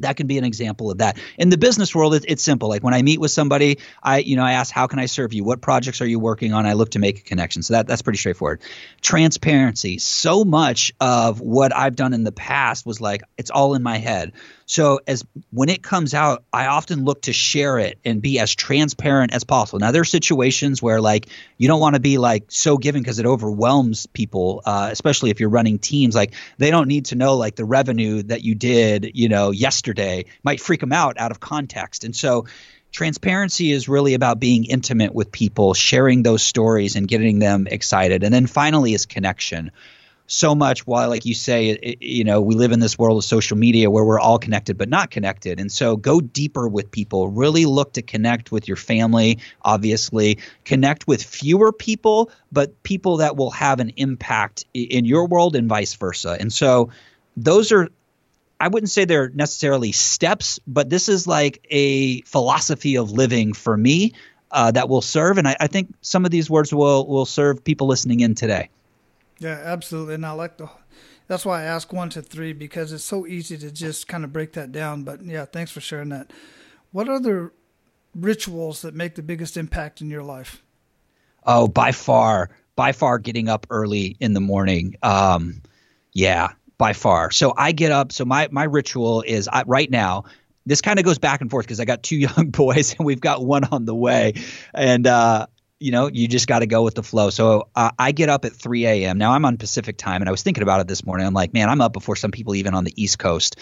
that 0.00 0.18
can 0.18 0.26
be 0.26 0.36
an 0.36 0.44
example 0.44 0.90
of 0.90 0.98
that 0.98 1.16
in 1.38 1.48
the 1.48 1.56
business 1.56 1.94
world 1.94 2.12
it, 2.12 2.22
it's 2.28 2.42
simple 2.42 2.68
like 2.68 2.82
when 2.82 2.92
i 2.92 3.00
meet 3.00 3.18
with 3.18 3.30
somebody 3.30 3.78
i 4.02 4.18
you 4.18 4.36
know 4.36 4.44
i 4.44 4.52
ask 4.52 4.70
how 4.70 4.86
can 4.86 4.98
i 4.98 5.06
serve 5.06 5.32
you 5.32 5.42
what 5.42 5.62
projects 5.62 6.02
are 6.02 6.06
you 6.06 6.18
working 6.18 6.52
on 6.52 6.66
i 6.66 6.74
look 6.74 6.90
to 6.90 6.98
make 6.98 7.20
a 7.20 7.22
connection 7.22 7.62
so 7.62 7.72
that, 7.72 7.86
that's 7.86 8.02
pretty 8.02 8.18
straightforward 8.18 8.60
transparency 9.00 9.98
so 9.98 10.44
much 10.44 10.92
of 11.00 11.40
what 11.40 11.74
i've 11.74 11.96
done 11.96 12.12
in 12.12 12.24
the 12.24 12.32
past 12.32 12.84
was 12.84 13.00
like 13.00 13.22
it's 13.38 13.50
all 13.50 13.74
in 13.74 13.82
my 13.82 13.96
head 13.96 14.34
so 14.66 15.00
as 15.06 15.24
when 15.52 15.68
it 15.68 15.82
comes 15.82 16.12
out, 16.12 16.44
I 16.52 16.66
often 16.66 17.04
look 17.04 17.22
to 17.22 17.32
share 17.32 17.78
it 17.78 17.98
and 18.04 18.20
be 18.20 18.40
as 18.40 18.52
transparent 18.52 19.32
as 19.32 19.44
possible. 19.44 19.78
Now 19.78 19.92
there 19.92 20.02
are 20.02 20.04
situations 20.04 20.82
where 20.82 21.00
like 21.00 21.28
you 21.56 21.68
don't 21.68 21.80
want 21.80 21.94
to 21.94 22.00
be 22.00 22.18
like 22.18 22.46
so 22.48 22.76
giving 22.76 23.02
because 23.02 23.20
it 23.20 23.26
overwhelms 23.26 24.06
people, 24.06 24.62
uh, 24.66 24.88
especially 24.90 25.30
if 25.30 25.38
you're 25.38 25.50
running 25.50 25.78
teams. 25.78 26.16
Like 26.16 26.34
they 26.58 26.72
don't 26.72 26.88
need 26.88 27.06
to 27.06 27.14
know 27.14 27.36
like 27.36 27.54
the 27.54 27.64
revenue 27.64 28.24
that 28.24 28.42
you 28.42 28.56
did, 28.56 29.12
you 29.14 29.28
know, 29.28 29.52
yesterday 29.52 30.26
might 30.42 30.60
freak 30.60 30.80
them 30.80 30.92
out 30.92 31.16
out 31.16 31.30
of 31.30 31.38
context. 31.38 32.02
And 32.02 32.14
so 32.14 32.46
transparency 32.90 33.70
is 33.70 33.88
really 33.88 34.14
about 34.14 34.40
being 34.40 34.64
intimate 34.64 35.14
with 35.14 35.30
people, 35.30 35.74
sharing 35.74 36.24
those 36.24 36.42
stories 36.42 36.96
and 36.96 37.06
getting 37.06 37.38
them 37.38 37.68
excited. 37.70 38.24
And 38.24 38.34
then 38.34 38.46
finally 38.48 38.94
is 38.94 39.06
connection 39.06 39.70
so 40.26 40.54
much 40.54 40.86
while 40.86 41.08
like 41.08 41.24
you 41.24 41.34
say 41.34 41.68
it, 41.70 42.02
you 42.02 42.24
know 42.24 42.40
we 42.40 42.54
live 42.54 42.72
in 42.72 42.80
this 42.80 42.98
world 42.98 43.18
of 43.18 43.24
social 43.24 43.56
media 43.56 43.90
where 43.90 44.04
we're 44.04 44.18
all 44.18 44.38
connected 44.38 44.76
but 44.76 44.88
not 44.88 45.10
connected 45.10 45.60
and 45.60 45.70
so 45.70 45.96
go 45.96 46.20
deeper 46.20 46.66
with 46.68 46.90
people 46.90 47.28
really 47.28 47.64
look 47.64 47.92
to 47.92 48.02
connect 48.02 48.50
with 48.50 48.66
your 48.66 48.76
family 48.76 49.38
obviously 49.62 50.38
connect 50.64 51.06
with 51.06 51.22
fewer 51.22 51.72
people 51.72 52.30
but 52.50 52.82
people 52.82 53.18
that 53.18 53.36
will 53.36 53.50
have 53.50 53.78
an 53.78 53.90
impact 53.96 54.64
in 54.74 55.04
your 55.04 55.26
world 55.26 55.54
and 55.54 55.68
vice 55.68 55.94
versa 55.94 56.36
and 56.40 56.52
so 56.52 56.90
those 57.36 57.70
are 57.70 57.88
I 58.58 58.68
wouldn't 58.68 58.90
say 58.90 59.04
they're 59.04 59.28
necessarily 59.28 59.92
steps, 59.92 60.58
but 60.66 60.88
this 60.88 61.10
is 61.10 61.26
like 61.26 61.66
a 61.70 62.22
philosophy 62.22 62.96
of 62.96 63.12
living 63.12 63.52
for 63.52 63.76
me 63.76 64.14
uh, 64.50 64.70
that 64.70 64.88
will 64.88 65.02
serve. 65.02 65.36
And 65.36 65.46
I, 65.46 65.56
I 65.60 65.66
think 65.66 65.92
some 66.00 66.24
of 66.24 66.30
these 66.30 66.48
words 66.48 66.72
will 66.72 67.06
will 67.06 67.26
serve 67.26 67.62
people 67.62 67.86
listening 67.86 68.20
in 68.20 68.34
today. 68.34 68.70
Yeah, 69.38 69.60
absolutely. 69.64 70.14
And 70.14 70.26
I 70.26 70.32
like 70.32 70.56
the. 70.56 70.68
That's 71.28 71.44
why 71.44 71.62
I 71.62 71.64
ask 71.64 71.92
one 71.92 72.08
to 72.10 72.22
three 72.22 72.52
because 72.52 72.92
it's 72.92 73.04
so 73.04 73.26
easy 73.26 73.58
to 73.58 73.70
just 73.70 74.06
kind 74.06 74.24
of 74.24 74.32
break 74.32 74.52
that 74.52 74.70
down. 74.70 75.02
But 75.02 75.24
yeah, 75.24 75.44
thanks 75.44 75.72
for 75.72 75.80
sharing 75.80 76.10
that. 76.10 76.32
What 76.92 77.08
other 77.08 77.52
rituals 78.14 78.82
that 78.82 78.94
make 78.94 79.16
the 79.16 79.22
biggest 79.22 79.56
impact 79.56 80.00
in 80.00 80.08
your 80.08 80.22
life? 80.22 80.62
Oh, 81.44 81.68
by 81.68 81.92
far, 81.92 82.50
by 82.76 82.92
far, 82.92 83.18
getting 83.18 83.48
up 83.48 83.66
early 83.70 84.16
in 84.20 84.32
the 84.34 84.40
morning. 84.40 84.96
Um, 85.02 85.62
yeah, 86.12 86.52
by 86.78 86.92
far. 86.92 87.30
So 87.30 87.52
I 87.56 87.72
get 87.72 87.92
up. 87.92 88.12
So 88.12 88.24
my 88.24 88.48
my 88.50 88.64
ritual 88.64 89.22
is 89.22 89.48
I, 89.48 89.64
right 89.66 89.90
now. 89.90 90.24
This 90.64 90.80
kind 90.80 90.98
of 90.98 91.04
goes 91.04 91.18
back 91.18 91.40
and 91.40 91.48
forth 91.48 91.64
because 91.64 91.78
I 91.78 91.84
got 91.84 92.02
two 92.02 92.16
young 92.36 92.50
boys 92.50 92.94
and 92.96 93.06
we've 93.06 93.20
got 93.20 93.44
one 93.44 93.64
on 93.64 93.84
the 93.84 93.94
way, 93.94 94.34
and 94.74 95.06
uh, 95.06 95.46
you 95.78 95.90
know, 95.90 96.08
you 96.08 96.26
just 96.26 96.46
got 96.46 96.60
to 96.60 96.66
go 96.66 96.82
with 96.82 96.94
the 96.94 97.02
flow. 97.02 97.28
So 97.28 97.68
uh, 97.74 97.90
I 97.98 98.12
get 98.12 98.30
up 98.30 98.44
at 98.46 98.52
3 98.52 98.86
a.m. 98.86 99.18
Now 99.18 99.32
I'm 99.32 99.44
on 99.44 99.58
Pacific 99.58 99.98
time, 99.98 100.22
and 100.22 100.28
I 100.28 100.32
was 100.32 100.42
thinking 100.42 100.62
about 100.62 100.80
it 100.80 100.88
this 100.88 101.04
morning. 101.04 101.26
I'm 101.26 101.34
like, 101.34 101.52
man, 101.52 101.68
I'm 101.68 101.80
up 101.80 101.92
before 101.92 102.16
some 102.16 102.30
people 102.30 102.54
even 102.54 102.74
on 102.74 102.84
the 102.84 102.92
East 103.00 103.18
Coast. 103.18 103.56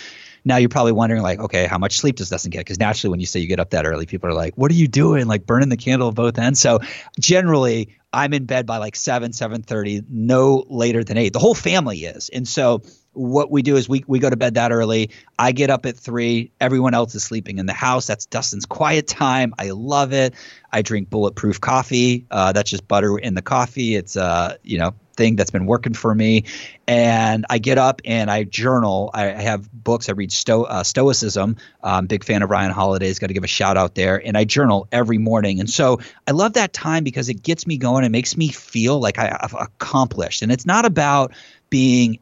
Now 0.45 0.59
you're 0.59 0.69
probably 0.69 0.93
wondering, 0.93 1.23
like, 1.23 1.41
okay, 1.41 1.67
how 1.67 1.79
much 1.79 1.97
sleep 1.97 2.17
does 2.17 2.29
Dustin 2.29 2.51
get? 2.51 2.61
Because 2.61 2.79
naturally, 2.79 3.11
when 3.11 3.21
you 3.21 3.27
say 3.27 3.41
you 3.41 3.49
get 3.49 3.59
up 3.59 3.71
that 3.71 3.87
early, 3.87 4.07
people 4.07 4.29
are 4.29 4.35
like, 4.35 4.55
what 4.57 4.71
are 4.71 4.75
you 4.75 4.87
doing? 4.87 5.27
Like 5.27 5.47
burning 5.47 5.71
the 5.71 5.77
candle 5.77 6.09
at 6.09 6.15
both 6.15 6.39
ends. 6.39 6.61
So 6.61 6.81
generally, 7.19 7.97
I'm 8.15 8.33
in 8.33 8.45
bed 8.45 8.65
by 8.65 8.79
like 8.79 8.97
7, 8.97 9.33
7:30, 9.33 10.05
no 10.09 10.65
later 10.69 11.03
than 11.03 11.19
8. 11.19 11.33
The 11.33 11.39
whole 11.39 11.55
family 11.55 12.05
is. 12.05 12.29
And 12.29 12.47
so 12.47 12.83
what 13.13 13.51
we 13.51 13.63
do 13.63 13.77
is 13.77 13.89
we, 13.89 14.05
we 14.07 14.19
go 14.19 14.31
to 14.31 14.37
bed 14.37 14.55
that 14.55 14.73
early. 14.73 15.11
I 15.39 15.53
get 15.53 15.71
up 15.71 15.85
at 15.87 15.97
three. 15.97 16.53
Everyone 16.61 16.95
else 16.95 17.15
is 17.15 17.25
sleeping 17.25 17.59
in 17.59 17.67
the 17.67 17.73
house. 17.73 18.07
That's 18.07 18.27
Dustin's 18.27 18.67
quiet 18.67 19.07
time. 19.07 19.55
I 19.59 19.71
love 19.71 20.13
it. 20.13 20.35
I 20.73 20.83
drink 20.83 21.11
bulletproof 21.11 21.61
coffee. 21.61 22.27
Uh, 22.31 22.53
that's 22.53 22.71
just 22.71 22.87
butter 22.89 23.19
in 23.19 23.35
the 23.35 23.43
coffee. 23.43 23.97
It's 23.97 24.17
uh, 24.17 24.57
you 24.63 24.79
know 24.79 24.95
thing 25.17 25.37
that's 25.37 25.51
been 25.51 25.67
working 25.67 25.95
for 25.95 26.15
me. 26.15 26.45
And 26.87 27.47
I 27.49 27.59
get 27.59 27.79
up 27.79 28.03
and 28.05 28.31
I 28.31 28.45
journal. 28.45 29.11
I, 29.15 29.27
have 29.27 29.71
books. 29.73 30.09
I 30.09 30.13
read 30.13 30.33
Sto- 30.33 30.65
uh, 30.65 30.83
Stoicism. 30.83 31.57
I'm 31.83 32.07
big 32.07 32.25
fan 32.25 32.43
of 32.43 32.51
Ryan 32.51 32.71
Holiday's. 32.73 33.19
Got 33.19 33.29
to 33.29 33.35
give 33.35 33.45
a 33.45 33.49
shout 33.49 33.77
out 33.77 33.95
there. 33.95 34.21
And 34.25 34.37
I 34.37 34.45
journal 34.45 34.89
every 34.93 35.19
morning. 35.19 35.61
And 35.61 35.71
so 35.71 36.01
I 36.27 36.33
love 36.33 36.55
that 36.55 36.73
time 36.73 37.05
because 37.05 37.29
it 37.29 37.43
gets 37.43 37.67
me 37.67 37.79
going. 37.79 38.05
It 38.05 38.11
makes 38.11 38.37
me 38.37 38.49
feel 38.49 38.99
like 38.99 39.19
I, 39.19 39.37
I've 39.41 39.55
accomplished. 39.55 40.43
And 40.43 40.53
it's 40.53 40.67
not 40.67 40.85
about 40.85 41.33
being 41.71 42.19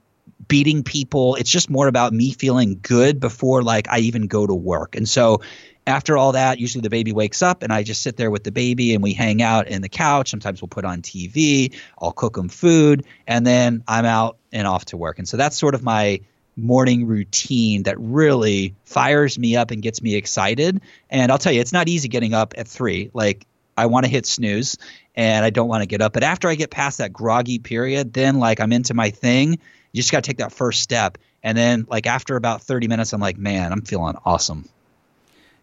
beating 0.48 0.82
people. 0.82 1.36
It's 1.36 1.50
just 1.50 1.70
more 1.70 1.88
about 1.88 2.12
me 2.12 2.32
feeling 2.32 2.78
good 2.82 3.20
before 3.20 3.62
like 3.62 3.88
I 3.88 4.00
even 4.00 4.26
go 4.26 4.46
to 4.46 4.54
work. 4.54 4.96
And 4.96 5.08
so 5.08 5.40
after 5.86 6.16
all 6.16 6.32
that, 6.32 6.58
usually 6.58 6.82
the 6.82 6.90
baby 6.90 7.12
wakes 7.12 7.42
up 7.42 7.62
and 7.62 7.72
I 7.72 7.82
just 7.82 8.02
sit 8.02 8.16
there 8.16 8.30
with 8.30 8.44
the 8.44 8.52
baby 8.52 8.94
and 8.94 9.02
we 9.02 9.12
hang 9.12 9.42
out 9.42 9.68
in 9.68 9.82
the 9.82 9.88
couch. 9.88 10.30
Sometimes 10.30 10.62
we'll 10.62 10.68
put 10.68 10.84
on 10.84 11.02
TV, 11.02 11.74
I'll 12.00 12.12
cook 12.12 12.34
them 12.34 12.48
food, 12.48 13.04
and 13.26 13.46
then 13.46 13.82
I'm 13.88 14.04
out 14.04 14.38
and 14.52 14.66
off 14.66 14.86
to 14.86 14.96
work. 14.96 15.18
And 15.18 15.28
so 15.28 15.36
that's 15.36 15.56
sort 15.56 15.74
of 15.74 15.82
my 15.82 16.20
morning 16.56 17.06
routine 17.06 17.84
that 17.84 17.98
really 17.98 18.74
fires 18.84 19.38
me 19.38 19.56
up 19.56 19.70
and 19.70 19.82
gets 19.82 20.02
me 20.02 20.14
excited. 20.14 20.80
And 21.10 21.32
I'll 21.32 21.38
tell 21.38 21.52
you, 21.52 21.60
it's 21.60 21.72
not 21.72 21.88
easy 21.88 22.08
getting 22.08 22.34
up 22.34 22.54
at 22.56 22.68
three. 22.68 23.10
Like 23.12 23.46
I 23.76 23.86
want 23.86 24.04
to 24.04 24.10
hit 24.10 24.26
snooze 24.26 24.76
and 25.14 25.44
I 25.44 25.50
don't 25.50 25.68
want 25.68 25.82
to 25.82 25.86
get 25.86 26.00
up. 26.00 26.12
But 26.12 26.22
after 26.22 26.48
I 26.48 26.54
get 26.54 26.70
past 26.70 26.98
that 26.98 27.12
groggy 27.12 27.58
period, 27.58 28.12
then 28.12 28.38
like 28.38 28.60
I'm 28.60 28.72
into 28.72 28.94
my 28.94 29.10
thing 29.10 29.58
you 29.92 30.00
just 30.00 30.10
got 30.10 30.24
to 30.24 30.28
take 30.28 30.38
that 30.38 30.52
first 30.52 30.80
step. 30.80 31.18
And 31.42 31.56
then, 31.56 31.86
like, 31.88 32.06
after 32.06 32.36
about 32.36 32.62
30 32.62 32.88
minutes, 32.88 33.12
I'm 33.12 33.20
like, 33.20 33.36
man, 33.36 33.72
I'm 33.72 33.82
feeling 33.82 34.16
awesome. 34.24 34.68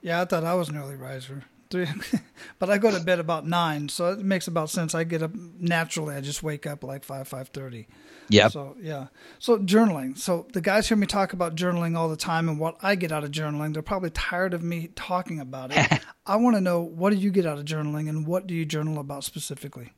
Yeah, 0.02 0.22
I 0.22 0.26
thought 0.26 0.44
I 0.44 0.54
was 0.56 0.70
an 0.70 0.78
early 0.78 0.96
riser. 0.96 1.44
but 2.60 2.70
I 2.72 2.80
go 2.80 2.90
to 2.90 3.00
bed 3.00 3.20
about 3.20 3.46
nine, 3.46 3.90
so 3.90 4.12
it 4.12 4.20
makes 4.20 4.48
about 4.48 4.72
sense. 4.72 4.96
I 4.96 5.04
get 5.04 5.22
up 5.22 5.32
naturally. 5.36 6.16
I 6.16 6.22
just 6.22 6.42
wake 6.42 6.66
up 6.66 6.84
like 6.84 7.04
five, 7.04 7.28
five 7.28 7.50
thirty. 7.50 7.88
Yeah. 8.28 8.48
So 8.48 8.76
yeah. 8.82 9.08
So 9.38 9.60
journaling. 9.60 10.18
So 10.18 10.48
the 10.52 10.62
guys 10.62 10.88
hear 10.88 10.98
me 10.98 11.06
talk 11.06 11.34
about 11.34 11.56
journaling 11.56 11.96
all 11.96 12.10
the 12.10 12.18
time 12.18 12.50
and 12.50 12.60
what 12.60 12.78
I 12.82 12.96
get 12.96 13.12
out 13.12 13.24
of 13.24 13.30
journaling. 13.30 13.74
They're 13.74 13.84
probably 13.84 14.10
tired 14.10 14.56
of 14.56 14.64
me 14.64 14.90
talking 14.96 15.40
about 15.40 15.72
it. 15.72 16.02
I 16.26 16.38
want 16.38 16.56
to 16.56 16.62
know 16.62 16.82
what 16.82 17.12
do 17.12 17.18
you 17.18 17.30
get 17.30 17.46
out 17.46 17.60
of 17.60 17.66
journaling 17.66 18.10
and 18.10 18.26
what 18.26 18.48
do 18.48 18.56
you 18.56 18.66
journal 18.66 19.00
about 19.00 19.24
specifically? 19.24 19.94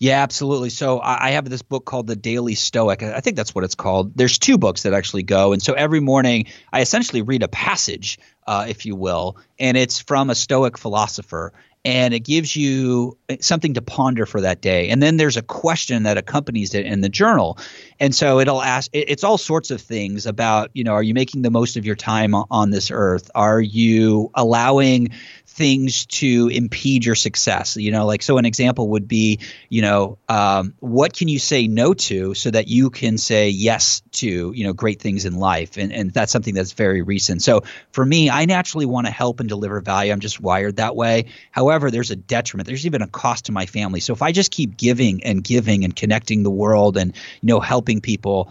Yeah, 0.00 0.22
absolutely. 0.22 0.70
So 0.70 0.98
I 0.98 1.32
have 1.32 1.46
this 1.46 1.60
book 1.60 1.84
called 1.84 2.06
The 2.06 2.16
Daily 2.16 2.54
Stoic. 2.54 3.02
I 3.02 3.20
think 3.20 3.36
that's 3.36 3.54
what 3.54 3.64
it's 3.64 3.74
called. 3.74 4.16
There's 4.16 4.38
two 4.38 4.56
books 4.56 4.84
that 4.84 4.94
actually 4.94 5.24
go, 5.24 5.52
and 5.52 5.62
so 5.62 5.74
every 5.74 6.00
morning 6.00 6.46
I 6.72 6.80
essentially 6.80 7.20
read 7.20 7.42
a 7.42 7.48
passage, 7.48 8.18
uh, 8.46 8.64
if 8.66 8.86
you 8.86 8.96
will, 8.96 9.36
and 9.58 9.76
it's 9.76 10.00
from 10.00 10.30
a 10.30 10.34
Stoic 10.34 10.78
philosopher 10.78 11.52
and 11.84 12.12
it 12.12 12.20
gives 12.20 12.54
you 12.54 13.16
something 13.40 13.74
to 13.74 13.82
ponder 13.82 14.26
for 14.26 14.42
that 14.42 14.60
day. 14.60 14.90
And 14.90 15.02
then 15.02 15.16
there's 15.16 15.38
a 15.38 15.42
question 15.42 16.02
that 16.02 16.18
accompanies 16.18 16.74
it 16.74 16.84
in 16.84 17.00
the 17.00 17.08
journal. 17.08 17.58
And 17.98 18.14
so 18.14 18.38
it'll 18.38 18.60
ask 18.60 18.90
it's 18.92 19.24
all 19.24 19.38
sorts 19.38 19.70
of 19.70 19.80
things 19.80 20.26
about, 20.26 20.70
you 20.74 20.84
know, 20.84 20.92
are 20.92 21.02
you 21.02 21.14
making 21.14 21.42
the 21.42 21.50
most 21.50 21.76
of 21.78 21.86
your 21.86 21.96
time 21.96 22.34
on 22.34 22.70
this 22.70 22.90
earth? 22.90 23.30
Are 23.34 23.60
you 23.60 24.30
allowing 24.34 25.10
things 25.60 26.06
to 26.06 26.48
impede 26.48 27.04
your 27.04 27.14
success. 27.14 27.76
You 27.76 27.92
know, 27.92 28.06
like 28.06 28.22
so 28.22 28.38
an 28.38 28.46
example 28.46 28.88
would 28.92 29.06
be, 29.06 29.40
you 29.68 29.82
know, 29.82 30.16
um, 30.26 30.72
what 30.80 31.12
can 31.12 31.28
you 31.28 31.38
say 31.38 31.68
no 31.68 31.92
to 31.92 32.32
so 32.32 32.50
that 32.50 32.68
you 32.68 32.88
can 32.88 33.18
say 33.18 33.50
yes 33.50 34.00
to, 34.12 34.52
you 34.54 34.64
know, 34.64 34.72
great 34.72 35.02
things 35.02 35.26
in 35.26 35.34
life. 35.34 35.76
And 35.76 35.92
and 35.92 36.12
that's 36.12 36.32
something 36.32 36.54
that's 36.54 36.72
very 36.72 37.02
recent. 37.02 37.42
So 37.42 37.64
for 37.92 38.06
me, 38.06 38.30
I 38.30 38.46
naturally 38.46 38.86
want 38.86 39.06
to 39.06 39.12
help 39.12 39.40
and 39.40 39.50
deliver 39.50 39.82
value. 39.82 40.12
I'm 40.12 40.20
just 40.20 40.40
wired 40.40 40.76
that 40.76 40.96
way. 40.96 41.26
However, 41.50 41.90
there's 41.90 42.10
a 42.10 42.16
detriment. 42.16 42.66
There's 42.66 42.86
even 42.86 43.02
a 43.02 43.06
cost 43.06 43.44
to 43.44 43.52
my 43.52 43.66
family. 43.66 44.00
So 44.00 44.14
if 44.14 44.22
I 44.22 44.32
just 44.32 44.50
keep 44.50 44.78
giving 44.78 45.24
and 45.24 45.44
giving 45.44 45.84
and 45.84 45.94
connecting 45.94 46.42
the 46.42 46.50
world 46.50 46.96
and 46.96 47.14
you 47.42 47.48
know 47.48 47.60
helping 47.60 48.00
people 48.00 48.50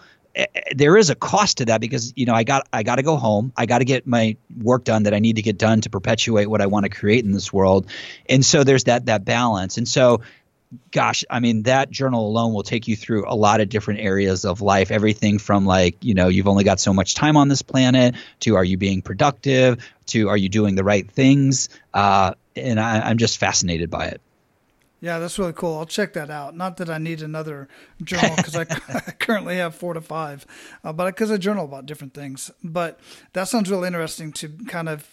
there 0.75 0.97
is 0.97 1.09
a 1.09 1.15
cost 1.15 1.57
to 1.57 1.65
that 1.65 1.81
because 1.81 2.13
you 2.15 2.25
know 2.25 2.33
I 2.33 2.43
got 2.43 2.67
I 2.71 2.83
got 2.83 2.95
to 2.95 3.03
go 3.03 3.17
home. 3.17 3.51
I 3.55 3.65
got 3.65 3.79
to 3.79 3.85
get 3.85 4.07
my 4.07 4.37
work 4.57 4.83
done 4.83 5.03
that 5.03 5.13
I 5.13 5.19
need 5.19 5.37
to 5.37 5.41
get 5.41 5.57
done 5.57 5.81
to 5.81 5.89
perpetuate 5.89 6.47
what 6.47 6.61
I 6.61 6.67
want 6.67 6.85
to 6.85 6.89
create 6.89 7.25
in 7.25 7.31
this 7.31 7.51
world. 7.51 7.87
And 8.27 8.45
so 8.45 8.63
there's 8.63 8.85
that 8.85 9.07
that 9.07 9.25
balance. 9.25 9.77
And 9.77 9.87
so 9.87 10.21
gosh, 10.91 11.23
I 11.29 11.39
mean 11.39 11.63
that 11.63 11.89
journal 11.89 12.27
alone 12.27 12.53
will 12.53 12.63
take 12.63 12.87
you 12.87 12.95
through 12.95 13.25
a 13.27 13.35
lot 13.35 13.59
of 13.61 13.69
different 13.69 14.01
areas 14.01 14.45
of 14.45 14.61
life. 14.61 14.91
Everything 14.91 15.39
from 15.39 15.65
like, 15.65 16.03
you 16.03 16.13
know, 16.13 16.27
you've 16.27 16.47
only 16.47 16.63
got 16.63 16.79
so 16.79 16.93
much 16.93 17.15
time 17.15 17.37
on 17.37 17.47
this 17.47 17.61
planet 17.61 18.15
to 18.41 18.55
are 18.55 18.63
you 18.63 18.77
being 18.77 19.01
productive 19.01 19.83
to 20.07 20.29
are 20.29 20.37
you 20.37 20.49
doing 20.49 20.75
the 20.75 20.83
right 20.83 21.09
things? 21.09 21.69
Uh, 21.93 22.33
and 22.55 22.79
I, 22.79 22.99
I'm 23.01 23.17
just 23.17 23.39
fascinated 23.39 23.89
by 23.89 24.07
it. 24.07 24.21
Yeah, 25.01 25.19
that's 25.19 25.39
really 25.39 25.53
cool. 25.53 25.77
I'll 25.77 25.85
check 25.85 26.13
that 26.13 26.29
out. 26.29 26.55
Not 26.55 26.77
that 26.77 26.89
I 26.89 26.97
need 26.97 27.21
another 27.21 27.67
journal 28.03 28.35
because 28.35 28.55
I, 28.55 28.61
I, 28.89 29.11
currently 29.19 29.57
have 29.57 29.75
four 29.75 29.93
to 29.93 30.01
five, 30.01 30.45
uh, 30.83 30.93
but 30.93 31.05
because 31.05 31.31
I 31.31 31.37
journal 31.37 31.65
about 31.65 31.85
different 31.85 32.13
things. 32.13 32.51
But 32.63 32.99
that 33.33 33.47
sounds 33.47 33.71
really 33.71 33.87
interesting 33.87 34.33
to 34.33 34.49
kind 34.67 34.89
of, 34.89 35.07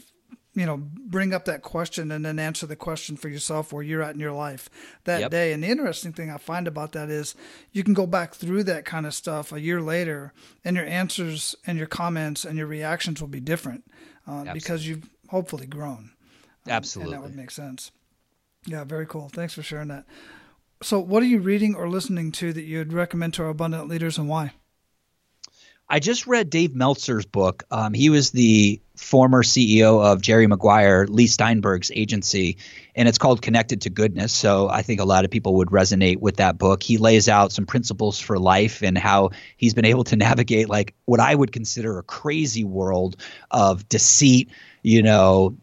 you 0.55 0.67
know, 0.67 0.79
bring 0.79 1.35
up 1.35 1.45
that 1.45 1.63
question 1.63 2.11
and 2.11 2.25
then 2.25 2.39
answer 2.39 2.67
the 2.67 2.77
question 2.77 3.17
for 3.17 3.29
yourself 3.29 3.73
where 3.73 3.83
you're 3.83 4.03
at 4.03 4.15
in 4.15 4.21
your 4.21 4.33
life 4.33 4.69
that 5.05 5.21
yep. 5.21 5.31
day. 5.31 5.53
And 5.53 5.63
the 5.63 5.69
interesting 5.69 6.13
thing 6.13 6.31
I 6.31 6.39
find 6.39 6.67
about 6.67 6.93
that 6.93 7.09
is 7.09 7.35
you 7.73 7.85
can 7.85 7.95
go 7.95 8.07
back 8.07 8.35
through 8.35 8.65
that 8.65 8.85
kind 8.85 9.07
of 9.07 9.15
stuff 9.15 9.53
a 9.53 9.61
year 9.61 9.81
later, 9.81 10.33
and 10.65 10.77
your 10.77 10.87
answers 10.87 11.55
and 11.67 11.79
your 11.79 11.87
comments 11.87 12.45
and 12.45 12.59
your 12.59 12.67
reactions 12.67 13.21
will 13.21 13.29
be 13.29 13.41
different 13.41 13.85
uh, 14.27 14.53
because 14.53 14.89
you've 14.89 15.09
hopefully 15.29 15.67
grown. 15.67 16.11
Um, 16.67 16.73
Absolutely, 16.73 17.15
and 17.15 17.23
that 17.23 17.29
would 17.29 17.37
make 17.37 17.53
sense. 17.53 17.93
Yeah, 18.67 18.85
very 18.85 19.07
cool. 19.07 19.29
Thanks 19.29 19.55
for 19.55 19.63
sharing 19.63 19.89
that. 19.89 20.05
So, 20.83 21.01
what 21.01 21.23
are 21.23 21.27
you 21.27 21.39
reading 21.39 21.75
or 21.75 21.89
listening 21.89 22.33
to 22.33 22.53
that 22.53 22.63
you'd 22.63 22.93
recommend 22.93 23.35
to 23.35 23.45
our 23.45 23.49
abundant 23.49 23.89
leaders 23.89 24.19
and 24.19 24.29
why? 24.29 24.53
I 25.89 26.01
just 26.01 26.27
read 26.27 26.51
Dave 26.51 26.75
Meltzer's 26.75 27.27
book. 27.27 27.63
Um, 27.71 27.95
he 27.95 28.11
was 28.11 28.33
the 28.33 28.81
former 28.97 29.45
CEO 29.45 30.05
of 30.05 30.21
Jerry 30.21 30.49
Maguire, 30.49 31.07
Leigh 31.07 31.29
Steinberg's 31.29 31.93
agency, 31.95 32.57
and 32.97 33.07
it's 33.09 33.19
called 33.19 33.41
Connected 33.41 33.83
to 33.83 33.91
Goodness. 33.91 34.33
So 34.33 34.69
I 34.69 34.83
think 34.83 35.01
a 35.01 35.05
lot 35.05 35.25
of 35.25 35.31
people 35.31 35.55
would 35.57 35.69
resonate 35.69 36.19
with 36.19 36.37
that 36.37 36.59
book. 36.59 36.83
He 36.83 36.99
lays 36.99 37.29
out 37.29 37.53
some 37.53 37.67
principles 37.67 38.19
for 38.19 38.37
life 38.37 38.83
and 38.83 38.99
how 38.99 39.31
he's 39.57 39.75
been 39.75 39.85
able 39.85 40.03
to 40.05 40.17
navigate 40.17 40.69
like 40.69 40.95
what 41.05 41.21
I 41.21 41.33
would 41.33 41.53
consider 41.53 41.99
a 41.99 42.03
crazy 42.03 42.65
world 42.65 43.17
of 43.53 43.89
deceit, 43.89 44.51
you 44.83 45.03
know, 45.03 45.57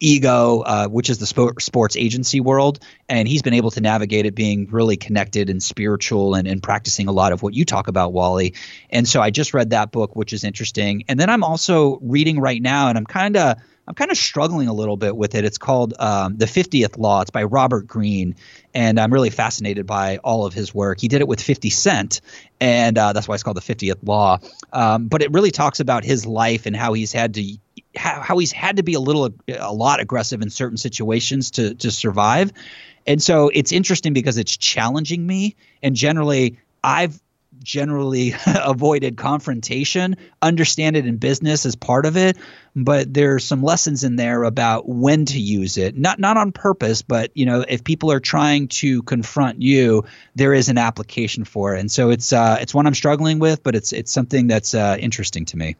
ego, 0.00 0.60
uh, 0.60 0.88
which 0.88 1.10
is 1.10 1.18
the 1.18 1.26
sp- 1.28 1.60
sports 1.60 1.96
agency 1.96 2.40
world, 2.40 2.78
and 3.08 3.26
he's 3.26 3.42
been 3.42 3.54
able 3.54 3.70
to 3.70 3.80
navigate 3.80 4.26
it 4.26 4.34
being 4.34 4.68
really 4.70 4.96
connected 4.96 5.50
and 5.50 5.62
spiritual 5.62 6.34
and, 6.34 6.46
and 6.46 6.62
practicing 6.62 7.08
a 7.08 7.12
lot 7.12 7.32
of 7.32 7.42
what 7.42 7.54
you 7.54 7.64
talk 7.64 7.88
about, 7.88 8.12
Wally. 8.12 8.54
And 8.90 9.08
so 9.08 9.20
I 9.20 9.30
just 9.30 9.54
read 9.54 9.70
that 9.70 9.90
book, 9.90 10.14
which 10.16 10.32
is 10.32 10.44
interesting. 10.44 11.04
And 11.08 11.18
then 11.18 11.30
I'm 11.30 11.44
also 11.44 11.98
reading 12.02 12.40
right 12.40 12.60
now, 12.60 12.88
and 12.88 12.98
I'm 12.98 13.06
kind 13.06 13.36
of 13.36 13.56
I'm 13.88 13.94
kind 13.94 14.10
of 14.10 14.16
struggling 14.16 14.68
a 14.68 14.72
little 14.72 14.96
bit 14.96 15.16
with 15.16 15.34
it. 15.34 15.44
It's 15.44 15.58
called 15.58 15.94
um, 15.98 16.36
The 16.36 16.46
50th 16.46 16.98
Law. 16.98 17.20
It's 17.20 17.30
by 17.30 17.44
Robert 17.44 17.86
Greene. 17.86 18.34
And 18.74 18.98
I'm 18.98 19.12
really 19.12 19.30
fascinated 19.30 19.86
by 19.86 20.16
all 20.18 20.44
of 20.44 20.54
his 20.54 20.74
work. 20.74 21.00
He 21.00 21.08
did 21.08 21.20
it 21.20 21.28
with 21.28 21.40
50 21.40 21.70
Cent, 21.70 22.20
and 22.60 22.98
uh, 22.98 23.12
that's 23.12 23.28
why 23.28 23.34
it's 23.34 23.44
called 23.44 23.56
The 23.56 23.74
50th 23.74 23.98
Law. 24.02 24.38
Um, 24.72 25.06
but 25.06 25.22
it 25.22 25.32
really 25.32 25.52
talks 25.52 25.80
about 25.80 26.04
his 26.04 26.26
life 26.26 26.66
and 26.66 26.74
how 26.74 26.94
he's 26.94 27.12
had 27.12 27.34
to 27.34 27.58
how, 27.96 28.20
how 28.20 28.38
he's 28.38 28.52
had 28.52 28.76
to 28.76 28.82
be 28.82 28.94
a 28.94 29.00
little 29.00 29.30
a 29.48 29.72
lot 29.72 30.00
aggressive 30.00 30.42
in 30.42 30.50
certain 30.50 30.76
situations 30.76 31.52
to 31.52 31.74
to 31.76 31.90
survive. 31.90 32.52
And 33.06 33.22
so 33.22 33.50
it's 33.52 33.72
interesting 33.72 34.12
because 34.12 34.36
it's 34.36 34.56
challenging 34.56 35.24
me. 35.24 35.56
And 35.82 35.94
generally, 35.94 36.58
I've 36.82 37.20
generally 37.62 38.34
avoided 38.46 39.16
confrontation, 39.16 40.16
understand 40.42 40.96
it 40.96 41.06
in 41.06 41.16
business 41.16 41.66
as 41.66 41.76
part 41.76 42.06
of 42.06 42.16
it, 42.16 42.36
but 42.74 43.12
there's 43.12 43.44
some 43.44 43.62
lessons 43.62 44.04
in 44.04 44.16
there 44.16 44.42
about 44.44 44.88
when 44.88 45.24
to 45.26 45.40
use 45.40 45.78
it. 45.78 45.96
Not 45.96 46.18
not 46.18 46.36
on 46.36 46.52
purpose, 46.52 47.02
but 47.02 47.30
you 47.34 47.46
know, 47.46 47.64
if 47.66 47.84
people 47.84 48.12
are 48.12 48.20
trying 48.20 48.68
to 48.68 49.02
confront 49.02 49.62
you, 49.62 50.04
there 50.34 50.52
is 50.52 50.68
an 50.68 50.78
application 50.78 51.44
for 51.44 51.74
it. 51.74 51.80
And 51.80 51.90
so 51.90 52.10
it's 52.10 52.32
uh, 52.32 52.58
it's 52.60 52.74
one 52.74 52.86
I'm 52.86 52.94
struggling 52.94 53.38
with, 53.38 53.62
but 53.62 53.74
it's 53.74 53.92
it's 53.92 54.12
something 54.12 54.46
that's 54.46 54.74
uh, 54.74 54.96
interesting 54.98 55.44
to 55.46 55.56
me. 55.56 55.76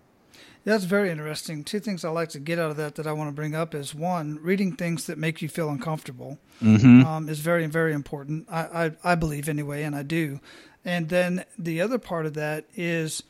That's 0.66 0.82
very 0.82 1.10
interesting. 1.10 1.62
Two 1.62 1.78
things 1.78 2.04
I 2.04 2.08
like 2.08 2.30
to 2.30 2.40
get 2.40 2.58
out 2.58 2.72
of 2.72 2.76
that 2.76 2.96
that 2.96 3.06
I 3.06 3.12
want 3.12 3.28
to 3.28 3.32
bring 3.32 3.54
up 3.54 3.72
is 3.72 3.94
one, 3.94 4.40
reading 4.42 4.74
things 4.74 5.06
that 5.06 5.16
make 5.16 5.40
you 5.40 5.48
feel 5.48 5.68
uncomfortable 5.68 6.38
mm-hmm. 6.60 7.06
um, 7.06 7.28
is 7.28 7.38
very, 7.38 7.66
very 7.66 7.92
important. 7.92 8.48
I, 8.50 8.86
I, 8.86 9.12
I, 9.12 9.14
believe 9.14 9.48
anyway, 9.48 9.84
and 9.84 9.94
I 9.94 10.02
do. 10.02 10.40
And 10.84 11.08
then 11.08 11.44
the 11.56 11.80
other 11.80 11.98
part 11.98 12.26
of 12.26 12.34
that 12.34 12.64
is, 12.74 13.22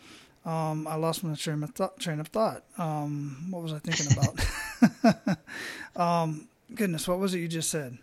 um, 0.47 0.89
I 0.89 0.95
lost 0.95 1.23
my 1.23 1.35
train 1.35 1.63
of 1.63 1.71
thought. 1.73 2.01
Train 2.01 2.21
of 2.21 2.29
thought. 2.29 2.65
Um, 2.79 3.49
what 3.51 3.63
was 3.63 3.75
I 3.75 3.81
thinking 3.81 4.17
about? 4.17 5.39
Um, 5.97 6.49
goodness, 6.75 7.09
what 7.09 7.19
was 7.19 7.35
it 7.35 7.39
you 7.39 7.49
just 7.49 7.71
said? 7.71 7.97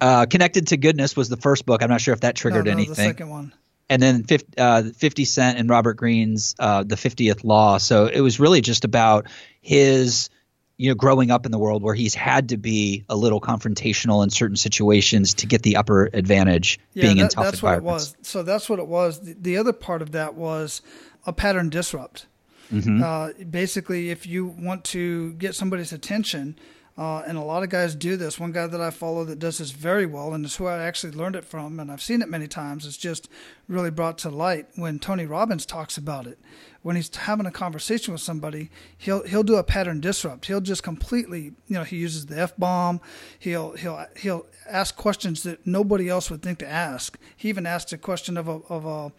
Uh, 0.00 0.26
Connected 0.26 0.66
to 0.68 0.76
Goodness 0.76 1.16
was 1.16 1.30
the 1.30 1.36
first 1.38 1.64
book. 1.64 1.82
I'm 1.82 1.88
not 1.88 2.00
sure 2.00 2.12
if 2.12 2.20
that 2.20 2.36
triggered 2.36 2.66
no, 2.66 2.72
no, 2.72 2.76
anything. 2.76 2.94
The 2.94 3.10
second 3.10 3.30
one 3.30 3.54
and 3.88 4.02
then 4.02 4.24
50, 4.24 4.58
uh, 4.58 4.82
50 4.96 5.24
Cent 5.24 5.58
and 5.58 5.68
Robert 5.68 5.94
Greene's 5.94 6.54
uh, 6.58 6.82
The 6.82 6.96
50th 6.96 7.44
Law. 7.44 7.78
So 7.78 8.06
it 8.06 8.20
was 8.20 8.40
really 8.40 8.60
just 8.60 8.84
about 8.84 9.26
his 9.60 10.30
you 10.76 10.90
know 10.90 10.94
growing 10.94 11.30
up 11.30 11.46
in 11.46 11.52
the 11.52 11.58
world 11.58 11.82
where 11.82 11.94
he's 11.94 12.14
had 12.14 12.48
to 12.48 12.56
be 12.56 13.04
a 13.08 13.16
little 13.16 13.40
confrontational 13.40 14.24
in 14.24 14.30
certain 14.30 14.56
situations 14.56 15.34
to 15.34 15.46
get 15.46 15.62
the 15.62 15.76
upper 15.76 16.10
advantage 16.12 16.80
yeah, 16.94 17.02
being 17.02 17.16
that, 17.18 17.22
in 17.22 17.28
tough 17.28 17.44
that's 17.44 17.56
environments. 17.58 18.10
What 18.10 18.14
it 18.14 18.18
was. 18.18 18.26
So 18.26 18.42
that's 18.42 18.68
what 18.68 18.78
it 18.78 18.86
was. 18.88 19.20
The, 19.20 19.34
the 19.34 19.56
other 19.56 19.72
part 19.72 20.02
of 20.02 20.12
that 20.12 20.34
was 20.34 20.82
a 21.26 21.32
pattern 21.32 21.68
disrupt. 21.70 22.26
Mm-hmm. 22.72 23.02
Uh, 23.02 23.44
basically, 23.44 24.10
if 24.10 24.26
you 24.26 24.46
want 24.46 24.84
to 24.84 25.34
get 25.34 25.54
somebody's 25.54 25.92
attention, 25.92 26.58
uh, 26.96 27.24
and 27.26 27.36
a 27.36 27.42
lot 27.42 27.64
of 27.64 27.70
guys 27.70 27.96
do 27.96 28.16
this. 28.16 28.38
One 28.38 28.52
guy 28.52 28.68
that 28.68 28.80
I 28.80 28.90
follow 28.90 29.24
that 29.24 29.40
does 29.40 29.58
this 29.58 29.72
very 29.72 30.06
well, 30.06 30.32
and 30.32 30.44
it's 30.44 30.56
who 30.56 30.66
I 30.66 30.78
actually 30.78 31.12
learned 31.12 31.34
it 31.34 31.44
from, 31.44 31.80
and 31.80 31.90
I've 31.90 32.02
seen 32.02 32.22
it 32.22 32.28
many 32.28 32.46
times. 32.46 32.86
It's 32.86 32.96
just 32.96 33.28
really 33.66 33.90
brought 33.90 34.16
to 34.18 34.30
light 34.30 34.68
when 34.76 35.00
Tony 35.00 35.26
Robbins 35.26 35.66
talks 35.66 35.96
about 35.96 36.26
it. 36.28 36.38
When 36.82 36.94
he's 36.94 37.14
having 37.16 37.46
a 37.46 37.50
conversation 37.50 38.12
with 38.12 38.20
somebody, 38.20 38.70
he'll 38.96 39.26
he'll 39.26 39.42
do 39.42 39.56
a 39.56 39.64
pattern 39.64 40.00
disrupt. 40.00 40.46
He'll 40.46 40.60
just 40.60 40.82
completely, 40.82 41.54
you 41.66 41.74
know, 41.74 41.82
he 41.82 41.96
uses 41.96 42.26
the 42.26 42.38
f 42.38 42.56
bomb. 42.56 43.00
He'll 43.38 43.72
he'll 43.72 44.06
he'll 44.16 44.46
ask 44.68 44.94
questions 44.94 45.42
that 45.42 45.66
nobody 45.66 46.08
else 46.08 46.30
would 46.30 46.42
think 46.42 46.58
to 46.58 46.68
ask. 46.68 47.18
He 47.36 47.48
even 47.48 47.66
asked 47.66 47.92
a 47.92 47.98
question 47.98 48.36
of 48.36 48.46
a 48.46 48.60
of 48.68 48.84
a 48.84 49.12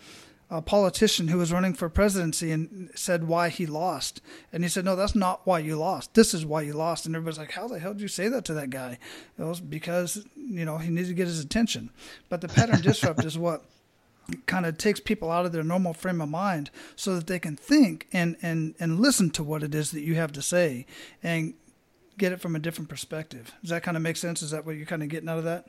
a 0.57 0.61
politician 0.61 1.27
who 1.27 1.37
was 1.37 1.51
running 1.51 1.73
for 1.73 1.89
presidency 1.89 2.51
and 2.51 2.89
said 2.95 3.27
why 3.27 3.49
he 3.49 3.65
lost. 3.65 4.21
And 4.53 4.63
he 4.63 4.69
said, 4.69 4.85
No, 4.85 4.95
that's 4.95 5.15
not 5.15 5.45
why 5.45 5.59
you 5.59 5.75
lost. 5.75 6.13
This 6.13 6.33
is 6.33 6.45
why 6.45 6.61
you 6.61 6.73
lost. 6.73 7.05
And 7.05 7.15
everybody's 7.15 7.39
like, 7.39 7.51
How 7.51 7.67
the 7.67 7.79
hell 7.79 7.93
did 7.93 8.01
you 8.01 8.07
say 8.07 8.27
that 8.29 8.45
to 8.45 8.53
that 8.55 8.69
guy? 8.69 8.97
It 9.37 9.43
was 9.43 9.59
because, 9.59 10.25
you 10.35 10.65
know, 10.65 10.77
he 10.77 10.89
needed 10.89 11.09
to 11.09 11.13
get 11.13 11.27
his 11.27 11.39
attention. 11.39 11.89
But 12.29 12.41
the 12.41 12.47
pattern 12.47 12.81
disrupt 12.81 13.25
is 13.25 13.37
what 13.37 13.63
kind 14.47 14.65
of 14.65 14.77
takes 14.77 14.99
people 14.99 15.31
out 15.31 15.45
of 15.45 15.51
their 15.51 15.63
normal 15.63 15.93
frame 15.93 16.21
of 16.21 16.29
mind 16.29 16.71
so 16.95 17.15
that 17.15 17.27
they 17.27 17.39
can 17.39 17.55
think 17.55 18.07
and, 18.11 18.35
and, 18.41 18.75
and 18.79 18.99
listen 18.99 19.29
to 19.29 19.43
what 19.43 19.61
it 19.63 19.75
is 19.75 19.91
that 19.91 20.01
you 20.01 20.15
have 20.15 20.31
to 20.31 20.41
say 20.41 20.85
and 21.21 21.53
get 22.17 22.31
it 22.31 22.41
from 22.41 22.55
a 22.55 22.59
different 22.59 22.89
perspective. 22.89 23.53
Does 23.61 23.69
that 23.69 23.83
kind 23.83 23.97
of 23.97 24.03
make 24.03 24.17
sense? 24.17 24.41
Is 24.41 24.51
that 24.51 24.65
what 24.65 24.77
you're 24.77 24.85
kind 24.85 25.03
of 25.03 25.09
getting 25.09 25.29
out 25.29 25.37
of 25.37 25.43
that? 25.43 25.67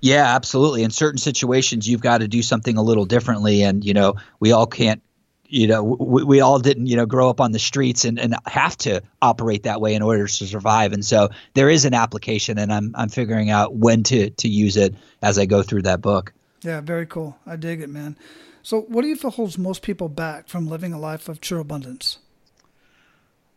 Yeah, 0.00 0.34
absolutely. 0.34 0.82
In 0.82 0.90
certain 0.90 1.18
situations, 1.18 1.88
you've 1.88 2.00
got 2.00 2.18
to 2.18 2.28
do 2.28 2.42
something 2.42 2.76
a 2.76 2.82
little 2.82 3.04
differently, 3.04 3.62
and 3.62 3.84
you 3.84 3.94
know, 3.94 4.14
we 4.40 4.52
all 4.52 4.66
can't. 4.66 5.02
You 5.48 5.68
know, 5.68 5.84
we, 5.84 6.24
we 6.24 6.40
all 6.40 6.58
didn't, 6.58 6.86
you 6.86 6.96
know, 6.96 7.06
grow 7.06 7.30
up 7.30 7.40
on 7.40 7.52
the 7.52 7.60
streets 7.60 8.04
and, 8.04 8.18
and 8.18 8.34
have 8.46 8.76
to 8.78 9.00
operate 9.22 9.62
that 9.62 9.80
way 9.80 9.94
in 9.94 10.02
order 10.02 10.26
to 10.26 10.46
survive. 10.46 10.92
And 10.92 11.04
so 11.04 11.28
there 11.54 11.70
is 11.70 11.84
an 11.84 11.94
application, 11.94 12.58
and 12.58 12.72
I'm 12.72 12.92
I'm 12.96 13.08
figuring 13.08 13.50
out 13.50 13.74
when 13.74 14.02
to 14.04 14.30
to 14.30 14.48
use 14.48 14.76
it 14.76 14.94
as 15.22 15.38
I 15.38 15.46
go 15.46 15.62
through 15.62 15.82
that 15.82 16.00
book. 16.00 16.32
Yeah, 16.62 16.80
very 16.80 17.06
cool. 17.06 17.36
I 17.46 17.54
dig 17.54 17.80
it, 17.80 17.88
man. 17.88 18.16
So, 18.62 18.80
what 18.80 19.02
do 19.02 19.08
you 19.08 19.14
feel 19.14 19.30
holds 19.30 19.56
most 19.56 19.82
people 19.82 20.08
back 20.08 20.48
from 20.48 20.66
living 20.66 20.92
a 20.92 20.98
life 20.98 21.28
of 21.28 21.40
true 21.40 21.60
abundance? 21.60 22.18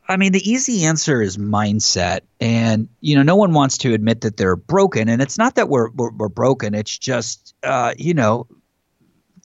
I 0.09 0.17
mean, 0.17 0.31
the 0.31 0.49
easy 0.49 0.85
answer 0.85 1.21
is 1.21 1.37
mindset. 1.37 2.21
And, 2.41 2.89
you 2.99 3.15
know, 3.15 3.21
no 3.21 3.35
one 3.35 3.53
wants 3.53 3.77
to 3.79 3.93
admit 3.93 4.21
that 4.21 4.37
they're 4.37 4.55
broken. 4.55 5.07
And 5.07 5.21
it's 5.21 5.37
not 5.37 5.55
that 5.55 5.69
we're, 5.69 5.91
we're, 5.91 6.11
we're 6.11 6.29
broken. 6.29 6.73
It's 6.73 6.97
just, 6.97 7.53
uh, 7.63 7.93
you 7.97 8.15
know, 8.15 8.47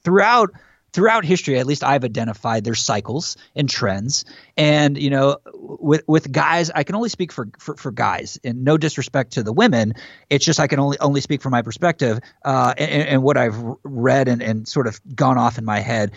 throughout 0.04 0.50
throughout 0.94 1.24
history, 1.24 1.58
at 1.58 1.66
least 1.66 1.82
I've 1.82 2.04
identified 2.04 2.62
there's 2.62 2.80
cycles 2.80 3.36
and 3.56 3.68
trends. 3.68 4.24
And 4.56 4.96
you 4.96 5.10
know, 5.10 5.38
with 5.52 6.02
with 6.06 6.30
guys, 6.30 6.70
I 6.70 6.84
can 6.84 6.94
only 6.94 7.08
speak 7.08 7.32
for 7.32 7.48
for, 7.58 7.76
for 7.76 7.90
guys, 7.90 8.38
and 8.44 8.64
no 8.64 8.78
disrespect 8.78 9.32
to 9.32 9.42
the 9.42 9.52
women. 9.52 9.94
It's 10.30 10.44
just 10.44 10.60
I 10.60 10.68
can 10.68 10.78
only 10.78 10.96
only 11.00 11.20
speak 11.20 11.42
from 11.42 11.50
my 11.50 11.62
perspective 11.62 12.20
uh, 12.44 12.74
and, 12.78 13.08
and, 13.08 13.22
what 13.24 13.36
I've 13.36 13.60
read 13.82 14.28
and, 14.28 14.40
and 14.40 14.68
sort 14.68 14.86
of 14.86 15.00
gone 15.14 15.36
off 15.36 15.58
in 15.58 15.64
my 15.64 15.80
head 15.80 16.12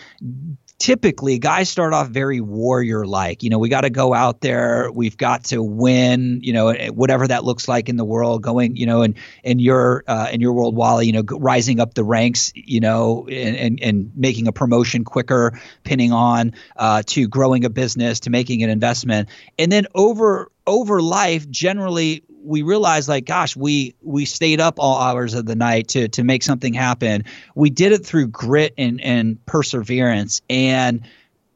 typically 0.78 1.40
guys 1.40 1.68
start 1.68 1.92
off 1.92 2.08
very 2.08 2.40
warrior 2.40 3.04
like 3.04 3.42
you 3.42 3.50
know 3.50 3.58
we 3.58 3.68
got 3.68 3.80
to 3.80 3.90
go 3.90 4.14
out 4.14 4.40
there. 4.40 4.90
We've 4.92 5.16
got 5.16 5.44
to 5.44 5.62
win 5.62 6.40
you 6.42 6.52
know 6.52 6.72
whatever 6.92 7.26
that 7.26 7.44
looks 7.44 7.66
like 7.66 7.88
in 7.88 7.96
the 7.96 8.04
world 8.04 8.42
going 8.42 8.76
you 8.76 8.86
know 8.86 9.02
and 9.02 9.14
in 9.42 9.58
your 9.58 10.04
uh, 10.06 10.28
in 10.32 10.40
your 10.40 10.52
world 10.52 10.76
wally 10.76 11.06
you 11.06 11.12
know 11.12 11.22
rising 11.22 11.80
up 11.80 11.94
the 11.94 12.04
ranks 12.04 12.52
you 12.54 12.80
know 12.80 13.26
and 13.28 13.56
and, 13.56 13.80
and 13.82 14.12
making 14.14 14.46
a 14.46 14.52
promotion 14.52 15.04
quicker 15.04 15.60
pinning 15.82 16.12
on 16.12 16.52
uh, 16.76 17.02
to 17.06 17.26
growing 17.26 17.64
a 17.64 17.70
business 17.70 18.20
to 18.20 18.30
making 18.30 18.62
an 18.62 18.70
investment. 18.70 19.28
And 19.58 19.72
then 19.72 19.86
over 19.94 20.50
over 20.66 21.02
life 21.02 21.48
generally 21.50 22.22
we 22.48 22.62
realized 22.62 23.08
like 23.08 23.26
gosh 23.26 23.54
we 23.54 23.94
we 24.00 24.24
stayed 24.24 24.58
up 24.60 24.76
all 24.78 24.98
hours 24.98 25.34
of 25.34 25.44
the 25.44 25.54
night 25.54 25.88
to 25.88 26.08
to 26.08 26.24
make 26.24 26.42
something 26.42 26.72
happen. 26.72 27.24
We 27.54 27.68
did 27.68 27.92
it 27.92 28.06
through 28.06 28.28
grit 28.28 28.72
and 28.78 29.00
and 29.02 29.44
perseverance. 29.44 30.40
And 30.48 31.02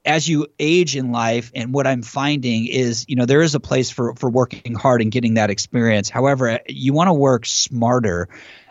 as 0.05 0.29
you 0.29 0.49
age 0.59 0.97
in 0.97 1.13
life 1.13 1.53
and 1.55 1.73
what 1.73 1.87
i'm 1.87 2.03
finding 2.03 2.67
is 2.67 3.05
you 3.09 3.15
know 3.15 3.25
there 3.25 3.41
is 3.41 3.55
a 3.55 3.61
place 3.61 3.89
for 3.89 4.17
for 4.17 4.29
working 4.29 4.75
hard 4.75 5.01
and 5.01 5.11
getting 5.11 5.35
that 5.35 5.49
experience. 5.49 6.11
However 6.11 6.61
you 6.69 6.93
want 6.93 7.09
to 7.09 7.15
work 7.15 7.47
smarter 7.47 8.29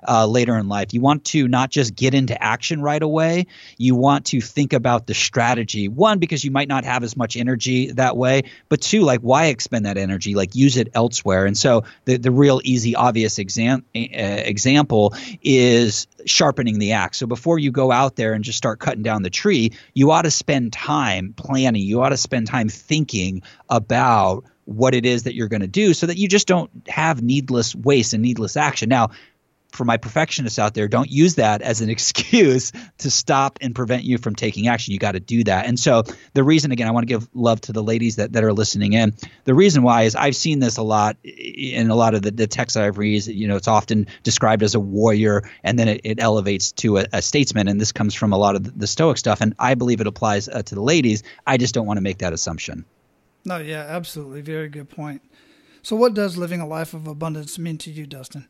uh, 0.07 0.25
later 0.25 0.57
in 0.57 0.67
life. 0.67 0.93
You 0.93 1.01
want 1.01 1.25
to 1.25 1.47
not 1.47 1.69
just 1.69 1.95
get 1.95 2.13
into 2.13 2.41
action 2.41 2.81
right 2.81 3.01
away. 3.01 3.47
You 3.77 3.95
want 3.95 4.25
to 4.27 4.41
think 4.41 4.73
about 4.73 5.07
the 5.07 5.13
strategy. 5.13 5.87
One, 5.87 6.19
because 6.19 6.43
you 6.43 6.51
might 6.51 6.67
not 6.67 6.85
have 6.85 7.03
as 7.03 7.15
much 7.15 7.37
energy 7.37 7.91
that 7.91 8.17
way, 8.17 8.43
but 8.69 8.81
two, 8.81 9.01
like 9.01 9.21
why 9.21 9.45
expend 9.45 9.85
that 9.85 9.97
energy? 9.97 10.35
Like 10.35 10.55
use 10.55 10.77
it 10.77 10.89
elsewhere. 10.93 11.45
And 11.45 11.57
so 11.57 11.83
the 12.05 12.17
the 12.17 12.31
real 12.31 12.61
easy, 12.63 12.95
obvious 12.95 13.39
exam, 13.39 13.83
uh, 13.95 13.99
example 14.01 15.13
is 15.41 16.07
sharpening 16.25 16.79
the 16.79 16.93
axe. 16.93 17.17
So 17.17 17.27
before 17.27 17.59
you 17.59 17.71
go 17.71 17.91
out 17.91 18.15
there 18.15 18.33
and 18.33 18.43
just 18.43 18.57
start 18.57 18.79
cutting 18.79 19.03
down 19.03 19.23
the 19.23 19.29
tree, 19.29 19.73
you 19.93 20.11
ought 20.11 20.23
to 20.23 20.31
spend 20.31 20.73
time 20.73 21.33
planning. 21.35 21.81
You 21.81 22.01
ought 22.01 22.09
to 22.09 22.17
spend 22.17 22.47
time 22.47 22.69
thinking 22.69 23.43
about 23.69 24.45
what 24.65 24.93
it 24.93 25.05
is 25.05 25.23
that 25.23 25.33
you're 25.33 25.47
going 25.47 25.61
to 25.61 25.67
do 25.67 25.93
so 25.93 26.05
that 26.05 26.17
you 26.17 26.27
just 26.27 26.47
don't 26.47 26.69
have 26.87 27.21
needless 27.21 27.75
waste 27.75 28.13
and 28.13 28.21
needless 28.21 28.55
action. 28.55 28.89
Now, 28.89 29.09
for 29.71 29.85
my 29.85 29.97
perfectionists 29.97 30.59
out 30.59 30.73
there, 30.73 30.87
don't 30.87 31.09
use 31.09 31.35
that 31.35 31.61
as 31.61 31.81
an 31.81 31.89
excuse 32.01 32.71
to 32.99 33.11
stop 33.11 33.59
and 33.61 33.73
prevent 33.73 34.03
you 34.03 34.17
from 34.17 34.35
taking 34.35 34.67
action. 34.67 34.93
You 34.93 34.99
got 34.99 35.13
to 35.13 35.19
do 35.19 35.43
that. 35.45 35.65
And 35.65 35.79
so 35.79 36.03
the 36.33 36.43
reason, 36.43 36.71
again, 36.71 36.87
I 36.87 36.91
want 36.91 37.07
to 37.07 37.13
give 37.13 37.27
love 37.33 37.61
to 37.61 37.73
the 37.73 37.83
ladies 37.83 38.17
that, 38.17 38.33
that 38.33 38.43
are 38.43 38.53
listening 38.53 38.93
in. 38.93 39.13
The 39.45 39.53
reason 39.53 39.83
why 39.83 40.03
is 40.03 40.15
I've 40.15 40.35
seen 40.35 40.59
this 40.59 40.77
a 40.77 40.83
lot 40.83 41.17
in 41.23 41.89
a 41.89 41.95
lot 41.95 42.13
of 42.13 42.21
the, 42.21 42.31
the 42.31 42.47
texts 42.47 42.77
I've 42.77 42.97
read. 42.97 43.25
You 43.25 43.47
know, 43.47 43.55
it's 43.55 43.67
often 43.67 44.07
described 44.23 44.63
as 44.63 44.75
a 44.75 44.79
warrior, 44.79 45.49
and 45.63 45.77
then 45.77 45.87
it, 45.87 46.01
it 46.03 46.19
elevates 46.19 46.71
to 46.73 46.97
a, 46.97 47.05
a, 47.13 47.21
statesman. 47.21 47.67
And 47.67 47.79
this 47.79 47.91
comes 47.91 48.13
from 48.13 48.33
a 48.33 48.37
lot 48.37 48.55
of 48.55 48.79
the, 48.79 48.91
Stoic 48.91 49.17
stuff. 49.17 49.39
And 49.39 49.55
I 49.57 49.75
believe 49.75 50.01
it 50.01 50.07
applies 50.07 50.49
uh, 50.49 50.61
to 50.63 50.75
the 50.75 50.81
ladies. 50.81 51.23
I 51.47 51.55
just 51.55 51.73
don't 51.73 51.85
want 51.85 51.97
to 51.97 52.01
make 52.01 52.17
that 52.17 52.33
assumption. 52.33 52.83
No, 53.45 53.57
yeah, 53.57 53.85
absolutely. 53.87 54.41
Very 54.41 54.67
good 54.67 54.89
point. 54.89 55.21
So, 55.81 55.95
what 55.95 56.13
does 56.13 56.37
living 56.37 56.59
a 56.59 56.67
life 56.67 56.93
of 56.93 57.07
abundance 57.07 57.57
mean 57.57 57.77
to 57.79 57.91
you, 57.91 58.05
Dustin? 58.05 58.47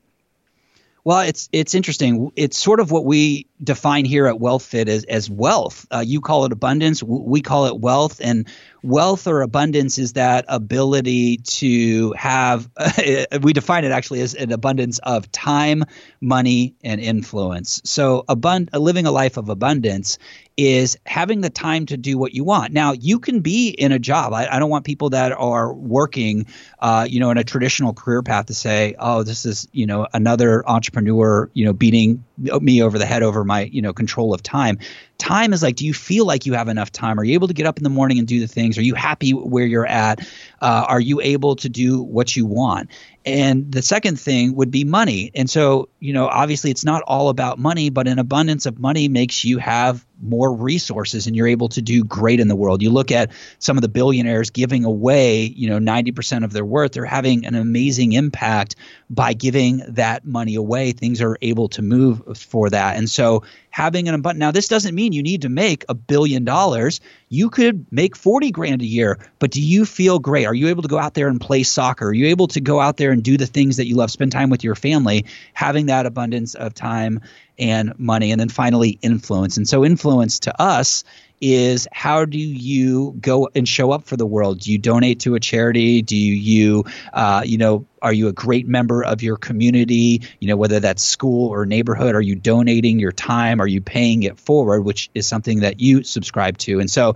Well, 1.03 1.21
it's 1.21 1.49
it's 1.51 1.73
interesting. 1.73 2.31
It's 2.35 2.57
sort 2.57 2.79
of 2.79 2.91
what 2.91 3.05
we 3.05 3.47
define 3.63 4.05
here 4.05 4.27
at 4.27 4.35
WealthFit 4.35 4.87
as 4.87 5.03
as 5.05 5.29
wealth. 5.29 5.87
Uh, 5.91 6.03
you 6.05 6.21
call 6.21 6.45
it 6.45 6.51
abundance. 6.51 7.01
We 7.01 7.41
call 7.41 7.65
it 7.65 7.79
wealth. 7.79 8.21
And 8.23 8.47
wealth 8.83 9.27
or 9.27 9.41
abundance 9.41 9.97
is 9.97 10.13
that 10.13 10.45
ability 10.47 11.37
to 11.37 12.13
have. 12.13 12.69
we 13.41 13.53
define 13.53 13.85
it 13.85 13.91
actually 13.91 14.21
as 14.21 14.33
an 14.33 14.51
abundance 14.51 14.99
of 14.99 15.31
time, 15.31 15.83
money, 16.19 16.75
and 16.83 16.99
influence. 17.01 17.81
So, 17.85 18.23
abund- 18.27 18.69
living 18.73 19.05
a 19.05 19.11
life 19.11 19.37
of 19.37 19.49
abundance 19.49 20.17
is 20.57 20.97
having 21.05 21.41
the 21.41 21.49
time 21.49 21.85
to 21.87 21.97
do 21.97 22.17
what 22.17 22.33
you 22.33 22.43
want. 22.43 22.73
Now, 22.73 22.91
you 22.91 23.19
can 23.19 23.39
be 23.39 23.69
in 23.69 23.91
a 23.91 23.99
job. 23.99 24.33
I, 24.33 24.47
I 24.47 24.59
don't 24.59 24.69
want 24.69 24.85
people 24.85 25.11
that 25.11 25.31
are 25.31 25.73
working, 25.73 26.47
uh, 26.79 27.07
you 27.09 27.19
know, 27.19 27.31
in 27.31 27.37
a 27.37 27.43
traditional 27.43 27.93
career 27.93 28.21
path 28.21 28.47
to 28.47 28.53
say, 28.53 28.95
"Oh, 28.99 29.23
this 29.23 29.45
is 29.45 29.67
you 29.71 29.85
know 29.85 30.07
another 30.13 30.67
entrepreneur, 30.67 31.49
you 31.53 31.65
know, 31.65 31.73
beating 31.73 32.23
me 32.61 32.81
over 32.81 32.97
the 32.97 33.05
head 33.05 33.23
over 33.23 33.43
my 33.43 33.63
you 33.71 33.81
know 33.81 33.93
control 33.93 34.33
of 34.33 34.43
time." 34.43 34.77
time 35.21 35.53
is 35.53 35.61
like 35.61 35.75
do 35.75 35.85
you 35.85 35.93
feel 35.93 36.25
like 36.25 36.45
you 36.45 36.53
have 36.53 36.67
enough 36.67 36.91
time? 36.91 37.19
Are 37.19 37.23
you 37.23 37.33
able 37.35 37.47
to 37.47 37.53
get 37.53 37.65
up 37.65 37.77
in 37.77 37.83
the 37.83 37.89
morning 37.89 38.17
and 38.17 38.27
do 38.27 38.39
the 38.39 38.47
things? 38.47 38.77
Are 38.77 38.81
you 38.81 38.95
happy 38.95 39.31
where 39.31 39.65
you're 39.65 39.85
at 39.85 40.27
uh, 40.61 40.85
are 40.87 40.99
you 40.99 41.19
able 41.21 41.55
to 41.57 41.69
do 41.69 42.01
what 42.01 42.35
you 42.35 42.45
want 42.45 42.89
and 43.23 43.71
the 43.71 43.83
second 43.83 44.19
thing 44.19 44.55
would 44.55 44.71
be 44.71 44.83
money. 44.83 45.31
And 45.35 45.47
so, 45.47 45.89
you 45.99 46.11
know, 46.11 46.27
obviously 46.27 46.71
it's 46.71 46.83
not 46.83 47.03
all 47.03 47.29
about 47.29 47.59
money, 47.59 47.91
but 47.91 48.07
an 48.07 48.17
abundance 48.17 48.65
of 48.65 48.79
money 48.79 49.09
makes 49.09 49.45
you 49.45 49.59
have 49.59 50.05
more 50.19 50.51
resources 50.51 51.27
and 51.27 51.35
you're 51.35 51.47
able 51.47 51.69
to 51.69 51.83
do 51.83 52.03
great 52.03 52.39
in 52.39 52.47
the 52.47 52.55
world. 52.55 52.81
You 52.81 52.89
look 52.89 53.11
at 53.11 53.31
some 53.59 53.77
of 53.77 53.83
the 53.83 53.89
billionaires 53.89 54.49
giving 54.49 54.85
away, 54.85 55.43
you 55.43 55.69
know, 55.69 55.77
90% 55.77 56.43
of 56.43 56.51
their 56.51 56.65
worth, 56.65 56.93
they're 56.93 57.05
having 57.05 57.45
an 57.45 57.53
amazing 57.53 58.13
impact 58.13 58.75
by 59.09 59.33
giving 59.33 59.83
that 59.89 60.25
money 60.25 60.55
away. 60.55 60.91
Things 60.91 61.21
are 61.21 61.37
able 61.43 61.69
to 61.69 61.83
move 61.83 62.37
for 62.37 62.71
that. 62.71 62.97
And 62.97 63.07
so 63.07 63.43
having 63.71 64.07
an 64.07 64.13
abundance 64.13 64.39
now 64.39 64.51
this 64.51 64.67
doesn't 64.67 64.95
mean 64.95 65.13
you 65.13 65.23
need 65.23 65.41
to 65.41 65.49
make 65.49 65.83
a 65.89 65.93
billion 65.93 66.45
dollars. 66.45 67.01
You 67.29 67.49
could 67.49 67.85
make 67.91 68.15
40 68.15 68.51
grand 68.51 68.81
a 68.81 68.85
year 68.85 69.17
but 69.39 69.51
do 69.51 69.61
you 69.61 69.85
feel 69.85 70.19
great? 70.19 70.45
Are 70.45 70.53
you 70.53 70.67
able 70.67 70.83
to 70.83 70.87
go 70.87 70.99
out 70.99 71.13
there 71.13 71.27
and 71.27 71.41
play 71.41 71.63
soccer? 71.63 72.09
Are 72.09 72.13
you 72.13 72.27
able 72.27 72.47
to 72.49 72.61
go 72.61 72.79
out 72.79 72.97
there 72.97 73.11
and 73.11 73.23
do 73.23 73.37
the 73.37 73.47
things 73.47 73.77
that 73.77 73.87
you 73.87 73.95
love 73.95 74.11
spend 74.11 74.31
time 74.31 74.49
with 74.49 74.63
your 74.63 74.75
family 74.75 75.25
having 75.53 75.87
that 75.87 76.05
abundance 76.05 76.53
of 76.53 76.73
time 76.73 77.21
and 77.57 77.97
money 77.97 78.31
and 78.31 78.39
then 78.39 78.49
finally 78.49 78.99
influence? 79.01 79.57
And 79.57 79.67
so 79.67 79.83
influence 79.83 80.39
to 80.41 80.61
us 80.61 81.03
is 81.41 81.87
how 81.91 82.23
do 82.23 82.37
you 82.37 83.15
go 83.19 83.49
and 83.55 83.67
show 83.67 83.91
up 83.91 84.03
for 84.03 84.15
the 84.15 84.25
world? 84.25 84.59
Do 84.59 84.71
you 84.71 84.77
donate 84.77 85.19
to 85.21 85.35
a 85.35 85.39
charity? 85.39 86.01
Do 86.01 86.15
you, 86.15 86.85
uh, 87.13 87.41
you 87.43 87.57
know, 87.57 87.85
are 88.01 88.13
you 88.13 88.27
a 88.27 88.33
great 88.33 88.67
member 88.67 89.03
of 89.03 89.23
your 89.23 89.37
community? 89.37 90.21
You 90.39 90.47
know, 90.47 90.55
whether 90.55 90.79
that's 90.79 91.03
school 91.03 91.49
or 91.49 91.65
neighborhood, 91.65 92.15
are 92.15 92.21
you 92.21 92.35
donating 92.35 92.99
your 92.99 93.11
time? 93.11 93.59
Are 93.59 93.67
you 93.67 93.81
paying 93.81 94.23
it 94.23 94.39
forward, 94.39 94.81
which 94.83 95.09
is 95.15 95.27
something 95.27 95.61
that 95.61 95.79
you 95.79 96.03
subscribe 96.03 96.57
to? 96.59 96.79
And 96.79 96.89
so 96.89 97.15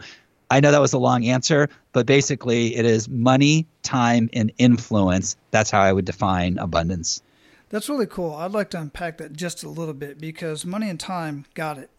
I 0.49 0.59
know 0.59 0.71
that 0.71 0.81
was 0.81 0.93
a 0.93 0.99
long 0.99 1.25
answer, 1.25 1.69
but 1.93 2.05
basically 2.05 2.75
it 2.75 2.85
is 2.85 3.07
money, 3.07 3.67
time, 3.83 4.29
and 4.33 4.51
influence. 4.57 5.37
That's 5.51 5.69
how 5.69 5.81
I 5.81 5.93
would 5.93 6.05
define 6.05 6.57
abundance. 6.57 7.21
That's 7.69 7.89
really 7.89 8.05
cool. 8.05 8.33
I'd 8.33 8.51
like 8.51 8.69
to 8.71 8.79
unpack 8.79 9.17
that 9.17 9.33
just 9.33 9.63
a 9.63 9.69
little 9.69 9.93
bit 9.93 10.19
because 10.19 10.65
money 10.65 10.89
and 10.89 10.99
time, 10.99 11.45
got 11.53 11.77
it. 11.77 11.89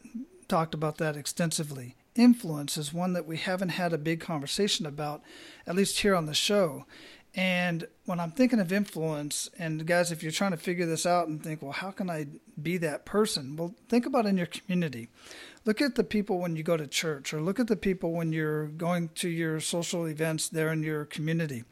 Talked 0.48 0.74
about 0.74 0.98
that 0.98 1.16
extensively 1.16 1.95
influence 2.16 2.76
is 2.76 2.92
one 2.92 3.12
that 3.12 3.26
we 3.26 3.36
haven't 3.36 3.70
had 3.70 3.92
a 3.92 3.98
big 3.98 4.20
conversation 4.20 4.86
about, 4.86 5.22
at 5.66 5.76
least 5.76 6.00
here 6.00 6.14
on 6.14 6.26
the 6.26 6.34
show. 6.34 6.84
And 7.34 7.86
when 8.06 8.18
I'm 8.18 8.30
thinking 8.30 8.60
of 8.60 8.72
influence, 8.72 9.50
and 9.58 9.86
guys, 9.86 10.10
if 10.10 10.22
you're 10.22 10.32
trying 10.32 10.52
to 10.52 10.56
figure 10.56 10.86
this 10.86 11.04
out 11.04 11.28
and 11.28 11.42
think, 11.42 11.60
well, 11.60 11.72
how 11.72 11.90
can 11.90 12.08
I 12.08 12.28
be 12.60 12.78
that 12.78 13.04
person? 13.04 13.56
Well, 13.56 13.74
think 13.90 14.06
about 14.06 14.24
in 14.24 14.38
your 14.38 14.46
community. 14.46 15.08
Look 15.66 15.82
at 15.82 15.96
the 15.96 16.04
people 16.04 16.38
when 16.38 16.56
you 16.56 16.62
go 16.62 16.78
to 16.78 16.86
church, 16.86 17.34
or 17.34 17.42
look 17.42 17.60
at 17.60 17.66
the 17.66 17.76
people 17.76 18.12
when 18.12 18.32
you're 18.32 18.68
going 18.68 19.10
to 19.16 19.28
your 19.28 19.60
social 19.60 20.06
events 20.06 20.48
there 20.48 20.72
in 20.72 20.82
your 20.82 21.04
community. 21.04 21.64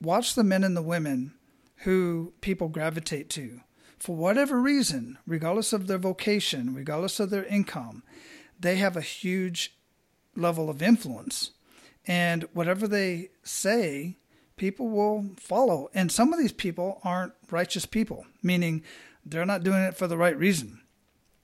Watch 0.00 0.34
the 0.34 0.44
men 0.44 0.64
and 0.64 0.76
the 0.76 0.82
women 0.82 1.34
who 1.78 2.32
people 2.40 2.68
gravitate 2.68 3.28
to 3.30 3.60
for 3.98 4.16
whatever 4.16 4.60
reason, 4.60 5.18
regardless 5.26 5.72
of 5.72 5.86
their 5.86 5.98
vocation, 5.98 6.74
regardless 6.74 7.20
of 7.20 7.30
their 7.30 7.44
income 7.44 8.02
they 8.64 8.76
have 8.76 8.96
a 8.96 9.02
huge 9.02 9.76
level 10.34 10.70
of 10.70 10.80
influence. 10.80 11.50
And 12.06 12.44
whatever 12.54 12.88
they 12.88 13.28
say, 13.42 14.16
people 14.56 14.88
will 14.88 15.26
follow. 15.36 15.90
And 15.94 16.10
some 16.10 16.32
of 16.32 16.38
these 16.38 16.52
people 16.52 16.98
aren't 17.04 17.34
righteous 17.50 17.84
people, 17.84 18.24
meaning 18.42 18.82
they're 19.24 19.44
not 19.44 19.64
doing 19.64 19.82
it 19.82 19.98
for 19.98 20.06
the 20.06 20.16
right 20.16 20.36
reason. 20.36 20.80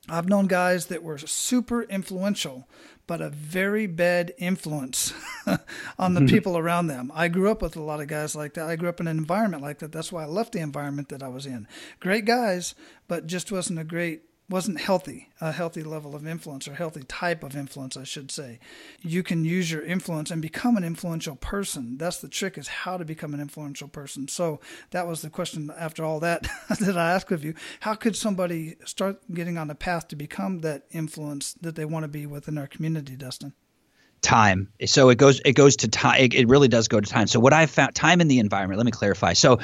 I've 0.08 0.30
known 0.30 0.46
guys 0.46 0.86
that 0.86 1.02
were 1.02 1.18
super 1.18 1.82
influential, 1.82 2.66
but 3.06 3.20
a 3.20 3.28
very 3.28 3.86
bad 3.86 4.32
influence 4.38 5.12
on 5.98 6.14
the 6.14 6.22
people 6.26 6.56
around 6.56 6.86
them. 6.86 7.12
I 7.14 7.28
grew 7.28 7.50
up 7.50 7.60
with 7.60 7.76
a 7.76 7.82
lot 7.82 8.00
of 8.00 8.08
guys 8.08 8.34
like 8.34 8.54
that. 8.54 8.66
I 8.66 8.76
grew 8.76 8.88
up 8.88 9.00
in 9.00 9.06
an 9.06 9.18
environment 9.18 9.62
like 9.62 9.80
that. 9.80 9.92
That's 9.92 10.10
why 10.10 10.22
I 10.22 10.26
left 10.26 10.52
the 10.52 10.60
environment 10.60 11.10
that 11.10 11.22
I 11.22 11.28
was 11.28 11.44
in. 11.44 11.68
Great 12.00 12.24
guys, 12.24 12.74
but 13.08 13.26
just 13.26 13.52
wasn't 13.52 13.78
a 13.78 13.84
great 13.84 14.22
wasn't 14.50 14.80
healthy, 14.80 15.28
a 15.40 15.52
healthy 15.52 15.84
level 15.84 16.16
of 16.16 16.26
influence 16.26 16.66
or 16.66 16.74
healthy 16.74 17.04
type 17.04 17.44
of 17.44 17.56
influence, 17.56 17.96
I 17.96 18.02
should 18.02 18.32
say. 18.32 18.58
You 19.00 19.22
can 19.22 19.44
use 19.44 19.70
your 19.70 19.82
influence 19.82 20.32
and 20.32 20.42
become 20.42 20.76
an 20.76 20.82
influential 20.82 21.36
person. 21.36 21.96
That's 21.96 22.20
the 22.20 22.28
trick 22.28 22.58
is 22.58 22.66
how 22.66 22.96
to 22.96 23.04
become 23.04 23.32
an 23.32 23.40
influential 23.40 23.86
person. 23.86 24.26
So 24.26 24.60
that 24.90 25.06
was 25.06 25.22
the 25.22 25.30
question 25.30 25.70
after 25.78 26.04
all 26.04 26.18
that 26.20 26.48
that 26.80 26.98
I 26.98 27.12
asked 27.12 27.30
of 27.30 27.44
you. 27.44 27.54
How 27.78 27.94
could 27.94 28.16
somebody 28.16 28.74
start 28.84 29.20
getting 29.32 29.56
on 29.56 29.68
the 29.68 29.76
path 29.76 30.08
to 30.08 30.16
become 30.16 30.58
that 30.60 30.82
influence 30.90 31.54
that 31.60 31.76
they 31.76 31.84
want 31.84 32.02
to 32.02 32.08
be 32.08 32.26
within 32.26 32.58
our 32.58 32.66
community, 32.66 33.14
Dustin? 33.14 33.54
time 34.22 34.68
so 34.84 35.08
it 35.08 35.16
goes 35.16 35.40
it 35.46 35.54
goes 35.54 35.76
to 35.76 35.88
time 35.88 36.20
it, 36.20 36.34
it 36.34 36.46
really 36.46 36.68
does 36.68 36.88
go 36.88 37.00
to 37.00 37.08
time 37.08 37.26
so 37.26 37.40
what 37.40 37.54
i 37.54 37.64
found 37.64 37.94
time 37.94 38.20
in 38.20 38.28
the 38.28 38.38
environment 38.38 38.76
let 38.76 38.84
me 38.84 38.92
clarify 38.92 39.32
so 39.32 39.58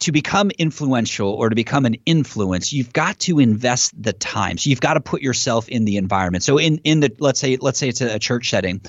to 0.00 0.12
become 0.12 0.50
influential 0.58 1.30
or 1.30 1.50
to 1.50 1.54
become 1.54 1.84
an 1.86 1.96
influence, 2.06 2.72
you've 2.72 2.92
got 2.92 3.18
to 3.20 3.38
invest 3.38 4.00
the 4.02 4.12
time. 4.12 4.58
So 4.58 4.70
you've 4.70 4.80
got 4.80 4.94
to 4.94 5.00
put 5.00 5.22
yourself 5.22 5.68
in 5.68 5.84
the 5.84 5.96
environment. 5.98 6.42
So 6.42 6.58
in 6.58 6.78
in 6.84 7.00
the 7.00 7.14
let's 7.18 7.38
say 7.38 7.56
let's 7.56 7.78
say 7.78 7.88
it's 7.88 8.00
a, 8.00 8.14
a 8.14 8.18
church 8.18 8.50
setting, 8.50 8.80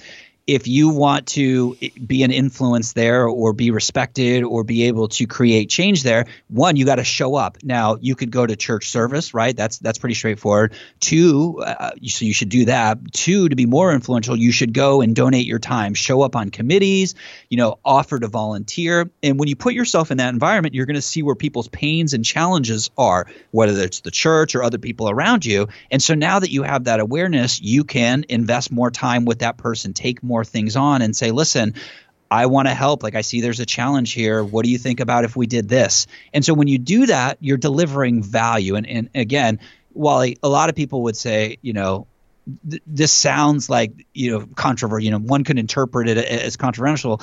if 0.53 0.67
you 0.67 0.89
want 0.89 1.27
to 1.27 1.77
be 2.05 2.23
an 2.23 2.31
influence 2.31 2.91
there 2.91 3.25
or 3.25 3.53
be 3.53 3.71
respected 3.71 4.43
or 4.43 4.65
be 4.65 4.83
able 4.83 5.07
to 5.07 5.25
create 5.25 5.69
change 5.69 6.03
there 6.03 6.25
one 6.49 6.75
you 6.75 6.85
got 6.85 6.95
to 6.95 7.05
show 7.05 7.35
up. 7.35 7.57
Now 7.63 7.97
you 8.01 8.15
could 8.15 8.31
go 8.31 8.45
to 8.45 8.55
church 8.57 8.89
service 8.89 9.33
right? 9.33 9.55
That's 9.55 9.79
that's 9.79 9.97
pretty 9.97 10.15
straightforward. 10.15 10.73
Two 10.99 11.61
uh, 11.65 11.91
so 12.05 12.25
you 12.25 12.33
should 12.33 12.49
do 12.49 12.65
that. 12.65 13.13
Two 13.13 13.47
to 13.47 13.55
be 13.55 13.65
more 13.65 13.93
influential 13.93 14.35
you 14.35 14.51
should 14.51 14.73
go 14.73 14.99
and 14.99 15.15
donate 15.15 15.45
your 15.45 15.59
time. 15.59 15.93
Show 15.93 16.21
up 16.21 16.35
on 16.35 16.49
committees 16.49 17.15
you 17.49 17.57
know 17.57 17.79
offer 17.85 18.19
to 18.19 18.27
volunteer. 18.27 19.09
And 19.23 19.39
when 19.39 19.47
you 19.47 19.55
put 19.55 19.73
yourself 19.73 20.11
in 20.11 20.17
that 20.17 20.33
environment 20.33 20.75
you're 20.75 20.85
going 20.85 20.95
to 20.95 21.01
see 21.01 21.23
where 21.23 21.35
people's 21.35 21.69
pains 21.69 22.13
and 22.13 22.25
challenges 22.25 22.91
are 22.97 23.27
whether 23.51 23.81
it's 23.81 24.01
the 24.01 24.11
church 24.11 24.53
or 24.53 24.63
other 24.63 24.77
people 24.77 25.09
around 25.09 25.45
you. 25.45 25.69
And 25.89 26.03
so 26.03 26.13
now 26.13 26.39
that 26.39 26.51
you 26.51 26.63
have 26.63 26.83
that 26.85 26.99
awareness 26.99 27.61
you 27.61 27.85
can 27.85 28.25
invest 28.27 28.69
more 28.69 28.91
time 28.91 29.23
with 29.23 29.39
that 29.39 29.55
person 29.55 29.93
take 29.93 30.21
more 30.21 30.40
more 30.41 30.45
things 30.45 30.75
on 30.75 31.03
and 31.03 31.15
say, 31.15 31.31
listen, 31.31 31.75
I 32.31 32.47
want 32.47 32.67
to 32.67 32.73
help. 32.73 33.03
Like 33.03 33.15
I 33.15 33.21
see 33.21 33.41
there's 33.41 33.59
a 33.59 33.65
challenge 33.65 34.13
here. 34.13 34.43
What 34.43 34.65
do 34.65 34.71
you 34.71 34.77
think 34.77 34.99
about 34.99 35.23
if 35.23 35.35
we 35.35 35.45
did 35.45 35.69
this? 35.69 36.07
And 36.33 36.43
so 36.43 36.53
when 36.53 36.67
you 36.67 36.79
do 36.79 37.05
that, 37.07 37.37
you're 37.41 37.57
delivering 37.57 38.23
value. 38.23 38.75
And, 38.75 38.87
and 38.87 39.09
again, 39.13 39.59
while 39.93 40.23
a 40.23 40.49
lot 40.49 40.69
of 40.69 40.75
people 40.75 41.03
would 41.03 41.17
say, 41.17 41.57
you 41.61 41.73
know, 41.73 42.07
th- 42.69 42.81
this 42.87 43.11
sounds 43.11 43.69
like, 43.69 44.07
you 44.13 44.31
know, 44.31 44.47
controversial, 44.55 45.03
you 45.03 45.11
know, 45.11 45.19
one 45.19 45.43
could 45.43 45.59
interpret 45.59 46.07
it 46.07 46.17
as 46.17 46.57
controversial 46.57 47.21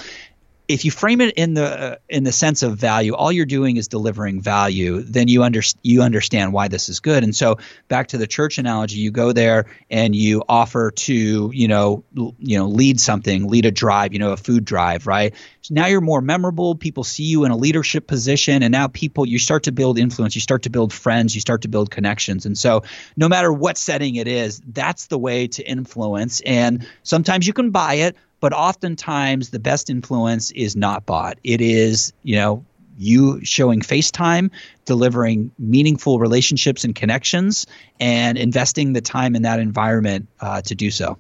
if 0.69 0.85
you 0.85 0.91
frame 0.91 1.23
it 1.23 1.35
in 1.35 1.55
the 1.55 1.65
uh, 1.65 1.97
in 2.11 2.25
the 2.25 2.33
sense 2.33 2.63
of 2.63 2.77
value, 2.77 3.15
all 3.15 3.33
you're 3.33 3.47
doing 3.47 3.79
is 3.79 3.89
delivering 3.89 4.43
value. 4.43 5.01
Then 5.03 5.27
you 5.27 5.43
under, 5.43 5.63
you 5.83 6.03
understand 6.03 6.53
why 6.53 6.69
this 6.69 6.91
is 6.91 7.01
good. 7.01 7.25
And 7.25 7.35
so 7.35 7.57
back 7.89 8.09
to 8.09 8.19
the 8.19 8.27
church 8.27 8.59
analogy, 8.59 8.99
you 8.99 9.11
go 9.11 9.33
there 9.33 9.67
and 9.91 10.15
you 10.15 10.45
offer 10.47 10.91
to 10.91 11.51
you 11.55 11.69
know 11.69 12.05
l- 12.17 12.35
you 12.39 12.59
know 12.59 12.67
lead 12.67 13.01
something, 13.01 13.49
lead 13.49 13.65
a 13.65 13.71
drive, 13.71 14.13
you 14.13 14.19
know 14.19 14.33
a 14.33 14.37
food 14.37 14.67
drive, 14.67 15.07
right? 15.07 15.35
So 15.63 15.73
now 15.73 15.87
you're 15.87 16.03
more 16.03 16.21
memorable. 16.21 16.75
People 16.75 17.03
see 17.03 17.25
you 17.25 17.45
in 17.45 17.51
a 17.51 17.57
leadership 17.57 18.07
position, 18.07 18.63
and 18.63 18.71
now 18.71 18.89
people 18.89 19.27
you 19.27 19.39
start 19.39 19.63
to 19.65 19.73
build 19.73 19.99
influence, 19.99 20.35
you 20.35 20.43
start 20.43 20.63
to 20.65 20.71
build 20.71 20.93
friends, 20.93 21.35
you 21.35 21.41
start 21.41 21.63
to 21.63 21.69
build 21.69 21.91
connections. 21.91 22.45
And 22.45 22.59
so 22.59 22.83
no 23.17 23.29
matter 23.29 23.51
what 23.51 23.79
setting 23.79 24.17
it 24.17 24.29
is, 24.29 24.61
that's 24.67 25.07
the 25.07 25.19
way 25.19 25.49
to 25.49 25.63
influence. 25.67 26.43
And 26.43 26.87
sometimes 27.05 27.47
you 27.47 27.55
can 27.55 27.71
buy 27.71 27.95
it 27.95 28.17
but 28.41 28.53
oftentimes 28.53 29.51
the 29.51 29.59
best 29.59 29.91
influence 29.91 30.51
is 30.53 30.77
not 30.77 31.07
bought. 31.07 31.39
It 31.45 31.61
is, 31.61 32.13
you 32.23 32.37
know, 32.37 32.65
you 32.97 33.45
showing 33.45 33.81
FaceTime, 33.81 34.51
delivering 34.85 35.53
meaningful 35.59 36.19
relationships 36.19 36.85
and 36.85 36.95
connections, 36.95 37.67
and 38.01 38.37
investing 38.37 38.93
the 38.93 39.01
time 39.01 39.37
in 39.37 39.43
that 39.43 39.61
environment 39.61 40.29
uh, 40.41 40.61
to 40.63 40.75
do 40.75 40.91
so. 40.91 41.17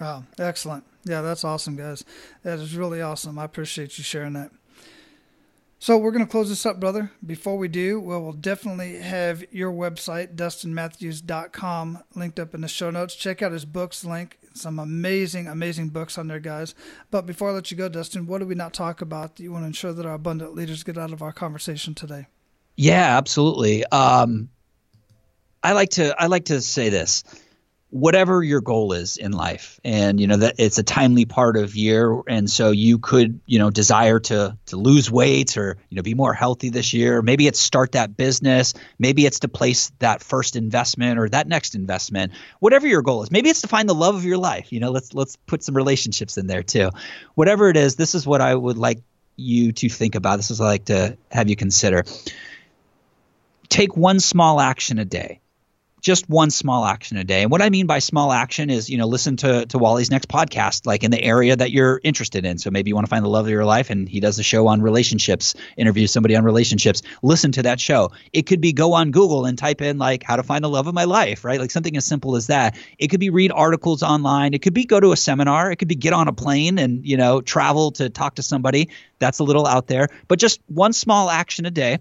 Oh, 0.00 0.24
excellent. 0.38 0.84
Yeah, 1.04 1.22
that's 1.22 1.44
awesome, 1.44 1.76
guys. 1.76 2.04
That 2.42 2.58
is 2.58 2.76
really 2.76 3.00
awesome. 3.00 3.38
I 3.38 3.44
appreciate 3.44 3.98
you 3.98 4.04
sharing 4.04 4.32
that. 4.34 4.50
So 5.78 5.98
we're 5.98 6.12
going 6.12 6.24
to 6.24 6.30
close 6.30 6.48
this 6.48 6.64
up, 6.64 6.78
brother. 6.78 7.10
Before 7.26 7.58
we 7.58 7.66
do, 7.66 7.98
well, 7.98 8.32
definitely 8.32 8.98
have 8.98 9.44
your 9.52 9.72
website, 9.72 10.36
dustinmatthews.com, 10.36 12.04
linked 12.14 12.38
up 12.38 12.54
in 12.54 12.60
the 12.60 12.68
show 12.68 12.90
notes. 12.90 13.16
Check 13.16 13.42
out 13.42 13.50
his 13.50 13.64
books 13.64 14.04
link. 14.04 14.38
Some 14.54 14.78
amazing, 14.78 15.48
amazing 15.48 15.88
books 15.88 16.18
on 16.18 16.28
there, 16.28 16.40
guys. 16.40 16.74
But 17.10 17.26
before 17.26 17.50
I 17.50 17.52
let 17.52 17.70
you 17.70 17.76
go, 17.76 17.88
Dustin, 17.88 18.26
what 18.26 18.38
do 18.38 18.46
we 18.46 18.54
not 18.54 18.72
talk 18.72 19.00
about 19.00 19.36
that 19.36 19.42
you 19.42 19.52
want 19.52 19.62
to 19.62 19.66
ensure 19.68 19.92
that 19.92 20.06
our 20.06 20.14
abundant 20.14 20.54
leaders 20.54 20.82
get 20.82 20.98
out 20.98 21.12
of 21.12 21.22
our 21.22 21.32
conversation 21.32 21.94
today? 21.94 22.26
Yeah, 22.76 23.16
absolutely. 23.16 23.84
Um, 23.86 24.48
I 25.62 25.72
like 25.72 25.90
to 25.90 26.14
I 26.20 26.26
like 26.26 26.46
to 26.46 26.60
say 26.60 26.88
this 26.88 27.22
whatever 27.92 28.42
your 28.42 28.62
goal 28.62 28.94
is 28.94 29.18
in 29.18 29.32
life 29.32 29.78
and 29.84 30.18
you 30.18 30.26
know 30.26 30.38
that 30.38 30.54
it's 30.56 30.78
a 30.78 30.82
timely 30.82 31.26
part 31.26 31.58
of 31.58 31.76
year 31.76 32.22
and 32.26 32.48
so 32.48 32.70
you 32.70 32.98
could 32.98 33.38
you 33.44 33.58
know 33.58 33.68
desire 33.68 34.18
to 34.18 34.56
to 34.64 34.76
lose 34.76 35.10
weight 35.10 35.58
or 35.58 35.76
you 35.90 35.96
know 35.96 36.02
be 36.02 36.14
more 36.14 36.32
healthy 36.32 36.70
this 36.70 36.94
year. 36.94 37.20
Maybe 37.20 37.46
it's 37.46 37.60
start 37.60 37.92
that 37.92 38.16
business. 38.16 38.72
Maybe 38.98 39.26
it's 39.26 39.40
to 39.40 39.48
place 39.48 39.92
that 39.98 40.22
first 40.22 40.56
investment 40.56 41.18
or 41.18 41.28
that 41.28 41.46
next 41.46 41.74
investment 41.74 42.32
whatever 42.60 42.86
your 42.86 43.02
goal 43.02 43.24
is. 43.24 43.30
Maybe 43.30 43.50
it's 43.50 43.60
to 43.60 43.68
find 43.68 43.86
the 43.86 43.94
love 43.94 44.14
of 44.14 44.24
your 44.24 44.38
life. 44.38 44.72
You 44.72 44.80
know 44.80 44.90
let's 44.90 45.12
let's 45.12 45.36
put 45.36 45.62
some 45.62 45.76
relationships 45.76 46.38
in 46.38 46.46
there 46.46 46.62
too. 46.62 46.88
Whatever 47.34 47.68
it 47.68 47.76
is 47.76 47.96
this 47.96 48.14
is 48.14 48.26
what 48.26 48.40
i 48.40 48.54
would 48.54 48.78
like 48.78 49.00
you 49.36 49.72
to 49.72 49.90
think 49.90 50.14
about. 50.14 50.36
This 50.36 50.50
is 50.50 50.62
i 50.62 50.64
like 50.64 50.86
to 50.86 51.18
have 51.30 51.50
you 51.50 51.56
consider. 51.56 52.04
Take 53.68 53.98
one 53.98 54.18
small 54.18 54.62
action 54.62 54.98
a 54.98 55.04
day 55.04 55.42
just 56.02 56.28
one 56.28 56.50
small 56.50 56.84
action 56.84 57.16
a 57.16 57.24
day. 57.24 57.42
And 57.42 57.50
what 57.50 57.62
I 57.62 57.70
mean 57.70 57.86
by 57.86 58.00
small 58.00 58.32
action 58.32 58.70
is, 58.70 58.90
you 58.90 58.98
know, 58.98 59.06
listen 59.06 59.36
to 59.38 59.64
to 59.66 59.78
Wally's 59.78 60.10
next 60.10 60.28
podcast, 60.28 60.84
like 60.84 61.04
in 61.04 61.12
the 61.12 61.22
area 61.22 61.54
that 61.54 61.70
you're 61.70 62.00
interested 62.02 62.44
in. 62.44 62.58
So 62.58 62.70
maybe 62.70 62.90
you 62.90 62.96
want 62.96 63.06
to 63.06 63.10
find 63.10 63.24
the 63.24 63.30
love 63.30 63.46
of 63.46 63.50
your 63.50 63.64
life, 63.64 63.88
and 63.88 64.08
he 64.08 64.18
does 64.18 64.38
a 64.38 64.42
show 64.42 64.66
on 64.66 64.82
relationships, 64.82 65.54
interviews 65.76 66.12
somebody 66.12 66.34
on 66.34 66.44
relationships. 66.44 67.02
Listen 67.22 67.52
to 67.52 67.62
that 67.62 67.80
show. 67.80 68.10
It 68.32 68.42
could 68.42 68.60
be 68.60 68.72
go 68.72 68.94
on 68.94 69.12
Google 69.12 69.46
and 69.46 69.56
type 69.56 69.80
in 69.80 69.98
like 69.98 70.24
how 70.24 70.36
to 70.36 70.42
find 70.42 70.64
the 70.64 70.68
love 70.68 70.88
of 70.88 70.94
my 70.94 71.04
life, 71.04 71.44
right? 71.44 71.60
Like 71.60 71.70
something 71.70 71.96
as 71.96 72.04
simple 72.04 72.34
as 72.34 72.48
that. 72.48 72.76
It 72.98 73.08
could 73.08 73.20
be 73.20 73.30
read 73.30 73.52
articles 73.52 74.02
online. 74.02 74.54
It 74.54 74.62
could 74.62 74.74
be 74.74 74.84
go 74.84 74.98
to 74.98 75.12
a 75.12 75.16
seminar. 75.16 75.70
It 75.70 75.76
could 75.76 75.88
be 75.88 75.94
get 75.94 76.12
on 76.12 76.26
a 76.26 76.32
plane 76.32 76.78
and 76.78 77.06
you 77.06 77.16
know 77.16 77.40
travel 77.40 77.92
to 77.92 78.10
talk 78.10 78.34
to 78.36 78.42
somebody. 78.42 78.88
That's 79.20 79.38
a 79.38 79.44
little 79.44 79.68
out 79.68 79.86
there, 79.86 80.08
but 80.26 80.40
just 80.40 80.60
one 80.66 80.92
small 80.92 81.30
action 81.30 81.64
a 81.64 81.70
day 81.70 81.98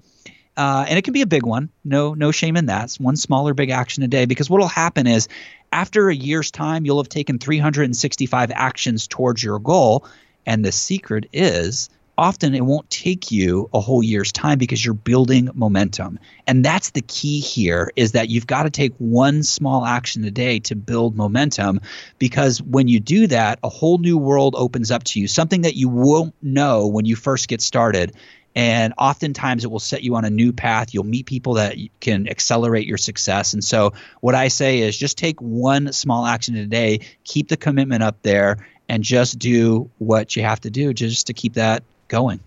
uh, 0.62 0.86
and 0.88 0.96
it 1.00 1.02
can 1.02 1.14
be 1.14 1.24
a 1.24 1.28
big 1.28 1.44
one. 1.44 1.70
No, 1.84 2.14
no 2.14 2.32
shame 2.32 2.56
in 2.56 2.68
that. 2.68 2.84
It's 2.84 3.00
one 3.00 3.16
small 3.16 3.48
or 3.48 3.56
big 3.56 3.72
action 3.72 4.04
a 4.04 4.08
day. 4.08 4.26
Because 4.26 4.48
what 4.48 4.60
will 4.60 4.68
happen 4.68 5.08
is, 5.08 5.28
after 5.72 6.08
a 6.08 6.16
year's 6.16 6.52
time, 6.52 6.86
you'll 6.86 7.00
have 7.00 7.10
taken 7.10 7.40
365 7.40 8.52
actions 8.54 9.08
towards 9.08 9.44
your 9.44 9.58
goal. 9.58 10.06
And 10.46 10.64
the 10.64 10.72
secret 10.72 11.28
is, 11.34 11.90
often 12.16 12.54
it 12.54 12.64
won't 12.64 12.88
take 12.92 13.32
you 13.32 13.72
a 13.74 13.80
whole 13.80 14.04
year's 14.04 14.32
time 14.32 14.60
because 14.60 14.86
you're 14.86 14.94
building 14.94 15.50
momentum. 15.56 16.20
And 16.46 16.64
that's 16.64 16.92
the 16.92 17.02
key 17.02 17.40
here 17.40 17.92
is 17.96 18.12
that 18.12 18.30
you've 18.30 18.46
got 18.46 18.64
to 18.64 18.70
take 18.70 18.94
one 19.00 19.42
small 19.42 19.84
action 19.84 20.24
a 20.26 20.32
day 20.32 20.60
to 20.60 20.76
build 20.76 21.16
momentum 21.16 21.82
because 22.20 22.62
when 22.62 22.88
you 22.88 23.00
do 23.00 23.26
that, 23.28 23.58
a 23.64 23.70
whole 23.70 23.98
new 23.98 24.16
world 24.16 24.54
opens 24.56 24.92
up 24.92 25.06
to 25.06 25.20
you, 25.20 25.28
something 25.28 25.62
that 25.62 25.76
you 25.76 25.90
won't 25.90 26.36
know 26.44 26.86
when 26.86 27.06
you 27.06 27.16
first 27.16 27.48
get 27.48 27.62
started 27.62 28.14
and 28.56 28.94
oftentimes 28.98 29.64
it 29.64 29.72
will 29.72 29.80
set 29.80 30.04
you 30.04 30.16
on 30.16 30.26
a 30.26 30.30
new 30.30 30.52
path. 30.52 30.94
You'll 30.94 31.06
meet 31.06 31.26
people 31.26 31.56
that 31.56 31.78
can 32.00 32.28
accelerate 32.28 32.86
your 32.86 32.98
success. 32.98 33.54
And 33.54 33.64
so 33.64 33.94
what 34.20 34.36
i 34.36 34.48
say 34.48 34.80
is 34.80 34.98
just 34.98 35.18
take 35.18 35.42
one 35.42 35.94
small 35.94 36.26
action 36.26 36.56
a 36.56 36.66
day 36.66 37.02
keep 37.24 37.48
the 37.48 37.58
commitment 37.58 38.04
up 38.04 38.22
there 38.22 38.68
and 38.90 39.04
just 39.04 39.40
do 39.40 39.90
what 40.00 40.36
you 40.36 40.44
have 40.44 40.60
to 40.62 40.70
do 40.70 40.94
just 40.94 41.28
to 41.28 41.34
keep 41.34 41.54
that 41.54 41.84
going. 42.08 42.40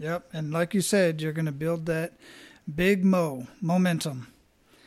Yep. 0.00 0.28
And 0.32 0.52
like 0.52 0.74
you 0.74 0.80
said 0.80 1.20
you're 1.20 1.32
going 1.32 1.46
to 1.46 1.52
build 1.52 1.86
that 1.86 2.12
big 2.74 3.04
mo 3.04 3.46
momentum 3.60 4.28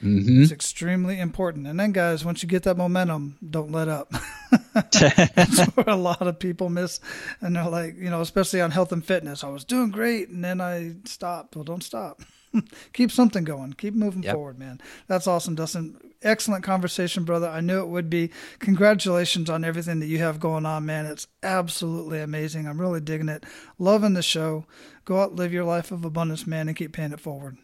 Mm-hmm. 0.04 0.42
It's 0.42 0.52
extremely 0.52 1.20
important. 1.20 1.68
And 1.68 1.80
then, 1.80 1.92
guys, 1.92 2.26
once 2.26 2.42
you 2.42 2.50
get 2.50 2.64
that 2.64 2.78
momentum, 2.78 3.38
don't 3.48 3.72
let 3.72 3.88
up. 3.88 4.12
That's 4.74 5.66
where 5.76 5.90
a 5.90 5.96
lot 5.96 6.26
of 6.26 6.40
people 6.40 6.70
miss. 6.70 7.00
And 7.40 7.56
they're 7.56 7.70
like, 7.70 7.98
you 7.98 8.10
know, 8.10 8.22
especially 8.22 8.62
on 8.62 8.72
health 8.72 8.92
and 8.92 9.06
fitness, 9.06 9.44
I 9.44 9.50
was 9.50 9.64
doing 9.64 9.92
great 9.92 10.30
and 10.30 10.44
then 10.44 10.60
I 10.60 10.96
stopped. 11.06 11.56
Well, 11.56 11.64
don't 11.64 11.84
stop. 11.84 12.22
Keep 12.94 13.12
something 13.12 13.44
going. 13.44 13.74
Keep 13.74 13.94
moving 13.94 14.24
yep. 14.24 14.36
forward, 14.36 14.58
man. 14.58 14.82
That's 15.08 15.28
awesome, 15.28 15.56
Dustin. 15.56 15.98
Excellent 16.24 16.64
conversation, 16.64 17.24
brother. 17.24 17.48
I 17.48 17.62
knew 17.62 17.82
it 17.82 17.88
would 17.88 18.10
be. 18.10 18.32
Congratulations 18.60 19.50
on 19.50 19.64
everything 19.64 20.00
that 20.00 20.08
you 20.08 20.20
have 20.20 20.40
going 20.40 20.66
on, 20.66 20.86
man. 20.86 21.06
It's 21.06 21.28
absolutely 21.44 22.22
amazing. 22.22 22.68
I'm 22.68 22.80
really 22.80 23.02
digging 23.02 23.30
it. 23.30 23.44
Loving 23.80 24.14
the 24.14 24.22
show. 24.22 24.66
Go 25.06 25.20
out, 25.20 25.36
live 25.36 25.54
your 25.54 25.64
life 25.64 25.92
of 25.92 26.06
abundance, 26.06 26.46
man, 26.46 26.68
and 26.68 26.78
keep 26.78 26.94
paying 26.94 27.12
it 27.12 27.20
forward. 27.20 27.58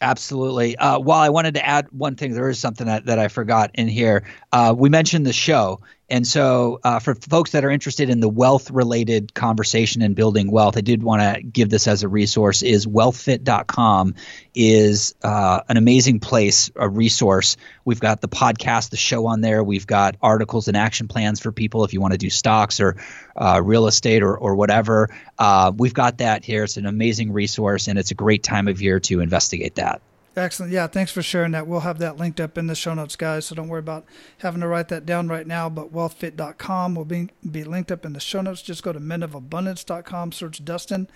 Absolutely. 0.00 0.76
Uh, 0.76 0.98
while 0.98 1.20
I 1.20 1.28
wanted 1.28 1.54
to 1.54 1.64
add 1.64 1.86
one 1.92 2.16
thing, 2.16 2.32
there 2.32 2.48
is 2.48 2.58
something 2.58 2.86
that, 2.86 3.06
that 3.06 3.18
I 3.18 3.28
forgot 3.28 3.70
in 3.74 3.88
here. 3.88 4.24
Uh, 4.52 4.74
we 4.76 4.88
mentioned 4.88 5.24
the 5.24 5.32
show. 5.32 5.80
And 6.10 6.26
so, 6.26 6.80
uh, 6.84 6.98
for 6.98 7.14
folks 7.14 7.52
that 7.52 7.64
are 7.64 7.70
interested 7.70 8.10
in 8.10 8.20
the 8.20 8.28
wealth 8.28 8.70
related 8.70 9.32
conversation 9.32 10.02
and 10.02 10.14
building 10.14 10.50
wealth, 10.50 10.76
I 10.76 10.82
did 10.82 11.02
want 11.02 11.22
to 11.22 11.42
give 11.42 11.70
this 11.70 11.88
as 11.88 12.02
a 12.02 12.08
resource. 12.08 12.62
Is 12.62 12.86
wealthfit.com 12.86 14.14
is 14.54 15.14
uh, 15.22 15.60
an 15.66 15.78
amazing 15.78 16.20
place, 16.20 16.70
a 16.76 16.86
resource. 16.86 17.56
We've 17.86 18.00
got 18.00 18.20
the 18.20 18.28
podcast, 18.28 18.90
the 18.90 18.98
show 18.98 19.26
on 19.26 19.40
there. 19.40 19.64
We've 19.64 19.86
got 19.86 20.16
articles 20.20 20.68
and 20.68 20.76
action 20.76 21.08
plans 21.08 21.40
for 21.40 21.52
people 21.52 21.84
if 21.84 21.94
you 21.94 22.02
want 22.02 22.12
to 22.12 22.18
do 22.18 22.28
stocks 22.28 22.80
or 22.80 22.96
uh, 23.34 23.62
real 23.64 23.86
estate 23.86 24.22
or, 24.22 24.36
or 24.36 24.56
whatever. 24.56 25.08
Uh, 25.38 25.72
we've 25.74 25.94
got 25.94 26.18
that 26.18 26.44
here. 26.44 26.64
It's 26.64 26.76
an 26.76 26.86
amazing 26.86 27.32
resource, 27.32 27.88
and 27.88 27.98
it's 27.98 28.10
a 28.10 28.14
great 28.14 28.42
time 28.42 28.68
of 28.68 28.82
year 28.82 29.00
to 29.00 29.20
investigate 29.20 29.76
that. 29.76 30.02
Excellent. 30.36 30.72
Yeah, 30.72 30.88
thanks 30.88 31.12
for 31.12 31.22
sharing 31.22 31.52
that. 31.52 31.66
We'll 31.66 31.80
have 31.80 31.98
that 31.98 32.16
linked 32.16 32.40
up 32.40 32.58
in 32.58 32.66
the 32.66 32.74
show 32.74 32.92
notes, 32.92 33.14
guys. 33.14 33.46
So 33.46 33.54
don't 33.54 33.68
worry 33.68 33.78
about 33.78 34.04
having 34.38 34.60
to 34.62 34.66
write 34.66 34.88
that 34.88 35.06
down 35.06 35.28
right 35.28 35.46
now. 35.46 35.68
But 35.68 35.92
wealthfit.com 35.92 36.94
will 36.94 37.04
be, 37.04 37.30
be 37.48 37.62
linked 37.62 37.92
up 37.92 38.04
in 38.04 38.14
the 38.14 38.20
show 38.20 38.40
notes. 38.40 38.62
Just 38.62 38.82
go 38.82 38.92
to 38.92 38.98
menofabundance.com, 38.98 40.32
search 40.32 40.64
Dustin. 40.64 41.08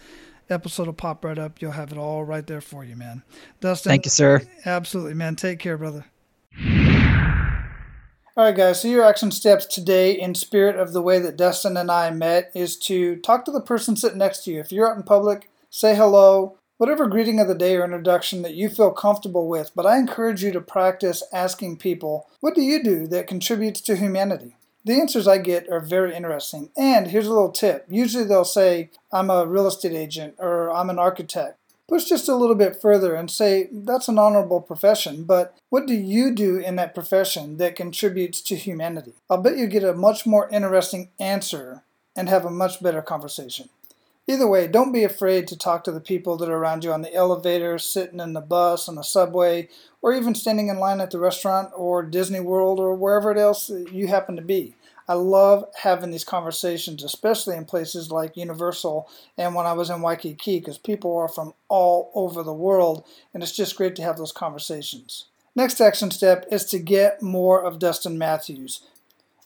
Episode 0.49 0.87
will 0.87 0.95
pop 0.95 1.25
right 1.25 1.39
up. 1.39 1.61
You'll 1.61 1.73
have 1.73 1.93
it 1.93 1.99
all 1.99 2.25
right 2.25 2.47
there 2.47 2.61
for 2.61 2.85
you, 2.85 2.97
man. 2.97 3.23
Dustin. 3.61 3.91
Thank 3.91 4.07
you, 4.07 4.11
sir. 4.11 4.41
Absolutely, 4.65 5.15
man. 5.15 5.37
Take 5.37 5.59
care, 5.59 5.77
brother. 5.77 6.07
All 8.37 8.45
right, 8.45 8.57
guys. 8.57 8.81
So 8.81 8.89
your 8.89 9.05
action 9.05 9.33
steps 9.33 9.67
today, 9.67 10.13
in 10.13 10.37
spirit 10.37 10.77
of 10.77 10.93
the 10.93 11.03
way 11.03 11.19
that 11.19 11.37
Dustin 11.37 11.77
and 11.77 11.91
I 11.91 12.11
met, 12.11 12.53
is 12.55 12.79
to 12.79 13.17
talk 13.17 13.45
to 13.47 13.51
the 13.51 13.61
person 13.61 13.97
sitting 13.97 14.19
next 14.19 14.45
to 14.45 14.53
you. 14.53 14.61
If 14.61 14.71
you're 14.71 14.89
out 14.89 14.97
in 14.97 15.03
public, 15.03 15.51
say 15.71 15.97
hello 15.97 16.58
whatever 16.79 17.07
greeting 17.07 17.41
of 17.41 17.49
the 17.49 17.55
day 17.55 17.77
or 17.77 17.85
introduction 17.85 18.43
that 18.43 18.55
you 18.55 18.69
feel 18.71 18.91
comfortable 18.91 19.49
with, 19.49 19.73
but 19.75 19.85
I 19.85 19.99
encourage 19.99 20.43
you 20.43 20.53
to 20.53 20.61
practice 20.61 21.23
asking 21.33 21.77
people, 21.77 22.29
What 22.41 22.55
do 22.55 22.63
you 22.63 22.83
do 22.83 23.07
that 23.09 23.27
contributes 23.27 23.81
to 23.83 23.97
humanity? 23.97 24.57
The 24.85 24.95
answers 24.95 25.29
I 25.29 25.39
get 25.39 25.69
are 25.69 25.81
very 25.81 26.15
interesting. 26.15 26.71
And 26.77 27.09
here's 27.09 27.27
a 27.27 27.33
little 27.33 27.51
tip 27.51 27.85
usually 27.89 28.25
they'll 28.25 28.45
say, 28.45 28.91
I'm 29.13 29.29
a 29.29 29.47
real 29.47 29.67
estate 29.67 29.93
agent 29.93 30.37
or 30.39 30.73
I'm 30.73 30.89
an 30.89 30.99
architect. 30.99 31.59
Push 31.89 32.05
just 32.05 32.29
a 32.29 32.37
little 32.37 32.55
bit 32.55 32.81
further 32.81 33.15
and 33.15 33.31
say, 33.31 33.69
That's 33.73 34.09
an 34.09 34.19
honorable 34.19 34.61
profession, 34.61 35.25
but 35.25 35.55
what 35.69 35.87
do 35.87 35.95
you 35.95 36.33
do 36.33 36.59
in 36.59 36.77
that 36.77 36.95
profession 36.95 37.57
that 37.57 37.77
contributes 37.77 38.41
to 38.43 38.57
humanity? 38.57 39.15
I'll 39.29 39.43
bet 39.43 39.59
you 39.59 39.67
get 39.67 39.85
a 39.85 39.95
much 39.95 40.27
more 40.27 40.49
interesting 40.51 41.11
answer 41.19 41.83
and 42.15 42.29
have 42.29 42.45
a 42.45 42.51
much 42.51 42.83
better 42.83 43.03
conversation. 43.03 43.69
Either 44.31 44.47
way, 44.47 44.69
don't 44.69 44.93
be 44.93 45.05
afraid 45.05 45.49
to 45.49 45.57
talk 45.57 45.83
to 45.83 45.91
the 45.91 46.03
people 46.03 46.37
that 46.37 46.51
are 46.51 46.59
around 46.59 46.85
you 46.85 46.93
on 46.93 47.01
the 47.01 47.15
elevator, 47.15 47.79
sitting 47.79 48.21
in 48.21 48.35
the 48.35 48.43
bus, 48.43 48.87
on 48.87 48.95
the 48.95 49.03
subway, 49.03 49.67
or 50.03 50.13
even 50.13 50.35
standing 50.35 50.69
in 50.69 50.79
line 50.79 51.01
at 51.01 51.11
the 51.11 51.19
restaurant 51.19 51.71
or 51.75 52.03
Disney 52.03 52.39
World 52.39 52.79
or 52.79 52.95
wherever 52.95 53.35
else 53.35 53.71
you 53.91 54.07
happen 54.07 54.37
to 54.37 54.43
be. 54.43 54.75
I 55.09 55.15
love 55.15 55.65
having 55.83 56.11
these 56.11 56.25
conversations, 56.25 57.03
especially 57.03 57.57
in 57.57 57.65
places 57.65 58.13
like 58.13 58.37
Universal 58.37 59.09
and 59.39 59.55
when 59.55 59.65
I 59.65 59.73
was 59.73 59.89
in 59.89 60.03
Waikiki, 60.03 60.59
because 60.59 60.77
people 60.77 61.17
are 61.17 61.29
from 61.29 61.55
all 61.71 62.13
over 62.15 62.43
the 62.43 62.53
world, 62.53 63.07
and 63.33 63.43
it's 63.43 63.57
just 63.57 63.77
great 63.77 63.97
to 63.97 64.03
have 64.03 64.19
those 64.19 64.33
conversations. 64.33 65.25
Next 65.57 65.81
action 65.81 66.11
step 66.11 66.45
is 66.53 66.67
to 66.67 66.79
get 66.79 67.23
more 67.23 67.65
of 67.65 67.79
Dustin 67.79 68.19
Matthews. 68.19 68.83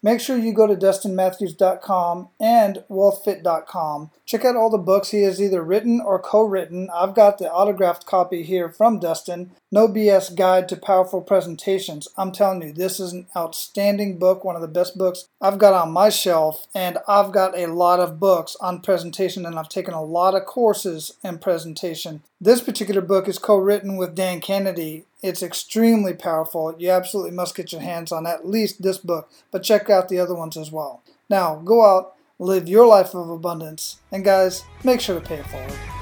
Make 0.05 0.21
sure 0.21 0.37
you 0.37 0.53
go 0.53 0.67
to 0.67 0.75
dustinmatthews.com 0.75 2.29
and 2.41 2.83
wealthfit.com. 2.91 4.11
Check 4.27 4.45
out 4.45 4.57
all 4.57 4.69
the 4.69 4.79
books 4.79 5.11
he 5.11 5.23
has 5.23 5.41
either 5.41 5.63
written 5.63 6.01
or 6.01 6.19
co 6.19 6.43
written. 6.43 6.89
I've 6.93 7.15
got 7.15 7.39
the 7.39 7.51
autographed 7.51 8.05
copy 8.05 8.43
here 8.43 8.69
from 8.69 8.99
Dustin 8.99 9.53
No 9.75 9.89
BS 9.89 10.37
Guide 10.37 10.69
to 10.69 10.77
Powerful 10.77 11.23
Presentations. 11.23 12.07
I'm 12.19 12.31
telling 12.31 12.61
you, 12.61 12.75
this 12.75 13.01
is 13.01 13.15
an 13.15 13.27
outstanding 13.35 14.19
book, 14.19 14.45
one 14.45 14.55
of 14.55 14.61
the 14.61 14.69
best 14.69 14.99
books 14.99 15.29
I've 15.41 15.57
got 15.57 15.73
on 15.73 15.93
my 15.93 16.11
shelf. 16.11 16.67
And 16.75 16.99
I've 17.09 17.33
got 17.33 17.59
a 17.59 17.73
lot 17.73 17.99
of 17.99 18.21
books 18.21 18.55
on 18.61 18.83
presentation, 18.83 19.47
and 19.47 19.59
I've 19.59 19.71
taken 19.71 19.95
a 19.95 20.05
lot 20.05 20.35
of 20.35 20.45
courses 20.45 21.15
in 21.25 21.39
presentation. 21.39 22.23
This 22.39 22.61
particular 22.61 23.01
book 23.01 23.27
is 23.27 23.39
co 23.39 23.57
written 23.57 23.97
with 23.97 24.15
Dan 24.15 24.43
Kennedy, 24.43 25.07
it's 25.23 25.43
extremely 25.43 26.13
powerful. 26.13 26.75
You 26.79 26.91
absolutely 26.91 27.31
must 27.31 27.57
get 27.57 27.73
your 27.73 27.81
hands 27.81 28.13
on 28.13 28.27
at 28.27 28.47
least 28.47 28.83
this 28.83 28.99
book, 28.99 29.31
but 29.51 29.63
check 29.63 29.89
out 29.89 30.11
the 30.11 30.19
other 30.19 30.35
ones 30.35 30.59
as 30.59 30.71
well. 30.71 31.03
Now, 31.31 31.57
go 31.57 31.83
out, 31.83 32.15
live 32.39 32.69
your 32.69 32.87
life 32.87 33.15
of 33.15 33.31
abundance, 33.31 34.01
and 34.11 34.23
guys, 34.23 34.65
make 34.85 35.01
sure 35.01 35.19
to 35.19 35.27
pay 35.27 35.37
it 35.37 35.47
forward. 35.47 36.02